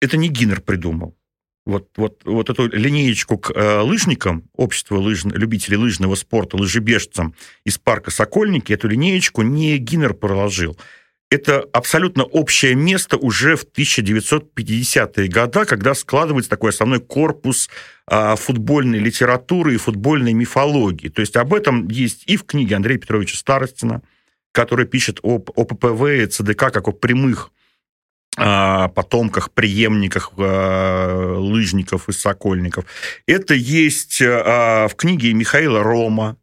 это 0.00 0.16
не 0.16 0.28
Гиннер 0.28 0.60
придумал. 0.60 1.16
Вот, 1.66 1.88
вот, 1.96 2.20
вот 2.26 2.50
эту 2.50 2.68
линеечку 2.68 3.38
к 3.38 3.50
э, 3.50 3.80
лыжникам, 3.80 4.50
общество 4.54 4.96
лыж... 4.96 5.24
любителей 5.24 5.78
лыжного 5.78 6.14
спорта, 6.14 6.58
лыжебежцам 6.58 7.34
из 7.64 7.78
парка 7.78 8.10
Сокольники, 8.10 8.74
эту 8.74 8.86
линеечку 8.88 9.40
не 9.40 9.78
Гиннер 9.78 10.12
проложил. 10.12 10.78
Это 11.30 11.64
абсолютно 11.72 12.24
общее 12.24 12.74
место 12.74 13.16
уже 13.16 13.56
в 13.56 13.64
1950-е 13.64 15.28
годы, 15.28 15.64
когда 15.64 15.94
складывается 15.94 16.50
такой 16.50 16.70
основной 16.70 17.00
корпус 17.00 17.68
а, 18.06 18.36
футбольной 18.36 18.98
литературы 18.98 19.74
и 19.74 19.78
футбольной 19.78 20.32
мифологии. 20.32 21.08
То 21.08 21.20
есть 21.20 21.36
об 21.36 21.54
этом 21.54 21.88
есть 21.88 22.24
и 22.26 22.36
в 22.36 22.44
книге 22.44 22.76
Андрея 22.76 22.98
Петровича 22.98 23.36
Старостина, 23.36 24.02
который 24.52 24.86
пишет 24.86 25.18
об 25.22 25.50
ОППВ 25.56 26.06
и 26.06 26.26
ЦДК 26.26 26.70
как 26.70 26.86
о 26.88 26.92
прямых 26.92 27.50
а, 28.36 28.88
потомках, 28.88 29.50
преемниках 29.50 30.32
а, 30.36 31.38
лыжников 31.38 32.08
и 32.08 32.12
сокольников. 32.12 32.84
Это 33.26 33.54
есть 33.54 34.20
в 34.20 34.92
книге 34.96 35.32
Михаила 35.32 35.82
Рома. 35.82 36.36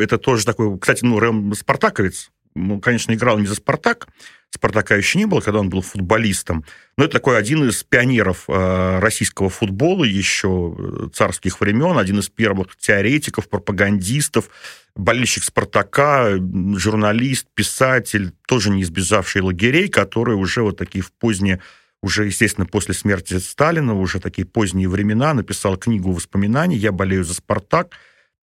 Это 0.00 0.18
тоже 0.18 0.44
такой, 0.44 0.78
кстати, 0.78 1.04
ну, 1.04 1.18
Рэм 1.18 1.54
спартаковец. 1.54 2.30
Ну, 2.66 2.80
конечно, 2.80 3.12
играл 3.12 3.38
не 3.38 3.46
за 3.46 3.54
«Спартак», 3.54 4.08
«Спартака» 4.50 4.96
еще 4.96 5.18
не 5.18 5.26
было, 5.26 5.40
когда 5.40 5.60
он 5.60 5.68
был 5.68 5.82
футболистом. 5.82 6.64
Но 6.96 7.04
это 7.04 7.14
такой 7.14 7.36
один 7.36 7.68
из 7.68 7.84
пионеров 7.84 8.44
э, 8.48 8.98
российского 8.98 9.50
футбола 9.50 10.04
еще 10.04 10.74
э, 10.76 11.08
царских 11.12 11.60
времен, 11.60 11.98
один 11.98 12.18
из 12.20 12.30
первых 12.30 12.76
теоретиков, 12.76 13.48
пропагандистов, 13.48 14.48
болельщик 14.96 15.44
«Спартака», 15.44 16.38
журналист, 16.76 17.46
писатель, 17.54 18.32
тоже 18.46 18.70
не 18.70 18.82
избежавший 18.82 19.42
лагерей, 19.42 19.88
который 19.88 20.34
уже 20.34 20.62
вот 20.62 20.78
такие 20.78 21.02
в 21.04 21.12
поздние 21.12 21.60
уже, 22.00 22.26
естественно, 22.26 22.64
после 22.64 22.94
смерти 22.94 23.38
Сталина, 23.38 23.92
уже 23.92 24.20
такие 24.20 24.46
поздние 24.46 24.88
времена, 24.88 25.34
написал 25.34 25.76
книгу 25.76 26.12
воспоминаний 26.12 26.76
«Я 26.76 26.92
болею 26.92 27.24
за 27.24 27.34
«Спартак», 27.34 27.92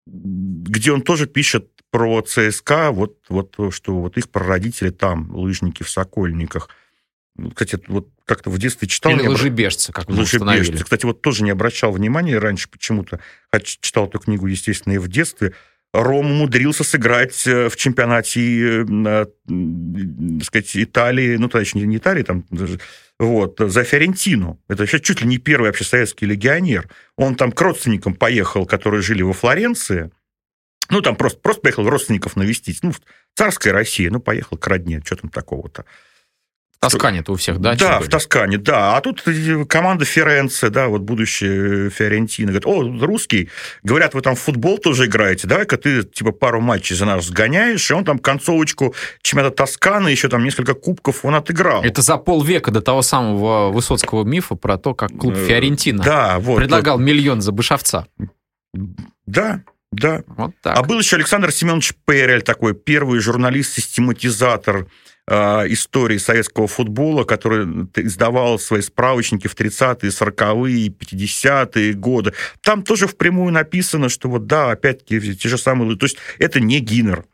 где 0.06 0.92
он 0.92 1.02
тоже 1.02 1.26
пишет 1.28 1.70
про 1.92 2.22
ЦСКА, 2.22 2.92
вот, 2.92 3.18
вот 3.30 3.56
что 3.72 3.96
вот 4.00 4.18
их 4.18 4.30
прародители 4.30 4.90
там, 4.90 5.34
лыжники 5.36 5.84
в 5.84 5.90
Сокольниках. 5.90 6.70
Ну, 7.36 7.52
кстати, 7.52 7.80
вот 7.88 8.10
как-то 8.26 8.50
в 8.50 8.58
детстве 8.58 8.88
читал... 8.88 9.12
Или 9.12 9.28
лыжебежцы, 9.28 9.92
как 9.92 10.10
мы 10.10 10.24
установили. 10.24 10.78
Кстати, 10.78 11.06
вот 11.06 11.22
тоже 11.22 11.44
не 11.44 11.52
обращал 11.52 11.92
внимания 11.92 12.38
раньше 12.40 12.70
почему-то, 12.70 13.20
читал 13.64 14.08
эту 14.08 14.20
книгу, 14.20 14.48
естественно, 14.48 14.94
и 14.94 14.98
в 14.98 15.08
детстве. 15.08 15.54
Ром 15.94 16.32
умудрился 16.32 16.84
сыграть 16.84 17.48
э, 17.48 17.70
в 17.70 17.78
чемпионате, 17.78 18.84
э, 18.84 19.26
так 19.26 20.44
сказать, 20.44 20.76
Италии, 20.76 21.38
ну, 21.38 21.48
тогда 21.48 21.62
еще 21.62 21.80
не 21.80 21.98
Италии, 21.98 22.24
там, 22.24 22.44
вот, 23.20 23.58
за 23.60 23.84
Фиорентину. 23.84 24.60
Это 24.68 24.86
сейчас 24.86 25.02
чуть 25.02 25.22
ли 25.22 25.28
не 25.28 25.38
первый 25.38 25.68
вообще 25.68 25.86
советский 25.86 26.26
легионер. 26.26 26.90
Он 27.16 27.36
там 27.36 27.52
к 27.52 27.62
родственникам 27.62 28.16
поехал, 28.16 28.66
которые 28.66 29.02
жили 29.02 29.22
во 29.24 29.34
Флоренции, 29.34 30.12
ну, 30.90 31.02
там 31.02 31.16
просто, 31.16 31.40
просто 31.40 31.62
поехал 31.62 31.90
родственников 31.90 32.36
навестить. 32.36 32.80
Ну, 32.84 32.94
царская 33.36 33.74
Россия, 33.74 34.10
ну, 34.10 34.20
поехал 34.20 34.58
к 34.58 34.68
родне, 34.68 35.02
что 35.06 35.16
там 35.18 35.30
такого-то. 35.30 35.86
В 36.78 36.80
Тоскане-то 36.80 37.32
у 37.32 37.36
всех, 37.36 37.60
да? 37.60 37.74
Да, 37.74 38.00
в 38.00 38.08
Тоскане, 38.08 38.60
да. 38.60 38.98
А 38.98 39.02
тут 39.02 39.24
команда 39.68 40.06
Ференце, 40.06 40.70
да, 40.70 40.90
вот 40.90 41.02
будущая 41.02 41.90
Фиорентина. 41.90 42.52
Говорит, 42.52 42.68
о, 42.68 43.06
русский, 43.06 43.50
говорят, 43.82 44.14
вы 44.14 44.22
там 44.22 44.36
в 44.36 44.40
футбол 44.40 44.78
тоже 44.78 45.08
играете, 45.08 45.48
давай-ка 45.48 45.78
ты, 45.78 46.04
типа, 46.04 46.34
пару 46.34 46.62
матчей 46.62 46.96
за 46.96 47.06
нас 47.06 47.26
сгоняешь, 47.26 47.90
и 47.90 47.94
он 47.96 48.06
там 48.06 48.20
концовочку 48.20 48.94
чемпионата 49.24 49.56
Тосканы, 49.56 50.10
еще 50.10 50.30
там 50.30 50.44
несколько 50.44 50.76
кубков 50.76 51.26
он 51.26 51.34
отыграл. 51.34 51.84
Это 51.84 52.04
за 52.04 52.18
полвека 52.18 52.70
до 52.70 52.82
того 52.82 53.02
самого 53.02 53.72
высоцкого 53.72 54.24
мифа 54.24 54.54
про 54.54 54.78
то, 54.78 54.94
как 54.94 55.10
клуб 55.18 55.34
э, 55.36 55.48
Фиорентина 55.48 56.04
да, 56.04 56.38
вот, 56.38 56.58
предлагал 56.58 56.98
вот. 56.98 57.04
миллион 57.04 57.42
за 57.42 57.52
Бышовца. 57.52 58.06
Да, 59.26 59.64
да. 60.00 60.24
Вот 60.28 60.52
так. 60.62 60.78
А 60.78 60.84
был 60.84 61.00
еще 61.00 61.16
Александр 61.16 61.52
Семенович 61.52 61.94
Перель, 62.06 62.42
такой 62.42 62.74
первый 62.74 63.20
журналист-систематизатор 63.20 64.88
э, 65.28 65.36
истории 65.70 66.18
советского 66.18 66.68
футбола, 66.68 67.24
который 67.24 67.88
издавал 67.96 68.60
свои 68.60 68.82
справочники 68.82 69.48
в 69.48 69.56
30-е, 69.56 70.10
40-е, 70.10 70.90
50-е 70.90 71.94
годы. 71.94 72.34
Там 72.62 72.84
тоже 72.84 73.08
впрямую 73.08 73.52
написано, 73.52 74.10
что 74.10 74.30
вот 74.30 74.48
да, 74.48 74.72
опять-таки, 74.72 75.36
те 75.36 75.50
же 75.50 75.58
самые... 75.58 75.98
То 75.98 76.06
есть 76.06 76.18
это 76.40 76.60
не 76.60 76.80
Гиннер, 76.80 77.26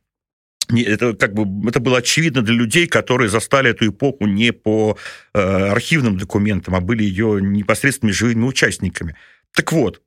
это 0.69 1.13
как 1.13 1.34
бы 1.34 1.69
это 1.69 1.80
было 1.80 1.97
очевидно 1.97 2.41
для 2.41 2.54
людей, 2.54 2.88
которые 2.88 3.30
застали 3.30 3.71
эту 3.71 3.88
эпоху 3.88 4.26
не 4.26 4.52
по 4.54 4.97
э, 5.34 5.39
архивным 5.39 6.17
документам, 6.17 6.76
а 6.76 6.82
были 6.82 7.04
ее 7.04 7.39
непосредственными 7.41 8.13
живыми 8.13 8.45
участниками. 8.45 9.15
Так 9.54 9.71
вот, 9.71 10.02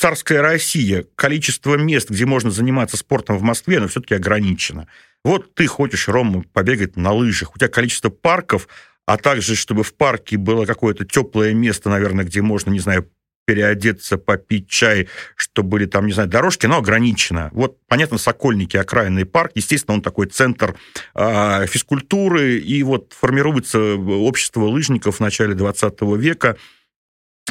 царская 0.00 0.40
Россия, 0.40 1.04
количество 1.14 1.74
мест, 1.76 2.08
где 2.08 2.24
можно 2.24 2.50
заниматься 2.50 2.96
спортом 2.96 3.36
в 3.36 3.42
Москве, 3.42 3.76
оно 3.76 3.86
все-таки 3.88 4.14
ограничено. 4.14 4.88
Вот 5.24 5.54
ты 5.54 5.66
хочешь, 5.66 6.08
Рома, 6.08 6.42
побегать 6.54 6.96
на 6.96 7.12
лыжах, 7.12 7.54
у 7.54 7.58
тебя 7.58 7.68
количество 7.68 8.08
парков, 8.08 8.66
а 9.04 9.18
также, 9.18 9.54
чтобы 9.54 9.82
в 9.82 9.92
парке 9.92 10.38
было 10.38 10.64
какое-то 10.64 11.04
теплое 11.04 11.52
место, 11.52 11.90
наверное, 11.90 12.24
где 12.24 12.40
можно, 12.40 12.70
не 12.70 12.78
знаю, 12.78 13.10
переодеться, 13.44 14.16
попить 14.16 14.68
чай, 14.68 15.08
чтобы 15.36 15.68
были 15.70 15.84
там, 15.84 16.06
не 16.06 16.12
знаю, 16.12 16.30
дорожки, 16.30 16.64
но 16.64 16.78
ограничено. 16.78 17.50
Вот, 17.52 17.76
понятно, 17.86 18.16
Сокольники, 18.16 18.78
окраинный 18.78 19.26
парк, 19.26 19.52
естественно, 19.54 19.96
он 19.96 20.02
такой 20.02 20.28
центр 20.28 20.76
э, 21.14 21.66
физкультуры, 21.66 22.56
и 22.58 22.82
вот 22.84 23.12
формируется 23.12 23.96
общество 23.96 24.64
лыжников 24.64 25.16
в 25.16 25.20
начале 25.20 25.54
20 25.54 26.00
века, 26.16 26.56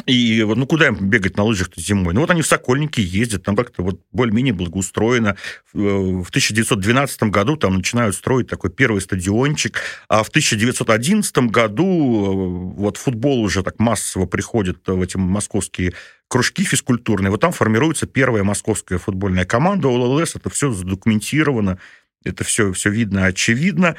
и 0.06 0.42
вот, 0.42 0.56
ну, 0.56 0.66
куда 0.66 0.88
им 0.88 0.96
бегать 1.10 1.36
на 1.36 1.44
лыжах-то 1.44 1.80
зимой? 1.80 2.14
Ну, 2.14 2.20
вот 2.20 2.30
они 2.30 2.42
в 2.42 2.46
Сокольники 2.46 3.00
ездят, 3.00 3.42
там 3.42 3.56
как-то 3.56 3.82
вот 3.82 4.00
более-менее 4.12 4.54
благоустроено. 4.54 5.36
В 5.72 6.28
1912 6.28 7.22
году 7.24 7.56
там 7.56 7.76
начинают 7.76 8.14
строить 8.16 8.48
такой 8.48 8.70
первый 8.70 9.00
стадиончик, 9.00 9.78
а 10.08 10.22
в 10.22 10.28
1911 10.28 11.38
году 11.50 11.84
э, 11.84 12.80
вот 12.80 12.96
футбол 12.96 13.42
уже 13.42 13.62
так 13.62 13.78
массово 13.78 14.26
приходит 14.26 14.78
в 14.86 15.00
эти 15.00 15.16
московские 15.16 15.92
кружки 16.28 16.64
физкультурные. 16.64 17.30
Вот 17.30 17.40
там 17.40 17.52
формируется 17.52 18.06
первая 18.06 18.42
московская 18.42 18.98
футбольная 18.98 19.44
команда 19.44 19.88
ОЛЛС, 19.88 20.36
это 20.36 20.50
все 20.50 20.72
задокументировано, 20.72 21.78
это 22.24 22.44
все, 22.44 22.72
все 22.72 22.90
видно, 22.90 23.26
очевидно 23.26 23.96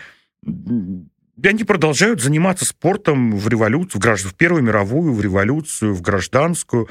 и 1.41 1.47
они 1.47 1.63
продолжают 1.63 2.21
заниматься 2.21 2.65
спортом 2.65 3.37
в 3.37 3.47
революцию, 3.47 3.99
в, 3.99 4.03
гражд... 4.03 4.25
в 4.25 4.35
Первую 4.35 4.63
мировую, 4.63 5.13
в 5.13 5.21
революцию, 5.21 5.93
в 5.93 6.01
гражданскую. 6.01 6.89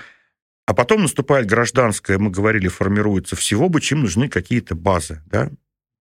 А 0.67 0.75
потом 0.75 1.03
наступает 1.03 1.47
гражданская, 1.47 2.19
мы 2.19 2.31
говорили, 2.31 2.69
формируется 2.69 3.37
всего 3.37 3.69
бы, 3.69 3.81
чем 3.81 4.03
нужны 4.03 4.29
какие-то 4.29 4.75
базы. 4.75 5.23
Да? 5.27 5.51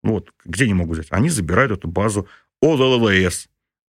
Вот, 0.03 0.33
где 0.45 0.65
они 0.65 0.75
могут 0.75 0.99
взять? 0.99 1.09
Они 1.11 1.29
забирают 1.29 1.73
эту 1.73 1.89
базу 1.89 2.29
ОЛЛС 2.61 3.49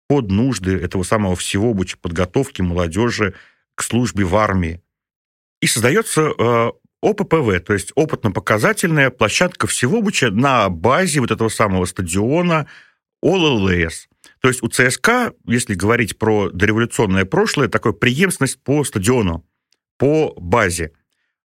под 0.08 0.30
нужды 0.30 0.78
этого 0.78 1.04
самого 1.04 1.36
всего 1.36 1.74
бы 1.74 1.86
подготовки 2.02 2.62
молодежи 2.62 3.34
к 3.76 3.84
службе 3.84 4.26
в 4.26 4.36
армии. 4.36 4.82
И 5.62 5.68
создается 5.68 6.22
э, 6.38 6.72
ОППВ, 7.02 7.60
то 7.66 7.74
есть 7.74 7.92
опытно-показательная 7.96 9.10
площадка 9.10 9.68
всего 9.68 10.02
быча 10.02 10.30
на 10.30 10.70
базе 10.70 11.20
вот 11.20 11.32
этого 11.32 11.50
самого 11.50 11.86
стадиона 11.86 12.68
ОЛЛС. 13.22 14.08
То 14.44 14.50
есть 14.50 14.62
у 14.62 14.68
ЦСКА, 14.68 15.32
если 15.46 15.74
говорить 15.74 16.18
про 16.20 16.50
дореволюционное 16.50 17.24
прошлое, 17.24 17.70
такая 17.70 17.94
преемственность 17.94 18.62
по 18.62 18.84
стадиону, 18.84 19.48
по 19.98 20.34
базе. 20.36 20.92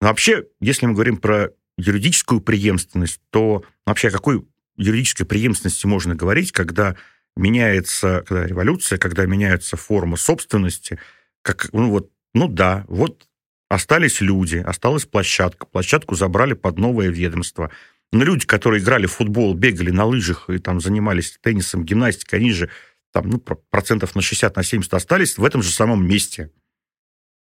Но 0.00 0.06
вообще, 0.06 0.44
если 0.60 0.86
мы 0.86 0.92
говорим 0.92 1.16
про 1.16 1.50
юридическую 1.76 2.40
преемственность, 2.40 3.20
то 3.30 3.64
вообще 3.86 4.06
о 4.06 4.12
какой 4.12 4.46
юридической 4.76 5.24
преемственности 5.24 5.84
можно 5.84 6.14
говорить, 6.14 6.52
когда 6.52 6.94
меняется 7.36 8.22
когда 8.24 8.46
революция, 8.46 8.98
когда 8.98 9.26
меняются 9.26 9.76
формы 9.76 10.16
собственности, 10.16 11.00
как, 11.42 11.68
ну 11.72 11.90
вот, 11.90 12.12
ну 12.34 12.46
да, 12.46 12.84
вот 12.86 13.26
остались 13.68 14.20
люди, 14.20 14.58
осталась 14.58 15.06
площадка, 15.06 15.66
площадку 15.66 16.14
забрали 16.14 16.52
под 16.52 16.78
новое 16.78 17.08
ведомство– 17.08 17.72
но 18.12 18.24
люди, 18.24 18.46
которые 18.46 18.82
играли 18.82 19.06
в 19.06 19.12
футбол, 19.12 19.54
бегали 19.54 19.90
на 19.90 20.04
лыжах 20.04 20.48
и 20.48 20.58
там 20.58 20.80
занимались 20.80 21.38
теннисом, 21.40 21.84
гимнастикой, 21.84 22.38
они 22.38 22.52
же 22.52 22.70
там, 23.12 23.28
ну, 23.28 23.38
процентов 23.38 24.14
на 24.14 24.22
60, 24.22 24.56
на 24.56 24.62
70 24.62 24.92
остались 24.94 25.38
в 25.38 25.44
этом 25.44 25.62
же 25.62 25.70
самом 25.70 26.06
месте. 26.06 26.50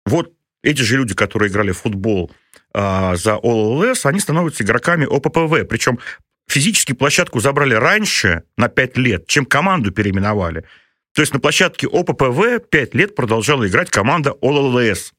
Вот 0.06 0.34
эти 0.64 0.82
же 0.82 0.98
люди, 0.98 1.14
которые 1.14 1.50
играли 1.50 1.72
в 1.72 1.80
футбол 1.80 2.32
э, 2.74 3.16
за 3.16 3.36
ОЛЛС, 3.36 4.06
они 4.06 4.20
становятся 4.20 4.64
игроками 4.64 5.06
ОППВ. 5.06 5.68
Причем 5.68 6.00
физически 6.48 6.94
площадку 6.94 7.40
забрали 7.40 7.74
раньше, 7.74 8.44
на 8.58 8.68
5 8.68 8.98
лет, 8.98 9.28
чем 9.28 9.46
команду 9.46 9.92
переименовали. 9.92 10.66
То 11.14 11.22
есть 11.22 11.34
на 11.34 11.40
площадке 11.40 11.88
ОППВ 11.88 12.68
5 12.70 12.96
лет 12.96 13.16
продолжала 13.16 13.68
играть 13.68 13.90
команда 13.90 14.32
ОЛЛС. 14.42 15.14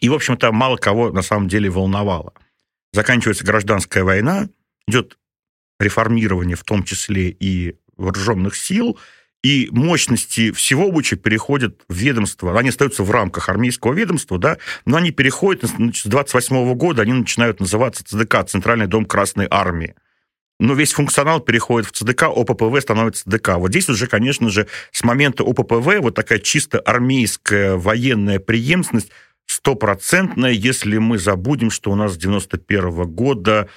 И, 0.00 0.08
в 0.08 0.14
общем-то, 0.14 0.52
мало 0.52 0.76
кого 0.76 1.10
на 1.10 1.22
самом 1.22 1.48
деле 1.48 1.70
волновало 1.70 2.34
заканчивается 2.92 3.44
гражданская 3.44 4.04
война, 4.04 4.48
идет 4.86 5.18
реформирование, 5.78 6.56
в 6.56 6.64
том 6.64 6.84
числе 6.84 7.30
и 7.30 7.76
вооруженных 7.96 8.56
сил, 8.56 8.98
и 9.42 9.68
мощности 9.70 10.52
всего 10.52 10.90
БУЧа 10.90 11.16
переходят 11.16 11.80
в 11.88 11.94
ведомство. 11.94 12.58
Они 12.58 12.68
остаются 12.68 13.02
в 13.02 13.10
рамках 13.10 13.48
армейского 13.48 13.94
ведомства, 13.94 14.38
да, 14.38 14.58
но 14.84 14.98
они 14.98 15.12
переходят, 15.12 15.70
значит, 15.70 16.04
с 16.04 16.08
28 16.08 16.74
года 16.74 17.02
они 17.02 17.12
начинают 17.12 17.60
называться 17.60 18.04
ЦДК, 18.04 18.44
Центральный 18.46 18.86
дом 18.86 19.06
Красной 19.06 19.46
Армии. 19.50 19.94
Но 20.58 20.74
весь 20.74 20.92
функционал 20.92 21.40
переходит 21.40 21.88
в 21.88 21.92
ЦДК, 21.92 22.24
ОППВ 22.24 22.78
становится 22.82 23.24
ЦДК. 23.24 23.52
Вот 23.56 23.70
здесь 23.70 23.88
уже, 23.88 24.06
конечно 24.06 24.50
же, 24.50 24.66
с 24.92 25.02
момента 25.02 25.42
ОППВ 25.42 26.00
вот 26.00 26.14
такая 26.14 26.38
чисто 26.38 26.78
армейская 26.80 27.76
военная 27.76 28.40
преемственность 28.40 29.10
стопроцентная, 29.50 30.52
если 30.52 30.98
мы 30.98 31.18
забудем, 31.18 31.70
что 31.70 31.90
у 31.90 31.96
нас 31.96 32.14
с 32.14 32.16
91 32.16 32.90
-го 32.90 33.04
года, 33.04 33.68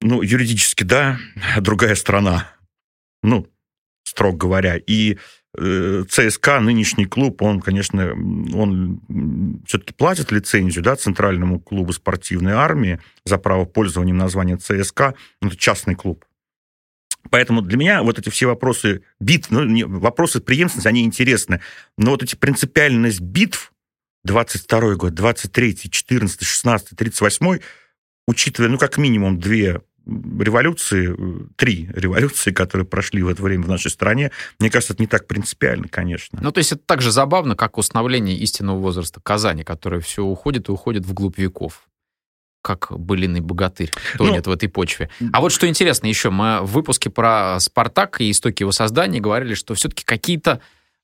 ну, 0.00 0.22
юридически, 0.22 0.82
да, 0.82 1.18
другая 1.60 1.94
страна. 1.94 2.48
Ну, 3.22 3.46
строго 4.02 4.38
говоря. 4.38 4.78
И 4.78 5.18
э, 5.58 6.04
ЦСКА, 6.08 6.60
нынешний 6.60 7.04
клуб, 7.04 7.42
он, 7.42 7.60
конечно, 7.60 8.12
он 8.54 9.02
все-таки 9.66 9.92
платит 9.92 10.32
лицензию, 10.32 10.82
да, 10.82 10.96
Центральному 10.96 11.60
клубу 11.60 11.92
спортивной 11.92 12.54
армии 12.54 12.98
за 13.26 13.36
право 13.36 13.66
пользования 13.66 14.14
названия 14.14 14.56
ЦСКА. 14.56 15.14
Ну, 15.42 15.48
это 15.48 15.56
частный 15.58 15.96
клуб. 15.96 16.24
Поэтому 17.30 17.60
для 17.60 17.76
меня 17.76 18.02
вот 18.02 18.18
эти 18.18 18.30
все 18.30 18.46
вопросы 18.46 19.02
битв, 19.20 19.50
ну, 19.50 19.64
не, 19.64 19.84
вопросы 19.84 20.40
преемственности, 20.40 20.88
они 20.88 21.04
интересны. 21.04 21.60
Но 21.98 22.12
вот 22.12 22.22
эти 22.22 22.36
принципиальность 22.36 23.20
битв, 23.20 23.71
22 24.24 24.94
год, 24.96 25.14
23 25.14 25.90
14 25.90 26.42
16 26.42 26.96
38 26.96 27.58
учитывая, 28.26 28.70
ну, 28.70 28.78
как 28.78 28.98
минимум 28.98 29.38
две 29.38 29.80
революции, 30.04 31.16
три 31.56 31.88
революции, 31.94 32.50
которые 32.50 32.86
прошли 32.86 33.22
в 33.22 33.28
это 33.28 33.40
время 33.42 33.64
в 33.64 33.68
нашей 33.68 33.90
стране, 33.90 34.32
мне 34.58 34.68
кажется, 34.68 34.94
это 34.94 35.02
не 35.02 35.06
так 35.06 35.28
принципиально, 35.28 35.86
конечно. 35.88 36.40
Ну, 36.42 36.50
то 36.50 36.58
есть 36.58 36.72
это 36.72 36.82
так 36.84 37.00
же 37.02 37.12
забавно, 37.12 37.54
как 37.54 37.78
установление 37.78 38.36
истинного 38.36 38.78
возраста 38.78 39.20
Казани, 39.22 39.62
которое 39.62 40.00
все 40.00 40.24
уходит 40.24 40.68
и 40.68 40.72
уходит 40.72 41.06
вглубь 41.06 41.38
веков 41.38 41.88
как 42.64 42.96
былиный 42.96 43.40
богатырь 43.40 43.90
тонет 44.16 44.46
ну, 44.46 44.52
в 44.52 44.54
этой 44.54 44.68
почве. 44.68 45.10
А 45.32 45.40
вот 45.40 45.50
что 45.50 45.68
интересно 45.68 46.06
еще, 46.06 46.30
мы 46.30 46.60
в 46.62 46.70
выпуске 46.70 47.10
про 47.10 47.58
«Спартак» 47.58 48.20
и 48.20 48.30
истоки 48.30 48.62
его 48.62 48.70
создания 48.70 49.18
говорили, 49.18 49.54
что 49.54 49.74
все-таки 49.74 50.04
какие-то 50.04 50.60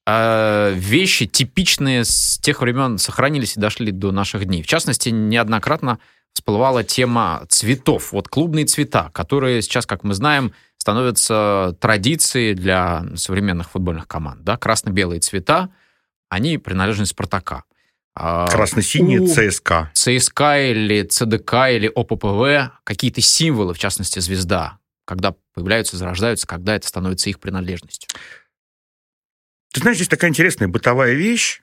э, 0.08 0.72
вещи 0.74 1.26
типичные 1.26 2.04
с 2.04 2.38
тех 2.38 2.62
времен 2.62 2.98
сохранились 2.98 3.56
и 3.56 3.60
дошли 3.60 3.92
до 3.92 4.10
наших 4.10 4.46
дней. 4.46 4.62
В 4.62 4.66
частности, 4.66 5.10
неоднократно 5.10 5.98
всплывала 6.32 6.82
тема 6.82 7.44
цветов. 7.48 8.12
Вот 8.12 8.28
клубные 8.28 8.64
цвета, 8.64 9.10
которые 9.12 9.60
сейчас, 9.60 9.86
как 9.86 10.04
мы 10.04 10.14
знаем, 10.14 10.52
становятся 10.78 11.76
традицией 11.80 12.54
для 12.54 13.04
современных 13.16 13.70
футбольных 13.70 14.06
команд. 14.08 14.42
Да? 14.44 14.56
Красно-белые 14.56 15.20
цвета, 15.20 15.68
они 16.28 16.56
принадлежность 16.56 17.10
Спартака. 17.10 17.64
А, 18.14 18.46
Красно-синие 18.46 19.26
ЦСКА. 19.26 19.90
ЦСКА 19.94 20.70
или 20.70 21.02
ЦДК 21.02 21.54
или 21.70 21.90
ОППВ, 21.94 22.72
какие-то 22.84 23.20
символы, 23.20 23.74
в 23.74 23.78
частности, 23.78 24.18
звезда, 24.20 24.78
когда 25.04 25.34
появляются, 25.54 25.96
зарождаются, 25.96 26.46
когда 26.46 26.74
это 26.74 26.88
становится 26.88 27.30
их 27.30 27.40
принадлежностью. 27.40 28.08
Ты 29.72 29.80
знаешь, 29.80 29.96
здесь 29.96 30.08
такая 30.08 30.30
интересная 30.30 30.68
бытовая 30.68 31.14
вещь 31.14 31.62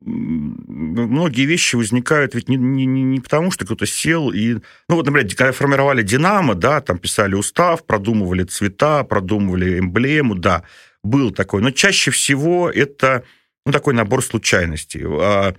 многие 0.00 1.46
вещи 1.46 1.74
возникают 1.76 2.34
ведь 2.34 2.48
не, 2.48 2.56
не, 2.56 2.84
не 2.84 3.20
потому, 3.20 3.50
что 3.50 3.64
кто-то 3.64 3.86
сел 3.86 4.30
и... 4.30 4.54
Ну 4.88 4.96
вот, 4.96 5.06
например, 5.06 5.28
когда 5.34 5.52
формировали 5.52 6.02
«Динамо», 6.02 6.54
да, 6.54 6.80
там 6.80 6.98
писали 6.98 7.34
устав, 7.34 7.84
продумывали 7.86 8.44
цвета, 8.44 9.04
продумывали 9.04 9.78
эмблему, 9.78 10.34
да, 10.34 10.64
был 11.02 11.30
такой. 11.30 11.62
Но 11.62 11.70
чаще 11.70 12.10
всего 12.10 12.70
это 12.70 13.24
ну, 13.64 13.72
такой 13.72 13.94
набор 13.94 14.22
случайностей. 14.22 15.02
А 15.06 15.56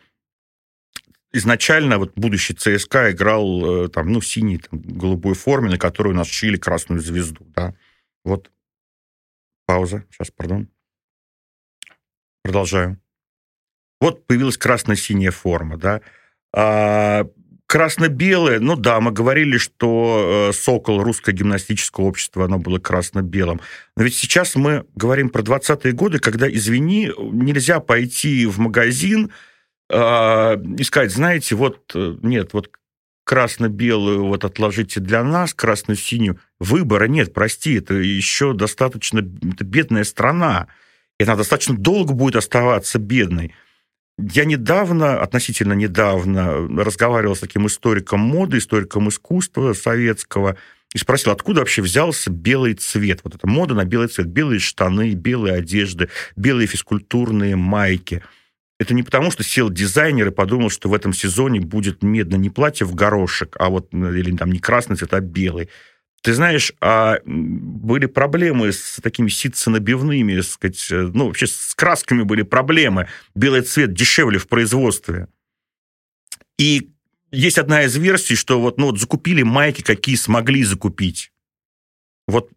изначально 1.33 1.97
вот 1.97 2.13
будущий 2.15 2.53
ЦСКА 2.53 3.11
играл 3.11 3.85
э, 3.85 3.89
там, 3.89 4.11
ну, 4.11 4.21
синей, 4.21 4.59
там, 4.59 4.79
голубой 4.79 5.33
форме, 5.33 5.69
на 5.69 5.77
которой 5.77 6.09
у 6.09 6.15
нас 6.15 6.27
шили 6.27 6.57
красную 6.57 7.01
звезду, 7.01 7.45
да. 7.55 7.73
Вот. 8.23 8.51
Пауза. 9.65 10.05
Сейчас, 10.11 10.31
пардон. 10.31 10.69
Продолжаю. 12.47 12.97
Вот 13.99 14.25
появилась 14.25 14.57
красно-синяя 14.57 15.31
форма, 15.31 15.77
да. 15.77 16.01
А, 16.55 17.25
красно-белое, 17.67 18.59
ну 18.59 18.75
да, 18.77 19.01
мы 19.01 19.11
говорили, 19.11 19.57
что 19.57 20.49
э, 20.49 20.53
«Сокол» 20.53 21.03
русское 21.03 21.33
гимнастическое 21.33 22.05
общество, 22.05 22.45
оно 22.45 22.57
было 22.57 22.79
красно-белым. 22.79 23.59
Но 23.97 24.03
ведь 24.03 24.15
сейчас 24.15 24.55
мы 24.55 24.85
говорим 24.95 25.29
про 25.29 25.41
20-е 25.41 25.91
годы, 25.91 26.19
когда, 26.19 26.49
извини, 26.49 27.11
нельзя 27.19 27.81
пойти 27.81 28.45
в 28.45 28.59
магазин 28.59 29.31
э, 29.89 30.57
и 30.77 30.83
сказать, 30.83 31.11
знаете, 31.11 31.55
вот, 31.55 31.91
э, 31.95 32.15
нет, 32.21 32.53
вот 32.53 32.69
красно-белую 33.25 34.25
вот 34.25 34.45
отложите 34.45 35.01
для 35.01 35.21
нас, 35.21 35.53
красную-синюю. 35.53 36.39
Выбора 36.59 37.09
нет, 37.09 37.33
прости, 37.33 37.73
это 37.73 37.95
еще 37.95 38.53
достаточно 38.53 39.19
это 39.19 39.65
бедная 39.65 40.05
страна. 40.05 40.67
И 41.19 41.23
она 41.23 41.35
достаточно 41.35 41.75
долго 41.75 42.13
будет 42.13 42.35
оставаться 42.35 42.99
бедной. 42.99 43.53
Я 44.19 44.45
недавно, 44.45 45.21
относительно 45.21 45.73
недавно, 45.73 46.67
разговаривал 46.83 47.35
с 47.35 47.39
таким 47.39 47.67
историком 47.67 48.19
моды, 48.19 48.57
историком 48.57 49.09
искусства 49.09 49.73
советского, 49.73 50.57
и 50.93 50.97
спросил, 50.97 51.31
откуда 51.31 51.59
вообще 51.59 51.81
взялся 51.81 52.31
белый 52.31 52.73
цвет. 52.73 53.19
Вот 53.23 53.35
эта 53.35 53.45
мода 53.45 53.75
на 53.75 53.85
белый 53.85 54.07
цвет. 54.07 54.27
Белые 54.27 54.59
штаны, 54.59 55.13
белые 55.13 55.55
одежды, 55.55 56.09
белые 56.35 56.67
физкультурные 56.67 57.55
майки. 57.55 58.23
Это 58.79 58.93
не 58.93 59.03
потому, 59.03 59.31
что 59.31 59.43
сел 59.43 59.69
дизайнер 59.69 60.27
и 60.27 60.31
подумал, 60.31 60.69
что 60.69 60.87
в 60.89 60.93
этом 60.93 61.11
сезоне 61.11 61.59
будет 61.59 62.03
медно 62.03 62.35
не 62.35 62.49
платье 62.49 62.85
в 62.85 62.95
горошек, 62.95 63.55
а 63.59 63.69
вот, 63.69 63.93
или 63.93 64.35
там 64.37 64.51
не 64.51 64.59
красный 64.59 64.95
цвет, 64.95 65.13
а 65.13 65.19
белый. 65.19 65.69
Ты 66.27 66.33
знаешь, 66.33 66.73
а 66.81 67.19
были 67.23 68.05
проблемы 68.05 68.73
с 68.73 68.99
такими 69.01 69.29
ситценабивными, 69.29 70.41
сказать, 70.41 70.85
э, 70.91 71.09
ну, 71.13 71.27
вообще 71.27 71.47
с 71.47 71.73
красками 71.73 72.23
были 72.23 72.41
проблемы. 72.41 73.07
Белый 73.33 73.61
цвет 73.61 73.93
дешевле 73.93 74.37
в 74.37 74.49
производстве. 74.49 75.29
И 76.57 76.89
есть 77.31 77.57
одна 77.57 77.83
из 77.83 77.95
версий, 77.95 78.35
что 78.35 78.59
вот, 78.59 78.77
ну, 78.77 78.87
вот 78.87 78.99
закупили 78.99 79.41
майки, 79.41 79.81
какие 79.81 80.17
смогли 80.17 80.65
закупить. 80.65 81.31
Вот, 82.27 82.49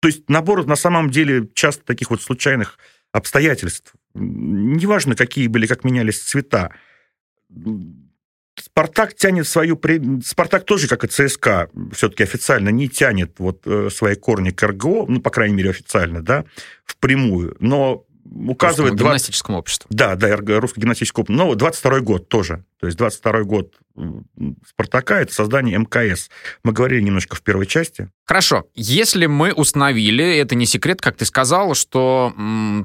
то 0.00 0.08
есть 0.08 0.28
набор 0.28 0.66
на 0.66 0.76
самом 0.76 1.08
деле 1.08 1.48
часто 1.54 1.82
таких 1.82 2.10
вот 2.10 2.20
случайных 2.20 2.78
обстоятельств. 3.12 3.94
Неважно, 4.12 5.16
какие 5.16 5.46
были, 5.46 5.66
как 5.66 5.84
менялись 5.84 6.20
цвета 6.20 6.74
Спартак 8.62 9.14
тянет 9.14 9.46
свою... 9.46 9.80
Спартак 10.24 10.64
тоже, 10.64 10.88
как 10.88 11.04
и 11.04 11.08
ЦСКА, 11.08 11.70
все-таки 11.92 12.22
официально 12.22 12.68
не 12.68 12.88
тянет 12.88 13.34
вот 13.38 13.62
э, 13.66 13.88
свои 13.90 14.14
корни 14.14 14.50
к 14.50 14.62
РГО, 14.62 15.06
ну, 15.08 15.20
по 15.20 15.30
крайней 15.30 15.54
мере, 15.54 15.70
официально, 15.70 16.22
да, 16.22 16.44
впрямую. 16.84 17.56
Но 17.60 18.04
указывает... 18.24 18.94
20... 18.94 19.00
гимнастическому 19.00 19.58
обществу. 19.58 19.88
Да, 19.90 20.14
да, 20.14 20.36
русское 20.36 20.80
гимнастическое 20.80 21.22
общество. 21.22 21.44
Но 21.44 21.54
22 21.54 22.00
год 22.00 22.28
тоже. 22.28 22.64
То 22.78 22.86
есть 22.86 22.98
22 22.98 23.42
год 23.44 23.74
Спартака– 24.66 25.20
это 25.22 25.32
создание 25.32 25.78
МКС. 25.78 26.30
Мы 26.62 26.72
говорили 26.72 27.02
немножко 27.02 27.36
в 27.36 27.42
первой 27.42 27.66
части. 27.66 28.08
Хорошо. 28.24 28.66
Если 28.74 29.26
мы 29.26 29.52
установили, 29.52 30.38
это 30.38 30.54
не 30.54 30.66
секрет, 30.66 31.00
как 31.00 31.16
ты 31.16 31.24
сказал, 31.24 31.74
что 31.74 32.32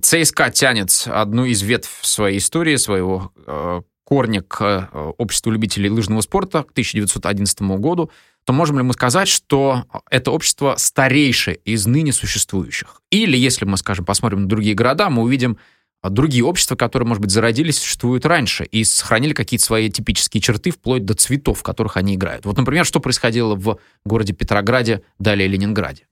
ЦСКА 0.02 0.50
тянет 0.50 0.90
одну 1.06 1.46
из 1.46 1.62
ветвь 1.62 2.00
своей 2.02 2.40
истории, 2.40 2.76
своего 2.76 3.32
э, 3.46 3.82
корни 4.06 4.40
к 4.40 4.62
э, 4.92 5.14
обществу 5.18 5.52
любителей 5.52 5.90
лыжного 5.90 6.22
спорта 6.22 6.64
к 6.64 6.72
1911 6.72 7.62
году, 7.80 8.12
то 8.46 8.54
можем 8.54 8.78
ли 8.78 8.84
мы 8.84 8.94
сказать, 8.94 9.28
что 9.28 9.86
это 10.10 10.32
общество 10.32 10.76
старейшее 10.78 11.58
из 11.58 11.86
ныне 11.88 12.14
существующих? 12.14 13.02
Или, 13.10 13.36
если 13.36 13.66
мы, 13.66 13.76
скажем, 13.78 14.06
посмотрим 14.06 14.44
на 14.44 14.48
другие 14.48 14.76
города, 14.76 15.10
мы 15.10 15.24
увидим 15.24 15.58
а, 16.02 16.12
другие 16.12 16.44
общества, 16.44 16.76
которые, 16.76 17.08
может 17.08 17.22
быть, 17.22 17.32
зародились, 17.32 17.80
существуют 17.80 18.26
раньше 18.28 18.64
и 18.66 18.84
сохранили 18.84 19.34
какие-то 19.34 19.66
свои 19.66 19.90
типические 19.90 20.40
черты 20.40 20.70
вплоть 20.70 21.04
до 21.04 21.16
цветов, 21.16 21.60
в 21.60 21.64
которых 21.64 21.98
они 21.98 22.14
играют. 22.14 22.46
Вот, 22.46 22.56
например, 22.56 22.86
что 22.86 23.00
происходило 23.00 23.56
в 23.56 23.80
городе 24.06 24.34
Петрограде, 24.34 25.02
далее 25.18 25.48
Ленинграде? 25.48 26.08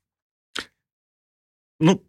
Ну, 1.80 2.04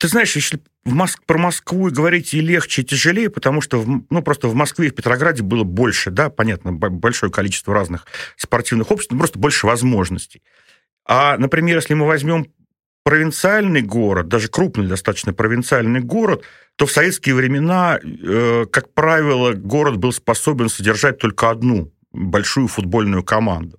ты 0.00 0.08
знаешь, 0.08 0.34
если 0.34 0.60
в 0.84 0.94
Моск... 0.94 1.22
про 1.26 1.36
Москву 1.36 1.90
говорить 1.90 2.32
и 2.32 2.40
легче, 2.40 2.80
и 2.80 2.84
тяжелее, 2.86 3.28
потому 3.28 3.60
что 3.60 3.78
в... 3.78 4.02
ну, 4.08 4.22
просто 4.22 4.48
в 4.48 4.54
Москве 4.54 4.88
и 4.88 4.90
в 4.90 4.94
Петрограде 4.94 5.42
было 5.42 5.62
больше, 5.62 6.10
да, 6.10 6.30
понятно, 6.30 6.72
большое 6.72 7.30
количество 7.30 7.74
разных 7.74 8.06
спортивных 8.36 8.90
обществ, 8.90 9.14
просто 9.16 9.38
больше 9.38 9.66
возможностей. 9.66 10.42
А, 11.04 11.36
например, 11.36 11.76
если 11.76 11.92
мы 11.92 12.06
возьмем 12.06 12.46
провинциальный 13.04 13.82
город, 13.82 14.28
даже 14.28 14.48
крупный 14.48 14.86
достаточно 14.86 15.34
провинциальный 15.34 16.00
город, 16.00 16.44
то 16.76 16.86
в 16.86 16.92
советские 16.92 17.34
времена, 17.34 17.98
э, 18.02 18.64
как 18.72 18.94
правило, 18.94 19.52
город 19.52 19.98
был 19.98 20.12
способен 20.12 20.70
содержать 20.70 21.18
только 21.18 21.50
одну 21.50 21.92
большую 22.10 22.68
футбольную 22.68 23.22
команду. 23.22 23.78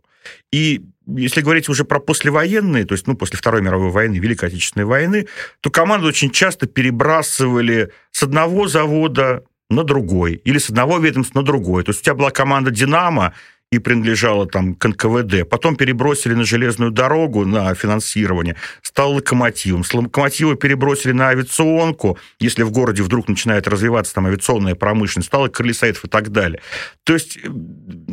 И 0.52 0.86
если 1.08 1.42
говорить 1.42 1.70
уже 1.70 1.84
про 1.84 2.00
послевоенные, 2.00 2.86
то 2.86 2.94
есть 2.94 3.08
ну, 3.08 3.16
после 3.16 3.38
Второй 3.38 3.62
мировой 3.62 3.90
войны, 3.90 4.18
Великой 4.18 4.50
Отечественной 4.50 4.86
войны, 4.86 5.28
то 5.62 5.70
команды 5.70 6.08
очень 6.08 6.32
часто 6.32 6.68
перебрасывали 6.68 7.92
с 8.12 8.24
одного 8.24 8.68
завода 8.68 9.44
на 9.70 9.84
другой, 9.84 10.34
или 10.34 10.58
с 10.58 10.70
одного 10.70 11.00
ведомства 11.00 11.40
на 11.40 11.46
другой. 11.46 11.84
То 11.84 11.92
есть 11.92 12.02
у 12.02 12.04
тебя 12.04 12.16
была 12.16 12.30
команда 12.30 12.72
«Динамо», 12.72 13.34
и 13.72 13.80
принадлежала 13.80 14.46
там 14.46 14.76
к 14.76 14.86
НКВД. 14.86 15.48
Потом 15.50 15.78
перебросили 15.78 16.34
на 16.34 16.44
железную 16.44 16.92
дорогу 16.92 17.46
на 17.46 17.74
финансирование, 17.74 18.58
стал 18.82 19.14
локомотивом. 19.14 19.86
С 19.86 19.94
локомотива 19.94 20.56
перебросили 20.56 21.14
на 21.14 21.30
авиационку, 21.30 22.18
если 22.40 22.64
в 22.64 22.72
городе 22.72 23.02
вдруг 23.02 23.30
начинает 23.30 23.70
развиваться 23.70 24.14
там 24.14 24.26
авиационная 24.26 24.76
промышленность, 24.76 25.28
стало 25.28 25.48
Крылесаитов 25.48 26.04
и 26.04 26.10
так 26.10 26.30
далее. 26.32 26.62
То 27.06 27.14
есть 27.14 27.38
э, 27.38 27.50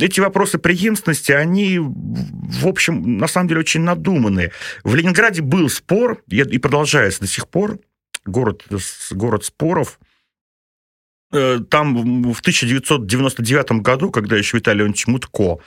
эти 0.00 0.20
вопросы 0.20 0.58
преемственности, 0.58 1.32
они, 1.32 1.78
в 1.80 2.66
общем, 2.66 3.18
на 3.18 3.26
самом 3.26 3.48
деле 3.48 3.60
очень 3.60 3.80
надуманные. 3.80 4.52
В 4.84 4.94
Ленинграде 4.94 5.42
был 5.42 5.68
спор, 5.68 6.22
и 6.28 6.58
продолжается 6.58 7.20
до 7.20 7.26
сих 7.26 7.48
пор, 7.48 7.80
город, 8.24 8.64
город 9.10 9.44
споров, 9.44 9.98
Э, 9.98 10.07
там 11.30 12.32
в 12.32 12.40
1999 12.40 13.82
году, 13.82 14.10
когда 14.10 14.36
еще 14.36 14.56
Виталий 14.56 14.78
Леонидович 14.78 15.06
Мутко 15.08 15.58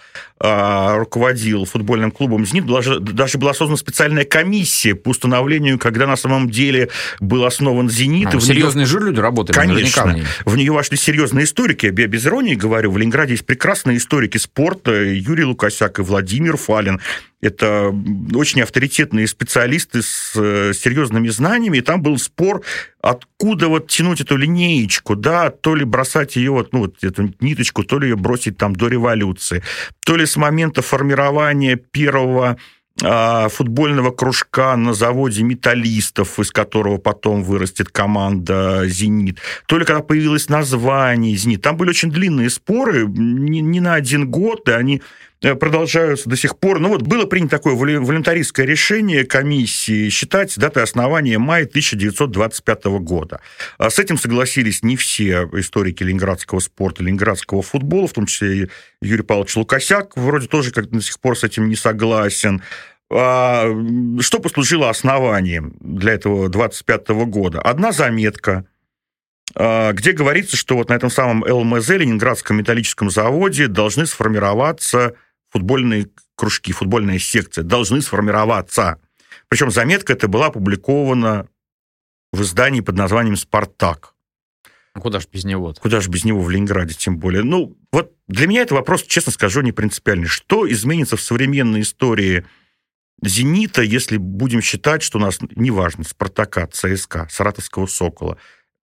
руководил 0.41 1.65
футбольным 1.65 2.12
клубом 2.12 2.45
«Зенит», 2.45 2.65
даже 2.65 3.38
была 3.38 3.54
создана 3.54 3.77
специальная 3.77 4.25
комиссия 4.25 4.95
по 4.95 5.10
установлению, 5.10 5.77
когда 5.77 6.08
на 6.08 6.15
самом 6.15 6.49
деле 6.49 6.89
был 7.19 7.45
основан 7.45 7.89
«Зенит». 7.89 8.34
А, 8.34 8.39
серьезные 8.39 8.86
нее... 8.86 8.91
же 8.91 8.99
люди 8.99 9.19
работали 9.19 9.56
Конечно. 9.56 10.17
В, 10.45 10.54
в 10.54 10.58
нее 10.58 10.71
вошли 10.71 10.97
серьезные 10.97 11.45
историки. 11.45 11.86
Я 11.86 12.08
без 12.08 12.25
иронии 12.25 12.56
говорю, 12.56 12.91
в 12.91 12.97
Ленинграде 12.97 13.34
есть 13.34 13.45
прекрасные 13.45 13.97
историки 13.97 14.38
спорта. 14.38 14.91
Юрий 15.04 15.43
Лукасяк 15.43 15.99
и 15.99 16.01
Владимир 16.01 16.58
Фалин. 16.58 16.99
Это 17.41 17.93
очень 18.36 18.62
авторитетные 18.62 19.28
специалисты 19.28 20.03
с 20.03 20.34
э, 20.36 20.74
серьезными 20.76 21.28
знаниями, 21.30 21.80
и 21.80 21.82
там 21.82 22.03
был 22.03 22.20
спор, 22.20 22.61
откуда 23.01 23.68
вот 23.68 23.88
тянуть 23.88 24.22
эту 24.22 24.38
линеечку, 24.38 25.16
да, 25.16 25.49
то 25.49 25.74
ли 25.74 25.84
бросать 25.84 26.36
ее, 26.36 26.51
вот, 26.51 26.72
ну, 26.72 26.82
вот 26.82 27.03
эту 27.03 27.34
ниточку, 27.39 27.84
то 27.84 27.97
ли 27.97 28.09
ее 28.09 28.16
бросить 28.16 28.57
там 28.57 28.76
до 28.76 28.88
революции, 28.88 29.63
то 30.05 30.18
ли 30.18 30.28
с 30.32 30.38
момента 30.38 30.82
формирования 30.82 31.75
первого 31.75 32.57
а, 33.03 33.49
футбольного 33.49 34.11
кружка 34.11 34.75
на 34.75 34.93
заводе 34.93 35.43
металлистов, 35.43 36.39
из 36.39 36.51
которого 36.51 36.97
потом 36.97 37.43
вырастет 37.43 37.89
команда 37.89 38.84
«Зенит», 38.86 39.39
то 39.65 39.77
ли 39.77 39.86
когда 39.86 40.01
появилось 40.01 40.49
название 40.49 41.36
«Зенит». 41.36 41.61
Там 41.61 41.77
были 41.77 41.89
очень 41.89 42.11
длинные 42.11 42.49
споры, 42.49 43.07
не, 43.07 43.61
не 43.61 43.79
на 43.79 43.95
один 43.95 44.29
год, 44.29 44.67
и 44.69 44.73
они 44.73 45.01
продолжаются 45.42 46.30
до 46.30 46.36
сих 46.36 46.58
пор. 46.58 46.80
Ну 46.80 46.89
вот 46.89 47.02
было 47.02 47.26
принято 47.26 47.58
такое 47.58 47.76
волонтаристское 47.76 48.66
решение 48.66 49.26
комиссии 49.26 50.10
считать 50.10 50.58
датой 50.58 50.84
основания 50.84 51.39
мая 51.39 51.66
1925 51.66 52.86
года. 53.00 53.42
А 53.78 53.89
с 53.89 53.98
этим 53.98 54.18
согласились 54.18 54.84
не 54.84 54.96
все 54.96 55.50
историки 55.54 56.04
ленинградского 56.04 56.60
спорта, 56.60 57.04
ленинградского 57.04 57.64
футбола, 57.64 58.08
в 58.08 58.14
том 58.14 58.28
числе 58.28 58.64
и 58.64 58.70
Юрий 59.02 59.24
Павлович 59.24 59.56
Лукасяк, 59.56 60.16
вроде 60.16 60.48
тоже 60.48 60.72
как 60.72 60.89
до 60.89 61.02
сих 61.02 61.20
пор 61.20 61.38
с 61.38 61.44
этим 61.44 61.70
не 61.70 61.76
согласен. 61.76 62.62
А, 63.14 63.66
что 64.20 64.39
послужило 64.39 64.89
основанием 64.89 65.74
для 65.80 66.14
этого 66.14 66.50
25 66.50 67.10
года? 67.26 67.60
Одна 67.60 67.92
заметка, 67.92 68.66
а, 69.56 69.92
где 69.92 70.14
говорится, 70.14 70.56
что 70.56 70.76
вот 70.76 70.89
на 70.89 70.94
этом 70.94 71.10
самом 71.10 71.44
ЛМЗ, 71.44 71.89
Ленинградском 71.89 72.58
металлическом 72.58 73.10
заводе, 73.10 73.68
должны 73.68 74.06
сформироваться 74.06 75.16
футбольные 75.52 76.10
кружки, 76.36 76.74
футбольная 76.74 77.20
секция 77.20 77.64
должны 77.64 78.02
сформироваться. 78.02 78.99
Причем 79.47 79.70
заметка 79.70 80.14
эта 80.14 80.28
была 80.28 80.47
опубликована 80.47 81.47
в 82.32 82.41
издании 82.41 82.82
под 82.82 82.95
названием 82.95 83.36
«Спартак». 83.36 84.16
Ну, 84.95 85.02
куда 85.02 85.20
же 85.20 85.28
без 85.32 85.45
него? 85.45 85.72
-то? 85.72 85.80
Куда 85.80 86.02
же 86.02 86.10
без 86.10 86.26
него 86.26 86.41
в 86.41 86.49
Ленинграде, 86.49 86.93
тем 86.93 87.18
более. 87.18 87.43
Ну, 87.43 87.78
вот 87.91 88.14
для 88.28 88.47
меня 88.47 88.62
это 88.62 88.74
вопрос, 88.74 89.04
честно 89.04 89.32
скажу, 89.32 89.62
не 89.62 89.72
принципиальный. 89.72 90.28
Что 90.28 90.70
изменится 90.70 91.16
в 91.16 91.22
современной 91.22 91.82
истории 91.82 92.45
«Зенита», 93.24 93.84
если 93.84 94.18
будем 94.18 94.62
считать, 94.62 95.04
что 95.04 95.18
у 95.18 95.22
нас, 95.22 95.39
неважно, 95.56 96.04
«Спартака», 96.04 96.68
«ЦСКА», 96.68 97.28
«Саратовского 97.30 97.86
Сокола», 97.86 98.38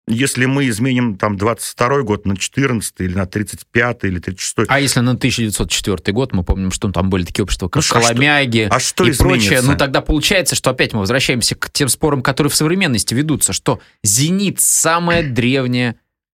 если 0.08 0.46
мы 0.46 0.70
изменим 0.70 1.18
там 1.18 1.38
22 1.38 2.02
год 2.04 2.26
на 2.26 2.38
14 2.38 2.94
или 3.00 3.14
на 3.14 3.26
35 3.26 4.04
или 4.04 4.20
36 4.20 4.70
А 4.70 4.80
если 4.80 5.02
на 5.02 5.12
1904 5.12 6.14
год, 6.14 6.34
мы 6.34 6.44
помним, 6.44 6.72
что 6.72 6.90
там 6.92 7.10
были 7.10 7.26
такие 7.26 7.44
общества, 7.44 7.68
как 7.68 7.84
ну, 7.84 8.02
Коломяги 8.02 8.70
а 8.72 8.80
что, 8.80 9.04
а 9.04 9.06
что 9.06 9.06
и 9.06 9.12
изменится? 9.12 9.24
прочее, 9.24 9.62
ну 9.62 9.78
тогда 9.78 10.02
получается, 10.02 10.56
что 10.56 10.70
опять 10.70 10.94
мы 10.94 11.00
возвращаемся 11.00 11.56
к 11.56 11.70
тем 11.70 11.90
спорам, 11.90 12.22
которые 12.22 12.50
в 12.50 12.56
современности 12.56 13.14
ведутся, 13.14 13.52
что 13.52 13.82
«Зенит»— 14.04 14.60
самая 14.62 15.30
древняя 15.30 15.98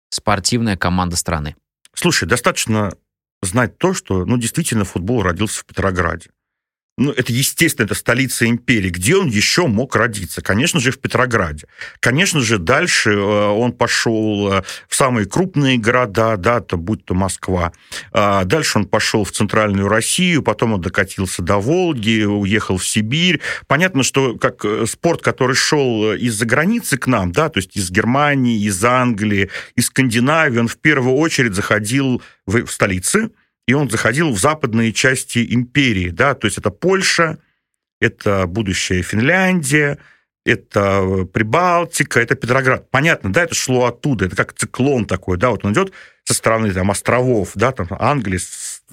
спортивная 0.10 0.76
команда 0.76 1.16
страны. 1.16 1.56
Слушай, 1.94 2.28
достаточно 2.28 2.92
знать 3.44 3.78
то, 3.78 3.94
что, 3.94 4.26
ну, 4.26 4.38
действительно, 4.38 4.84
футбол 4.84 5.22
родился 5.22 5.62
в 5.62 5.66
Петрограде 5.66 6.30
ну, 7.00 7.12
это, 7.12 7.32
естественно, 7.32 7.86
это 7.86 7.95
столица 7.95 8.45
империи. 8.45 8.89
Где 8.89 9.16
он 9.16 9.30
еще 9.30 9.68
мог 9.68 9.95
родиться? 9.95 10.41
Конечно 10.41 10.80
же, 10.80 10.91
в 10.91 11.00
Петрограде. 11.00 11.66
Конечно 12.00 12.41
же, 12.41 12.60
дальше 12.60 13.12
э, 13.12 13.18
он 13.18 13.72
пошел 13.72 14.54
э, 14.54 14.64
в 14.88 14.95
самые 14.95 15.26
крупные 15.26 15.78
города, 15.78 16.36
да, 16.38 16.60
то 16.60 16.78
будь 16.78 17.06
то 17.06 17.14
Москва. 17.14 17.72
А 18.12 18.43
дальше 18.43 18.80
он 18.80 18.86
пошел 18.86 19.24
в 19.24 19.32
центральную 19.32 19.88
Россию, 19.88 20.43
потом 20.43 20.74
он 20.74 20.82
докатился 20.82 21.41
до 21.41 21.58
Волги, 21.58 22.24
уехал 22.24 22.78
в 22.78 22.86
Сибирь. 22.86 23.39
Понятно, 23.68 24.04
что 24.04 24.36
как 24.36 24.66
э, 24.66 24.86
спорт, 24.86 25.22
который 25.22 25.56
шел 25.56 26.14
из-за 26.14 26.45
границы 26.45 26.97
к 26.97 27.08
нам, 27.08 27.32
да, 27.32 27.50
то 27.50 27.60
есть 27.60 27.78
из 27.78 27.89
Германии, 27.89 28.62
из 28.62 28.84
Англии, 28.84 29.50
из 29.76 29.86
Скандинавии, 29.88 30.60
он 30.60 30.68
в 30.68 30.78
первую 30.78 31.16
очередь 31.16 31.54
заходил 31.54 32.22
в 32.45 32.68
столицы, 32.68 33.30
и 33.70 33.74
он 33.74 33.88
заходил 33.88 34.32
в 34.32 34.40
западные 34.40 34.92
части 34.92 35.46
империи, 35.54 36.10
да, 36.10 36.34
то 36.34 36.48
есть 36.48 36.58
это 36.58 36.72
Польша, 36.72 37.38
это 38.02 38.48
будущая 38.48 39.04
Финляндия, 39.04 40.00
это 40.44 41.28
Прибалтика, 41.32 42.20
это 42.20 42.34
Петроград. 42.34 42.90
Понятно, 42.90 43.32
да, 43.32 43.44
это 43.44 43.54
шло 43.54 43.86
оттуда, 43.86 44.26
это 44.26 44.36
как 44.36 44.54
циклон 44.54 45.06
такой, 45.06 45.38
да, 45.38 45.52
вот 45.52 45.66
он 45.66 45.74
идет 45.74 45.94
со 46.24 46.34
стороны 46.34 46.74
там 46.74 46.90
островов, 46.90 47.52
да, 47.54 47.72
там 47.72 47.86
Англии, 47.92 48.40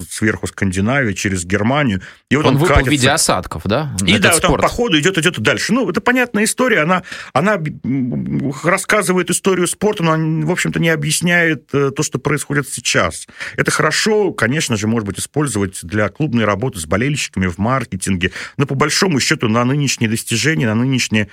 сверху 0.09 0.47
Скандинавии, 0.47 1.13
через 1.13 1.45
Германию. 1.45 2.01
И 2.29 2.35
вот 2.35 2.45
он, 2.45 2.55
он 2.55 2.57
выпал 2.59 2.75
катится. 2.75 2.89
в 2.89 2.91
виде 2.91 3.09
осадков, 3.09 3.63
да? 3.65 3.95
И 4.05 4.17
да, 4.17 4.33
вот 4.33 4.41
там 4.41 4.57
по 4.57 4.67
ходу 4.67 4.99
идет, 4.99 5.17
идет 5.17 5.39
дальше. 5.39 5.73
Ну, 5.73 5.89
это 5.89 6.01
понятная 6.01 6.43
история, 6.43 6.81
она, 6.81 7.03
она 7.33 7.59
рассказывает 8.63 9.29
историю 9.29 9.67
спорта, 9.67 10.03
но 10.03 10.13
она, 10.13 10.45
в 10.45 10.51
общем-то, 10.51 10.79
не 10.79 10.89
объясняет 10.89 11.69
э, 11.73 11.91
то, 11.91 12.03
что 12.03 12.19
происходит 12.19 12.67
сейчас. 12.69 13.27
Это 13.55 13.71
хорошо, 13.71 14.31
конечно 14.31 14.75
же, 14.75 14.87
может 14.87 15.07
быть, 15.07 15.19
использовать 15.19 15.79
для 15.83 16.09
клубной 16.09 16.45
работы 16.45 16.79
с 16.79 16.85
болельщиками 16.85 17.47
в 17.47 17.57
маркетинге, 17.57 18.31
но 18.57 18.65
по 18.65 18.75
большому 18.75 19.19
счету 19.19 19.47
на 19.47 19.63
нынешние 19.65 20.09
достижения, 20.09 20.67
на 20.67 20.75
нынешнее 20.75 21.29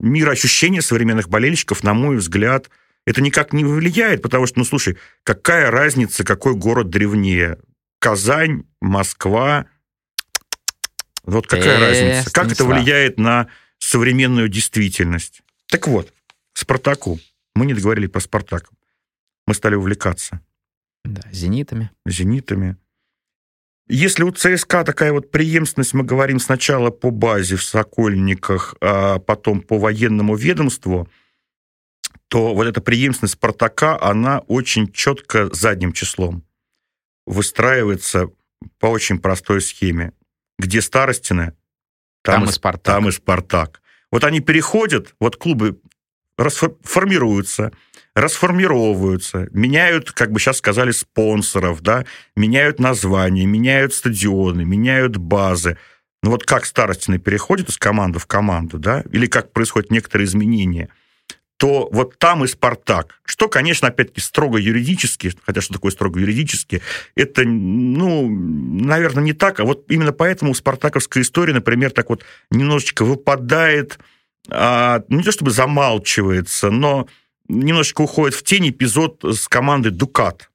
мироощущение 0.00 0.82
современных 0.82 1.28
болельщиков, 1.28 1.82
на 1.82 1.94
мой 1.94 2.16
взгляд, 2.16 2.68
это 3.06 3.20
никак 3.20 3.52
не 3.52 3.64
влияет, 3.64 4.22
потому 4.22 4.46
что, 4.46 4.58
ну, 4.58 4.64
слушай, 4.64 4.96
какая 5.24 5.70
разница, 5.70 6.24
какой 6.24 6.54
город 6.54 6.88
древнее? 6.88 7.58
Казань, 8.04 8.64
Москва. 8.82 9.64
Вот 11.22 11.46
какая 11.46 11.80
разница? 11.80 12.30
Как 12.34 12.52
это 12.52 12.66
влияет 12.66 13.18
на 13.18 13.48
современную 13.78 14.50
действительность? 14.50 15.40
Так 15.68 15.88
вот, 15.88 16.12
Спартаку. 16.52 17.18
Мы 17.54 17.64
не 17.64 17.72
договорили 17.72 18.06
про 18.06 18.20
Спартак. 18.20 18.68
Мы 19.46 19.54
стали 19.54 19.74
увлекаться. 19.74 20.42
Да, 21.06 21.22
зенитами. 21.32 21.92
Зенитами. 22.04 22.76
Если 23.88 24.22
у 24.22 24.30
ЦСКА 24.30 24.84
такая 24.84 25.14
вот 25.14 25.30
преемственность, 25.30 25.94
мы 25.94 26.04
говорим 26.04 26.40
сначала 26.40 26.90
по 26.90 27.10
базе 27.10 27.56
в 27.56 27.64
Сокольниках, 27.64 28.74
а 28.82 29.18
потом 29.18 29.62
по 29.62 29.78
военному 29.78 30.36
ведомству, 30.36 31.08
то 32.28 32.54
вот 32.54 32.66
эта 32.66 32.82
преемственность 32.82 33.36
Спартака, 33.36 33.98
она 33.98 34.40
очень 34.40 34.92
четко 34.92 35.48
задним 35.54 35.94
числом 35.94 36.44
выстраивается 37.26 38.30
по 38.78 38.86
очень 38.86 39.18
простой 39.18 39.60
схеме. 39.60 40.12
Где 40.58 40.80
Старостины, 40.80 41.54
там, 42.22 42.40
там, 42.40 42.44
и, 42.44 42.52
Спартак. 42.52 42.94
там 42.94 43.08
и 43.08 43.12
Спартак. 43.12 43.82
Вот 44.10 44.24
они 44.24 44.40
переходят, 44.40 45.14
вот 45.18 45.36
клубы 45.36 45.80
расформируются, 46.38 47.72
расформировываются, 48.14 49.48
меняют, 49.50 50.12
как 50.12 50.30
бы 50.30 50.38
сейчас 50.38 50.58
сказали, 50.58 50.92
спонсоров, 50.92 51.80
да, 51.80 52.04
меняют 52.36 52.78
названия, 52.78 53.46
меняют 53.46 53.92
стадионы, 53.94 54.64
меняют 54.64 55.16
базы. 55.16 55.78
Ну 56.22 56.30
вот 56.30 56.44
как 56.44 56.64
Старостины 56.64 57.18
переходят 57.18 57.68
из 57.68 57.76
команды 57.76 58.18
в 58.18 58.26
команду, 58.26 58.78
да, 58.78 59.02
или 59.10 59.26
как 59.26 59.52
происходят 59.52 59.90
некоторые 59.90 60.26
изменения– 60.26 60.88
то 61.56 61.88
вот 61.92 62.18
там 62.18 62.44
и 62.44 62.48
«Спартак». 62.48 63.20
Что, 63.24 63.48
конечно, 63.48 63.88
опять-таки 63.88 64.20
строго 64.20 64.58
юридически, 64.58 65.32
хотя 65.44 65.60
что 65.60 65.74
такое 65.74 65.92
строго 65.92 66.20
юридически, 66.20 66.82
это, 67.14 67.44
ну, 67.44 68.28
наверное, 68.28 69.24
не 69.24 69.32
так, 69.32 69.60
а 69.60 69.64
вот 69.64 69.90
именно 69.90 70.12
поэтому 70.12 70.54
спартаковская 70.54 71.22
история, 71.22 71.54
например, 71.54 71.90
так 71.90 72.10
вот 72.10 72.24
немножечко 72.50 73.04
выпадает, 73.04 73.98
а, 74.48 75.02
не 75.08 75.22
то 75.22 75.32
чтобы 75.32 75.52
замалчивается, 75.52 76.70
но 76.70 77.06
немножечко 77.48 78.02
уходит 78.02 78.34
в 78.34 78.42
тень 78.42 78.70
эпизод 78.70 79.24
с 79.24 79.48
командой 79.48 79.90
«Дукат», 79.90 80.50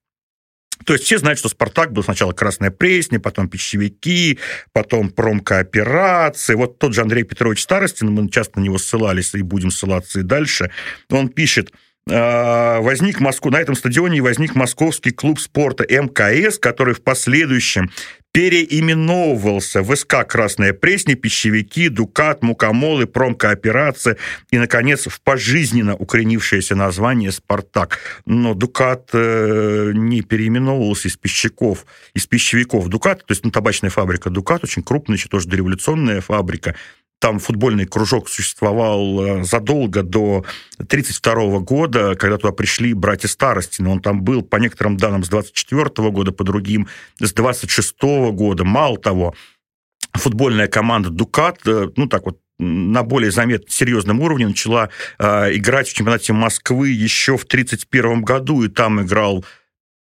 то 0.86 0.93
есть 0.93 1.05
все 1.05 1.17
знают, 1.17 1.39
что 1.39 1.49
«Спартак» 1.49 1.91
был 1.91 2.03
сначала 2.03 2.32
«Красная 2.32 2.71
Пресня», 2.71 3.19
потом 3.19 3.49
«Пищевики», 3.49 4.39
потом 4.71 5.09
«Промкооперации». 5.09 6.55
Вот 6.55 6.80
тот 6.80 6.93
же 6.93 7.01
Андрей 7.01 7.23
Петрович 7.23 7.61
Старостин, 7.61 8.11
мы 8.11 8.30
часто 8.30 8.59
на 8.59 8.63
него 8.63 8.77
ссылались 8.77 9.34
и 9.34 9.41
будем 9.41 9.71
ссылаться 9.71 10.21
и 10.21 10.23
дальше, 10.23 10.71
он 11.09 11.30
пишет, 11.30 11.71
возник 12.10 13.20
Москву, 13.20 13.51
на 13.51 13.62
этом 13.62 13.76
стадионе 13.76 14.22
возник 14.22 14.55
московский 14.55 15.12
клуб 15.12 15.39
спорта 15.39 15.84
МКС, 15.84 16.57
который 16.57 16.93
в 16.93 17.03
последующем 17.03 17.89
переименовывался 18.32 19.82
в 19.82 19.95
СК 19.95 20.26
«Красная 20.28 20.74
Пресня», 20.74 21.16
«Пищевики», 21.16 21.89
«Дукат», 21.89 22.43
«Мукомолы», 22.43 23.07
«Промкооперация» 23.07 24.18
и, 24.51 24.57
наконец, 24.57 25.07
в 25.07 25.20
пожизненно 25.22 25.95
укоренившееся 25.95 26.76
название 26.76 27.32
«Спартак». 27.32 27.99
Но 28.26 28.53
«Дукат» 28.53 29.10
э, 29.14 29.91
не 29.95 30.22
переименовывался 30.22 31.07
из 31.07 31.18
пищевиков, 31.18 31.86
из 32.14 32.28
пищевиков 32.28 32.88
«Дукат», 32.88 33.26
то 33.26 33.32
есть 33.32 33.43
ну, 33.43 33.51
табачная 33.51 33.89
фабрика 33.89 34.30
«Дукат», 34.30 34.64
очень 34.64 34.84
крупная, 34.84 35.18
еще 35.18 35.28
тоже 35.28 35.47
дореволюционная 35.47 36.22
фабрика, 36.22 36.76
там 37.20 37.39
футбольный 37.39 37.86
кружок 37.86 38.30
существовал 38.30 39.41
э, 39.41 39.43
задолго 39.43 40.03
до 40.03 40.45
1932 40.78 41.59
года, 41.59 42.15
когда 42.15 42.38
туда 42.38 42.53
пришли 42.53 42.93
братья 42.93 43.28
Старостины. 43.28 43.89
Он 43.89 44.01
там 44.01 44.22
был, 44.24 44.41
по 44.41 44.55
некоторым 44.55 44.97
данным, 44.97 45.24
с 45.24 45.30
24 45.30 46.09
года, 46.11 46.32
по 46.32 46.43
другим, 46.43 46.88
с 47.20 47.34
26 47.34 48.01
года. 48.32 48.63
Мало 48.63 48.97
того, 48.97 49.36
футбольная 50.13 50.67
команда 50.67 51.09
«Дукат», 51.09 51.59
э, 51.65 51.89
ну, 51.95 52.07
так 52.07 52.26
вот, 52.26 52.39
на 52.57 53.03
более 53.03 53.32
заметном, 53.32 53.70
серьезном 53.70 54.22
уровне 54.22 54.47
начала 54.47 54.89
э, 55.17 55.55
играть 55.55 55.89
в 55.89 55.93
чемпионате 55.93 56.34
Москвы 56.34 56.89
еще 56.89 57.38
в 57.38 57.43
1931 57.43 58.22
году, 58.24 58.63
и 58.63 58.70
там 58.70 59.01
играл 59.01 59.45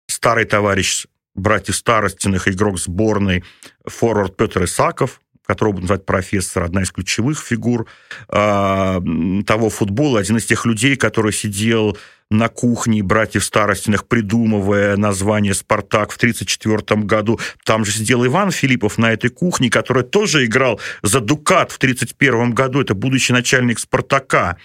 старый 0.08 0.45
товарищ 0.45 1.06
братьев 1.36 1.76
Старостиных, 1.76 2.47
игрок 2.47 2.80
сборной, 2.80 3.43
форвард 3.86 4.36
Петр 4.36 4.66
Исаков, 4.66 5.22
которого 5.50 5.74
будем 5.74 5.86
называть 5.86 6.06
профессор, 6.06 6.64
одна 6.64 6.84
из 6.84 6.91
ключевых 6.91 7.39
фигур 7.39 7.88
э, 8.28 9.02
того 9.47 9.70
футбола, 9.72 10.20
один 10.20 10.38
из 10.38 10.45
тех 10.45 10.64
людей, 10.68 10.95
который 10.95 11.34
сидел 11.34 11.97
на 12.30 12.50
кухне 12.50 13.02
братьев 13.02 13.43
Старостиных, 13.43 14.08
придумывая 14.08 14.95
название 14.95 15.56
«Спартак» 15.56 16.12
в 16.12 16.18
1934 16.18 17.02
году. 17.02 17.39
Там 17.66 17.84
же 17.84 17.93
сидел 17.93 18.24
Иван 18.24 18.52
Филиппов 18.52 19.00
на 19.00 19.12
этой 19.12 19.32
кухне, 19.32 19.72
который 19.72 20.04
тоже 20.04 20.45
играл 20.45 20.80
за 21.02 21.20
«Дукат» 21.20 21.72
в 21.72 21.78
1931 21.78 22.54
году. 22.54 22.80
Это 22.82 22.93
будущий 22.93 23.34
начальник 23.34 23.80
«Спартака» 23.80 24.58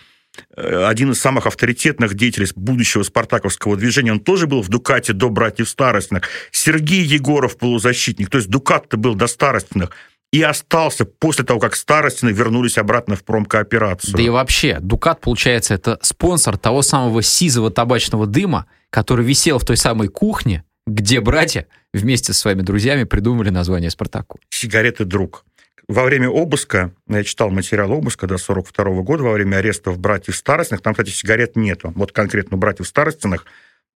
э, 0.55 0.85
один 0.85 1.13
из 1.13 1.19
самых 1.19 1.47
авторитетных 1.47 2.13
деятелей 2.13 2.49
будущего 2.57 3.05
спартаковского 3.05 3.79
движения, 3.79 4.13
он 4.13 4.21
тоже 4.21 4.47
был 4.47 4.61
в 4.61 4.69
Дукате 4.69 5.15
до 5.15 5.31
братьев 5.31 5.67
Старостиных. 5.67 6.29
Сергей 6.51 7.05
Егоров, 7.05 7.57
полузащитник, 7.57 8.29
то 8.29 8.37
есть 8.37 8.51
Дукат-то 8.51 8.99
был 8.99 9.15
до 9.15 9.29
Старостиных– 9.29 9.93
и 10.35 10.43
остался 10.43 11.05
после 11.05 11.45
того, 11.45 11.61
как 11.61 11.77
Старостины 11.77 12.31
вернулись 12.31 12.77
обратно 12.77 13.15
в 13.15 13.23
промкооперацию. 13.23 14.17
Да 14.17 14.21
и 14.21 14.29
вообще, 14.29 14.81
Дукат, 14.81 15.21
получается, 15.21 15.75
это 15.75 15.97
спонсор 16.03 16.59
того 16.59 16.83
самого 16.83 17.23
сизого 17.23 17.71
табачного 17.71 18.27
дыма, 18.27 18.67
который 18.91 19.25
висел 19.25 19.61
в 19.61 19.65
той 19.65 19.77
самой 19.77 20.09
кухне, 20.09 20.65
где 20.89 21.21
братья 21.21 21.69
вместе 21.93 22.33
со 22.33 22.41
своими 22.41 22.63
друзьями 22.63 23.05
придумали 23.05 23.51
название 23.51 23.91
Спартаку. 23.91 24.41
Сигареты 24.51 25.05
«Друг». 25.05 25.45
Во 25.87 26.03
время 26.03 26.29
обыска, 26.29 26.91
я 27.07 27.23
читал 27.23 27.51
материал 27.51 27.93
обыска 27.93 28.27
до 28.27 28.37
42 28.37 29.03
года, 29.03 29.23
во 29.23 29.33
время 29.35 29.59
арестов 29.59 30.01
братьев 30.01 30.35
Старостиных, 30.35 30.83
там, 30.83 30.95
кстати, 30.95 31.11
сигарет 31.11 31.55
нету. 31.55 31.93
Вот 31.95 32.11
конкретно 32.11 32.57
братьев 32.57 32.89
Старостиных 32.89 33.47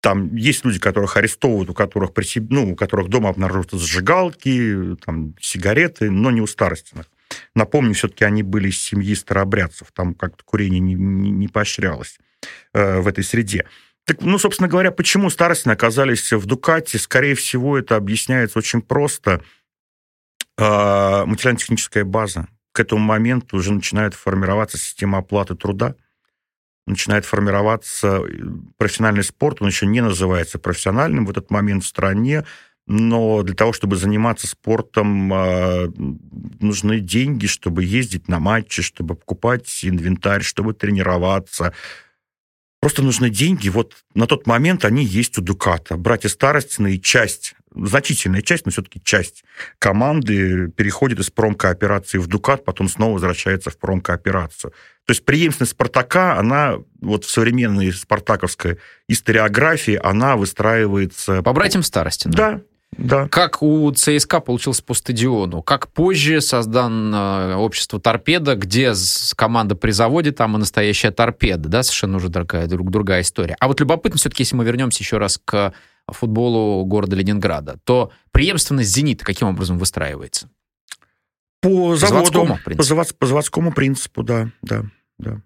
там 0.00 0.34
есть 0.36 0.64
люди, 0.64 0.78
которых 0.78 1.16
арестовывают, 1.16 1.70
у 1.70 1.74
которых, 1.74 2.14
при 2.14 2.24
себе, 2.24 2.46
ну, 2.50 2.72
у 2.72 2.76
которых 2.76 3.08
дома 3.08 3.30
обнаруживаются 3.30 3.78
зажигалки, 3.78 4.96
там, 5.04 5.34
сигареты, 5.40 6.10
но 6.10 6.30
не 6.30 6.40
у 6.40 6.46
старостиных. 6.46 7.06
Напомню, 7.54 7.94
все-таки 7.94 8.24
они 8.24 8.42
были 8.42 8.68
из 8.68 8.80
семьи 8.80 9.14
старообрядцев, 9.14 9.88
там 9.92 10.14
как-то 10.14 10.44
курение 10.44 10.80
не, 10.80 10.94
не, 10.94 11.30
не 11.30 11.48
поощрялось 11.48 12.18
э, 12.72 13.00
в 13.00 13.08
этой 13.08 13.24
среде. 13.24 13.66
Так, 14.04 14.22
ну, 14.22 14.38
собственно 14.38 14.68
говоря, 14.68 14.92
почему 14.92 15.28
старостины 15.30 15.72
оказались 15.72 16.32
в 16.32 16.46
Дукате? 16.46 16.98
Скорее 16.98 17.34
всего, 17.34 17.76
это 17.76 17.96
объясняется 17.96 18.58
очень 18.58 18.80
просто. 18.80 19.42
Э, 20.56 21.24
материально-техническая 21.26 22.04
база. 22.04 22.48
К 22.72 22.80
этому 22.80 23.00
моменту 23.02 23.56
уже 23.56 23.72
начинает 23.72 24.14
формироваться 24.14 24.78
система 24.78 25.18
оплаты 25.18 25.56
труда– 25.56 25.96
начинает 26.88 27.24
формироваться 27.24 28.22
э, 28.22 28.28
профессиональный 28.76 29.24
спорт, 29.24 29.60
он 29.60 29.68
еще 29.68 29.86
не 29.86 30.00
называется 30.00 30.58
профессиональным 30.58 31.26
в 31.26 31.30
этот 31.30 31.50
момент 31.50 31.84
в 31.84 31.86
стране, 31.86 32.44
но 32.86 33.42
для 33.42 33.54
того, 33.54 33.74
чтобы 33.74 33.96
заниматься 33.96 34.46
спортом, 34.46 35.30
а, 35.32 35.92
нужны 36.58 37.00
деньги, 37.00 37.46
чтобы 37.46 37.84
ездить 37.84 38.28
на 38.28 38.40
матчи, 38.40 38.80
чтобы 38.80 39.14
покупать 39.14 39.80
инвентарь, 39.82 40.42
чтобы 40.42 40.72
тренироваться. 40.72 41.74
Просто 42.80 43.02
нужны 43.02 43.30
деньги. 43.30 43.68
Вот 43.68 43.94
на 44.14 44.26
тот 44.26 44.46
момент 44.46 44.84
они 44.84 45.04
есть 45.04 45.38
у 45.38 45.42
Дуката. 45.42 45.96
Братья 45.96 46.28
Старостины 46.28 46.94
и 46.94 47.00
часть 47.00 47.54
значительная 47.74 48.42
часть, 48.42 48.64
но 48.66 48.72
все-таки 48.72 49.00
часть 49.02 49.44
команды 49.78 50.68
переходит 50.68 51.18
из 51.18 51.30
промкооперации 51.30 52.18
в 52.18 52.26
Дукат, 52.26 52.64
потом 52.64 52.88
снова 52.88 53.14
возвращается 53.14 53.70
в 53.70 53.78
промкооперацию. 53.78 54.72
То 55.04 55.10
есть 55.12 55.24
преемственность 55.24 55.72
Спартака, 55.72 56.36
она 56.38 56.76
вот 57.00 57.24
в 57.24 57.30
современной 57.30 57.92
спартаковской 57.92 58.78
историографии, 59.08 59.98
она 60.02 60.36
выстраивается... 60.36 61.42
По 61.42 61.52
братьям 61.52 61.82
старости. 61.82 62.28
Да, 62.28 62.62
да. 62.96 63.28
Как 63.28 63.62
у 63.62 63.90
ЦСКА 63.92 64.40
получился 64.40 64.82
по 64.82 64.94
стадиону, 64.94 65.62
как 65.62 65.88
позже 65.92 66.40
создан 66.40 67.14
э, 67.14 67.54
общество 67.54 68.00
«Торпеда», 68.00 68.56
где 68.56 68.92
команда 69.36 69.76
при 69.76 69.90
заводе, 69.90 70.32
там 70.32 70.56
и 70.56 70.58
настоящая 70.58 71.10
«Торпеда», 71.10 71.68
да, 71.68 71.82
совершенно 71.82 72.16
уже 72.16 72.28
другая, 72.28 72.66
друг, 72.66 72.90
другая 72.90 73.20
история. 73.20 73.56
А 73.60 73.68
вот 73.68 73.80
любопытно 73.80 74.18
все-таки, 74.18 74.42
если 74.42 74.56
мы 74.56 74.64
вернемся 74.64 75.02
еще 75.02 75.18
раз 75.18 75.38
к 75.44 75.74
футболу 76.10 76.84
города 76.86 77.14
Ленинграда, 77.14 77.78
то 77.84 78.10
преемственность 78.32 78.90
«Зенита» 78.90 79.24
каким 79.24 79.48
образом 79.48 79.78
выстраивается? 79.78 80.48
По 81.60 81.94
заводу, 81.96 82.32
заводскому, 82.32 82.58
по, 82.64 82.82
завод, 82.82 83.14
по 83.18 83.26
заводскому 83.26 83.72
принципу, 83.72 84.22
да, 84.22 84.50
да, 84.62 84.84
да. 85.18 85.42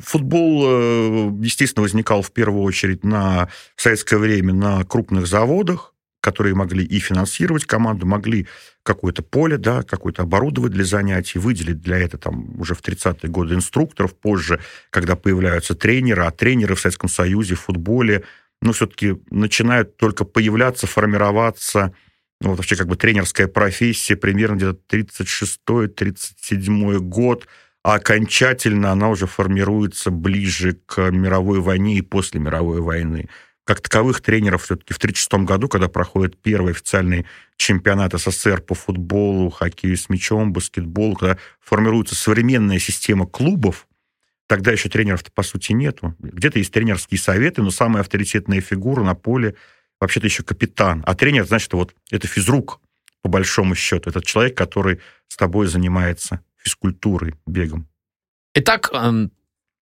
Футбол, 0.00 0.64
э, 0.66 1.32
естественно, 1.40 1.82
возникал 1.82 2.22
в 2.22 2.32
первую 2.32 2.62
очередь 2.62 3.04
на 3.04 3.48
в 3.76 3.82
советское 3.82 4.18
время 4.18 4.52
на 4.52 4.84
крупных 4.84 5.28
заводах, 5.28 5.94
которые 6.20 6.54
могли 6.54 6.84
и 6.84 6.98
финансировать 6.98 7.64
команду, 7.64 8.06
могли 8.06 8.46
какое-то 8.82 9.22
поле, 9.22 9.56
да, 9.56 9.82
какое-то 9.82 10.22
оборудовать 10.22 10.72
для 10.72 10.84
занятий, 10.84 11.38
выделить 11.38 11.80
для 11.80 11.98
этого 11.98 12.20
там 12.20 12.60
уже 12.60 12.74
в 12.74 12.82
30-е 12.82 13.30
годы 13.30 13.54
инструкторов, 13.54 14.16
позже, 14.16 14.60
когда 14.90 15.16
появляются 15.16 15.74
тренеры, 15.74 16.24
а 16.24 16.30
тренеры 16.30 16.74
в 16.74 16.80
Советском 16.80 17.08
Союзе 17.08 17.54
в 17.54 17.60
футболе 17.60 18.24
ну, 18.60 18.72
все-таки 18.72 19.16
начинают 19.30 19.96
только 19.96 20.24
появляться, 20.24 20.86
формироваться, 20.86 21.94
ну, 22.40 22.50
вот 22.50 22.58
вообще 22.58 22.76
как 22.76 22.88
бы 22.88 22.96
тренерская 22.96 23.48
профессия 23.48 24.16
примерно 24.16 24.56
где-то 24.56 24.96
36-37 24.96 26.98
год, 26.98 27.46
а 27.82 27.94
окончательно 27.94 28.92
она 28.92 29.08
уже 29.08 29.26
формируется 29.26 30.10
ближе 30.10 30.78
к 30.86 31.10
мировой 31.10 31.60
войне 31.60 31.98
и 31.98 32.02
после 32.02 32.40
мировой 32.40 32.80
войны. 32.80 33.28
Как 33.68 33.82
таковых 33.82 34.22
тренеров 34.22 34.62
все-таки 34.62 34.94
в 34.94 34.96
1936 34.96 35.46
году, 35.46 35.68
когда 35.68 35.88
проходит 35.88 36.40
первый 36.40 36.72
официальный 36.72 37.26
чемпионат 37.58 38.14
СССР 38.14 38.62
по 38.62 38.74
футболу, 38.74 39.50
хоккею 39.50 39.94
с 39.98 40.08
мячом, 40.08 40.54
баскетболу, 40.54 41.16
когда 41.16 41.36
формируется 41.60 42.14
современная 42.14 42.78
система 42.78 43.26
клубов, 43.26 43.86
Тогда 44.46 44.72
еще 44.72 44.88
тренеров-то, 44.88 45.30
по 45.30 45.42
сути, 45.42 45.74
нету. 45.74 46.16
Где-то 46.20 46.58
есть 46.58 46.72
тренерские 46.72 47.20
советы, 47.20 47.60
но 47.60 47.70
самая 47.70 48.00
авторитетная 48.00 48.62
фигура 48.62 49.02
на 49.02 49.14
поле 49.14 49.54
вообще-то 50.00 50.26
еще 50.26 50.42
капитан. 50.42 51.02
А 51.04 51.14
тренер, 51.14 51.44
значит, 51.44 51.70
вот 51.74 51.94
это 52.10 52.26
физрук, 52.26 52.80
по 53.20 53.28
большому 53.28 53.74
счету. 53.74 54.08
Это 54.08 54.22
человек, 54.24 54.56
который 54.56 55.00
с 55.26 55.36
тобой 55.36 55.66
занимается 55.66 56.40
физкультурой, 56.56 57.34
бегом. 57.44 57.86
Итак, 58.54 58.88
эм, 58.94 59.30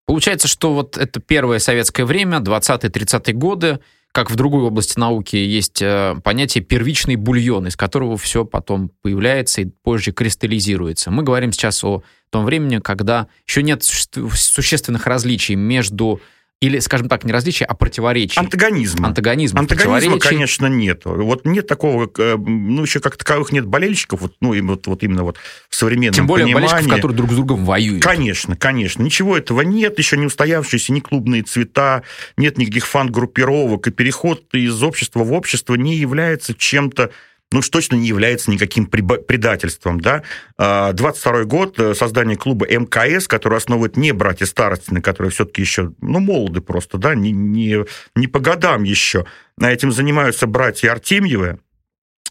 получается, 0.06 0.48
что 0.48 0.72
вот 0.72 0.96
это 0.96 1.20
первое 1.20 1.58
советское 1.58 2.04
время, 2.04 2.38
20-30-е 2.38 3.34
годы, 3.34 3.80
как 4.12 4.30
в 4.30 4.36
другой 4.36 4.62
области 4.62 4.98
науки 4.98 5.36
есть 5.36 5.82
э, 5.82 6.16
понятие 6.24 6.64
первичный 6.64 7.16
бульон, 7.16 7.66
из 7.66 7.76
которого 7.76 8.16
все 8.16 8.46
потом 8.46 8.90
появляется 9.02 9.60
и 9.60 9.66
позже 9.66 10.12
кристаллизируется. 10.12 11.10
Мы 11.10 11.22
говорим 11.22 11.52
сейчас 11.52 11.84
о 11.84 12.02
том 12.30 12.46
времени, 12.46 12.78
когда 12.78 13.26
еще 13.46 13.62
нет 13.62 13.82
существенных 13.84 15.06
различий 15.06 15.54
между 15.54 16.22
или, 16.60 16.78
скажем 16.78 17.08
так, 17.08 17.24
не 17.24 17.32
различия, 17.32 17.66
а 17.66 17.74
противоречия. 17.74 18.40
Антагонизм. 18.40 19.04
Антагонизм. 19.04 19.58
Антагонизма, 19.58 20.18
конечно, 20.18 20.66
нет. 20.66 21.02
Вот 21.04 21.44
нет 21.44 21.66
такого, 21.66 22.10
э, 22.16 22.36
ну, 22.36 22.82
еще 22.82 23.00
как 23.00 23.16
таковых 23.18 23.52
нет 23.52 23.66
болельщиков, 23.66 24.22
вот, 24.22 24.34
ну, 24.40 24.58
вот, 24.66 24.86
вот 24.86 25.02
именно 25.02 25.22
вот 25.22 25.38
в 25.68 25.76
современном 25.76 26.14
Тем 26.14 26.26
более 26.26 26.46
понимании. 26.46 26.68
болельщиков, 26.68 26.94
которые 26.94 27.16
друг 27.16 27.30
с 27.30 27.34
другом 27.34 27.64
воюют. 27.66 28.02
Конечно, 28.02 28.56
конечно. 28.56 29.02
Ничего 29.02 29.36
этого 29.36 29.60
нет, 29.60 29.98
еще 29.98 30.16
не 30.16 30.26
устоявшиеся 30.26 30.94
ни 30.94 31.00
клубные 31.00 31.42
цвета, 31.42 32.04
нет 32.38 32.56
никаких 32.56 32.86
фан-группировок, 32.86 33.88
и 33.88 33.90
переход 33.90 34.42
из 34.54 34.82
общества 34.82 35.24
в 35.24 35.34
общество 35.34 35.74
не 35.74 35.96
является 35.96 36.54
чем-то 36.54 37.10
ну 37.52 37.60
уж 37.60 37.68
точно 37.68 37.96
не 37.96 38.08
является 38.08 38.50
никаким 38.50 38.86
предательством. 38.86 40.00
Да? 40.00 40.22
22 40.58 41.44
год, 41.44 41.78
создание 41.94 42.36
клуба 42.36 42.66
МКС, 42.66 43.28
который 43.28 43.58
основывает 43.58 43.96
не 43.96 44.12
братья 44.12 44.46
Старостины, 44.46 45.00
которые 45.00 45.30
все-таки 45.30 45.62
еще, 45.62 45.92
ну, 46.00 46.20
молоды 46.20 46.60
просто, 46.60 46.98
да, 46.98 47.14
не, 47.14 47.32
не, 47.32 47.84
не 48.14 48.26
по 48.26 48.40
годам 48.40 48.82
еще. 48.82 49.26
Этим 49.60 49.92
занимаются 49.92 50.46
братья 50.46 50.92
Артемьевы, 50.92 51.46
а 51.48 51.65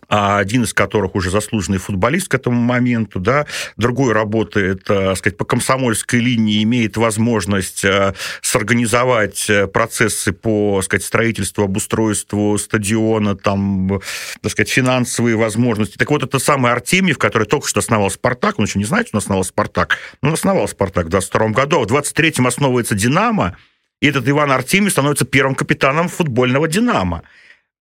один 0.07 0.63
из 0.63 0.73
которых 0.73 1.15
уже 1.15 1.29
заслуженный 1.29 1.77
футболист 1.77 2.27
к 2.27 2.35
этому 2.35 2.59
моменту, 2.59 3.19
да, 3.19 3.45
другой 3.77 4.13
работает, 4.13 4.83
так 4.83 4.97
э, 4.97 5.15
сказать, 5.15 5.37
по 5.37 5.45
комсомольской 5.45 6.19
линии, 6.19 6.63
имеет 6.63 6.97
возможность 6.97 7.83
э, 7.83 8.13
сорганизовать 8.41 9.49
э, 9.49 9.67
процессы 9.67 10.31
по, 10.31 10.77
так 10.77 10.85
сказать, 10.85 11.03
строительству, 11.03 11.63
обустройству 11.63 12.57
стадиона, 12.57 13.35
там, 13.35 14.01
так 14.41 14.51
сказать, 14.51 14.69
финансовые 14.69 15.35
возможности. 15.35 15.97
Так 15.97 16.11
вот, 16.11 16.23
это 16.23 16.39
самый 16.39 16.71
Артемьев, 16.71 17.17
который 17.17 17.47
только 17.47 17.67
что 17.67 17.79
основал 17.79 18.09
«Спартак», 18.09 18.59
он 18.59 18.65
еще 18.65 18.79
не 18.79 18.85
знает, 18.85 19.07
что 19.07 19.17
он 19.17 19.19
основал 19.19 19.43
«Спартак», 19.43 19.97
но 20.21 20.29
он 20.29 20.33
основал 20.35 20.67
«Спартак» 20.67 21.07
в 21.07 21.09
22 21.09 21.49
году, 21.49 21.81
а 21.81 21.83
в 21.83 21.87
23-м 21.87 22.47
основывается 22.47 22.95
«Динамо», 22.95 23.57
и 24.01 24.07
этот 24.07 24.27
Иван 24.27 24.51
Артемьев 24.51 24.91
становится 24.91 25.25
первым 25.25 25.55
капитаном 25.55 26.09
футбольного 26.09 26.67
«Динамо». 26.67 27.23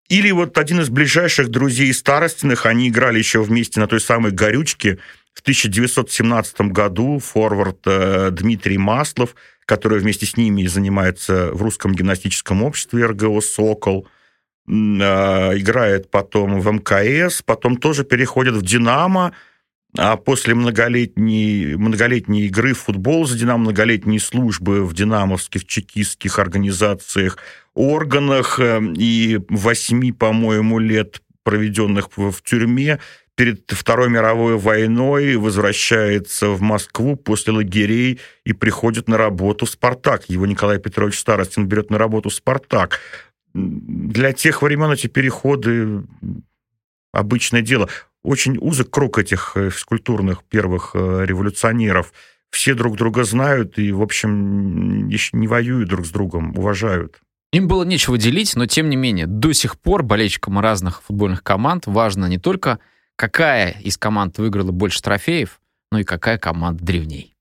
Или 0.08 0.30
вот 0.30 0.58
один 0.58 0.80
из 0.80 0.90
ближайших 0.90 1.48
друзей 1.48 1.92
Старостиных, 1.94 2.66
они 2.66 2.88
играли 2.88 3.18
еще 3.18 3.42
вместе 3.42 3.80
на 3.80 3.86
той 3.86 4.00
самой 4.00 4.32
«Горючке», 4.32 4.98
в 5.34 5.40
1917 5.40 6.60
году 6.72 7.18
форвард 7.18 7.80
э, 7.86 8.30
Дмитрий 8.30 8.78
Маслов, 8.78 9.34
который 9.66 9.98
вместе 9.98 10.26
с 10.26 10.36
ними 10.36 10.64
занимается 10.66 11.50
в 11.52 11.60
русском 11.60 11.92
гимнастическом 11.92 12.62
обществе 12.62 13.06
РГО 13.06 13.40
«Сокол», 13.40 14.06
э, 14.66 14.70
играет 14.70 16.10
потом 16.10 16.60
в 16.60 16.70
МКС, 16.70 17.42
потом 17.42 17.76
тоже 17.78 18.04
переходит 18.04 18.54
в 18.54 18.62
«Динамо», 18.62 19.32
а 19.96 20.16
после 20.16 20.54
многолетней, 20.54 21.76
многолетней 21.76 22.46
игры 22.46 22.74
в 22.74 22.78
футбол 22.78 23.26
за 23.26 23.38
«Динамо», 23.38 23.64
многолетней 23.64 24.18
службы 24.18 24.84
в 24.84 24.92
динамовских, 24.92 25.66
чекистских 25.66 26.38
организациях, 26.38 27.38
органах 27.74 28.58
э, 28.58 28.80
и 28.96 29.40
восьми, 29.48 30.10
по-моему, 30.10 30.78
лет, 30.80 31.22
проведенных 31.44 32.08
в 32.16 32.42
тюрьме, 32.42 32.98
перед 33.36 33.70
Второй 33.70 34.08
мировой 34.08 34.58
войной 34.58 35.36
возвращается 35.36 36.48
в 36.48 36.60
Москву 36.60 37.16
после 37.16 37.52
лагерей 37.52 38.20
и 38.44 38.52
приходит 38.52 39.08
на 39.08 39.16
работу 39.16 39.66
в 39.66 39.70
«Спартак». 39.70 40.28
Его 40.28 40.46
Николай 40.46 40.78
Петрович 40.78 41.18
Старостин 41.18 41.66
берет 41.66 41.90
на 41.90 41.98
работу 41.98 42.30
в 42.30 42.34
«Спартак». 42.34 43.00
Для 43.54 44.32
тех 44.32 44.62
времен 44.62 44.90
эти 44.90 45.06
переходы 45.06 46.02
обычное 47.14 47.62
дело. 47.62 47.88
Очень 48.22 48.58
узок 48.58 48.90
круг 48.90 49.18
этих 49.18 49.52
э, 49.54 49.70
физкультурных 49.70 50.44
первых 50.44 50.92
э, 50.94 51.24
революционеров. 51.24 52.12
Все 52.50 52.74
друг 52.74 52.96
друга 52.96 53.24
знают 53.24 53.78
и, 53.78 53.92
в 53.92 54.02
общем, 54.02 55.08
не 55.08 55.48
воюют 55.48 55.88
друг 55.88 56.06
с 56.06 56.10
другом, 56.10 56.56
уважают. 56.56 57.20
Им 57.52 57.68
было 57.68 57.84
нечего 57.84 58.18
делить, 58.18 58.56
но 58.56 58.66
тем 58.66 58.88
не 58.88 58.96
менее, 58.96 59.26
до 59.26 59.52
сих 59.52 59.78
пор 59.78 60.02
болельщикам 60.02 60.58
разных 60.58 61.02
футбольных 61.02 61.42
команд 61.42 61.86
важно 61.86 62.26
не 62.26 62.38
только, 62.38 62.78
какая 63.16 63.76
из 63.80 63.96
команд 63.96 64.38
выиграла 64.38 64.72
больше 64.72 65.02
трофеев, 65.02 65.60
но 65.92 66.00
и 66.00 66.04
какая 66.04 66.38
команда 66.38 66.84
древней. 66.84 67.33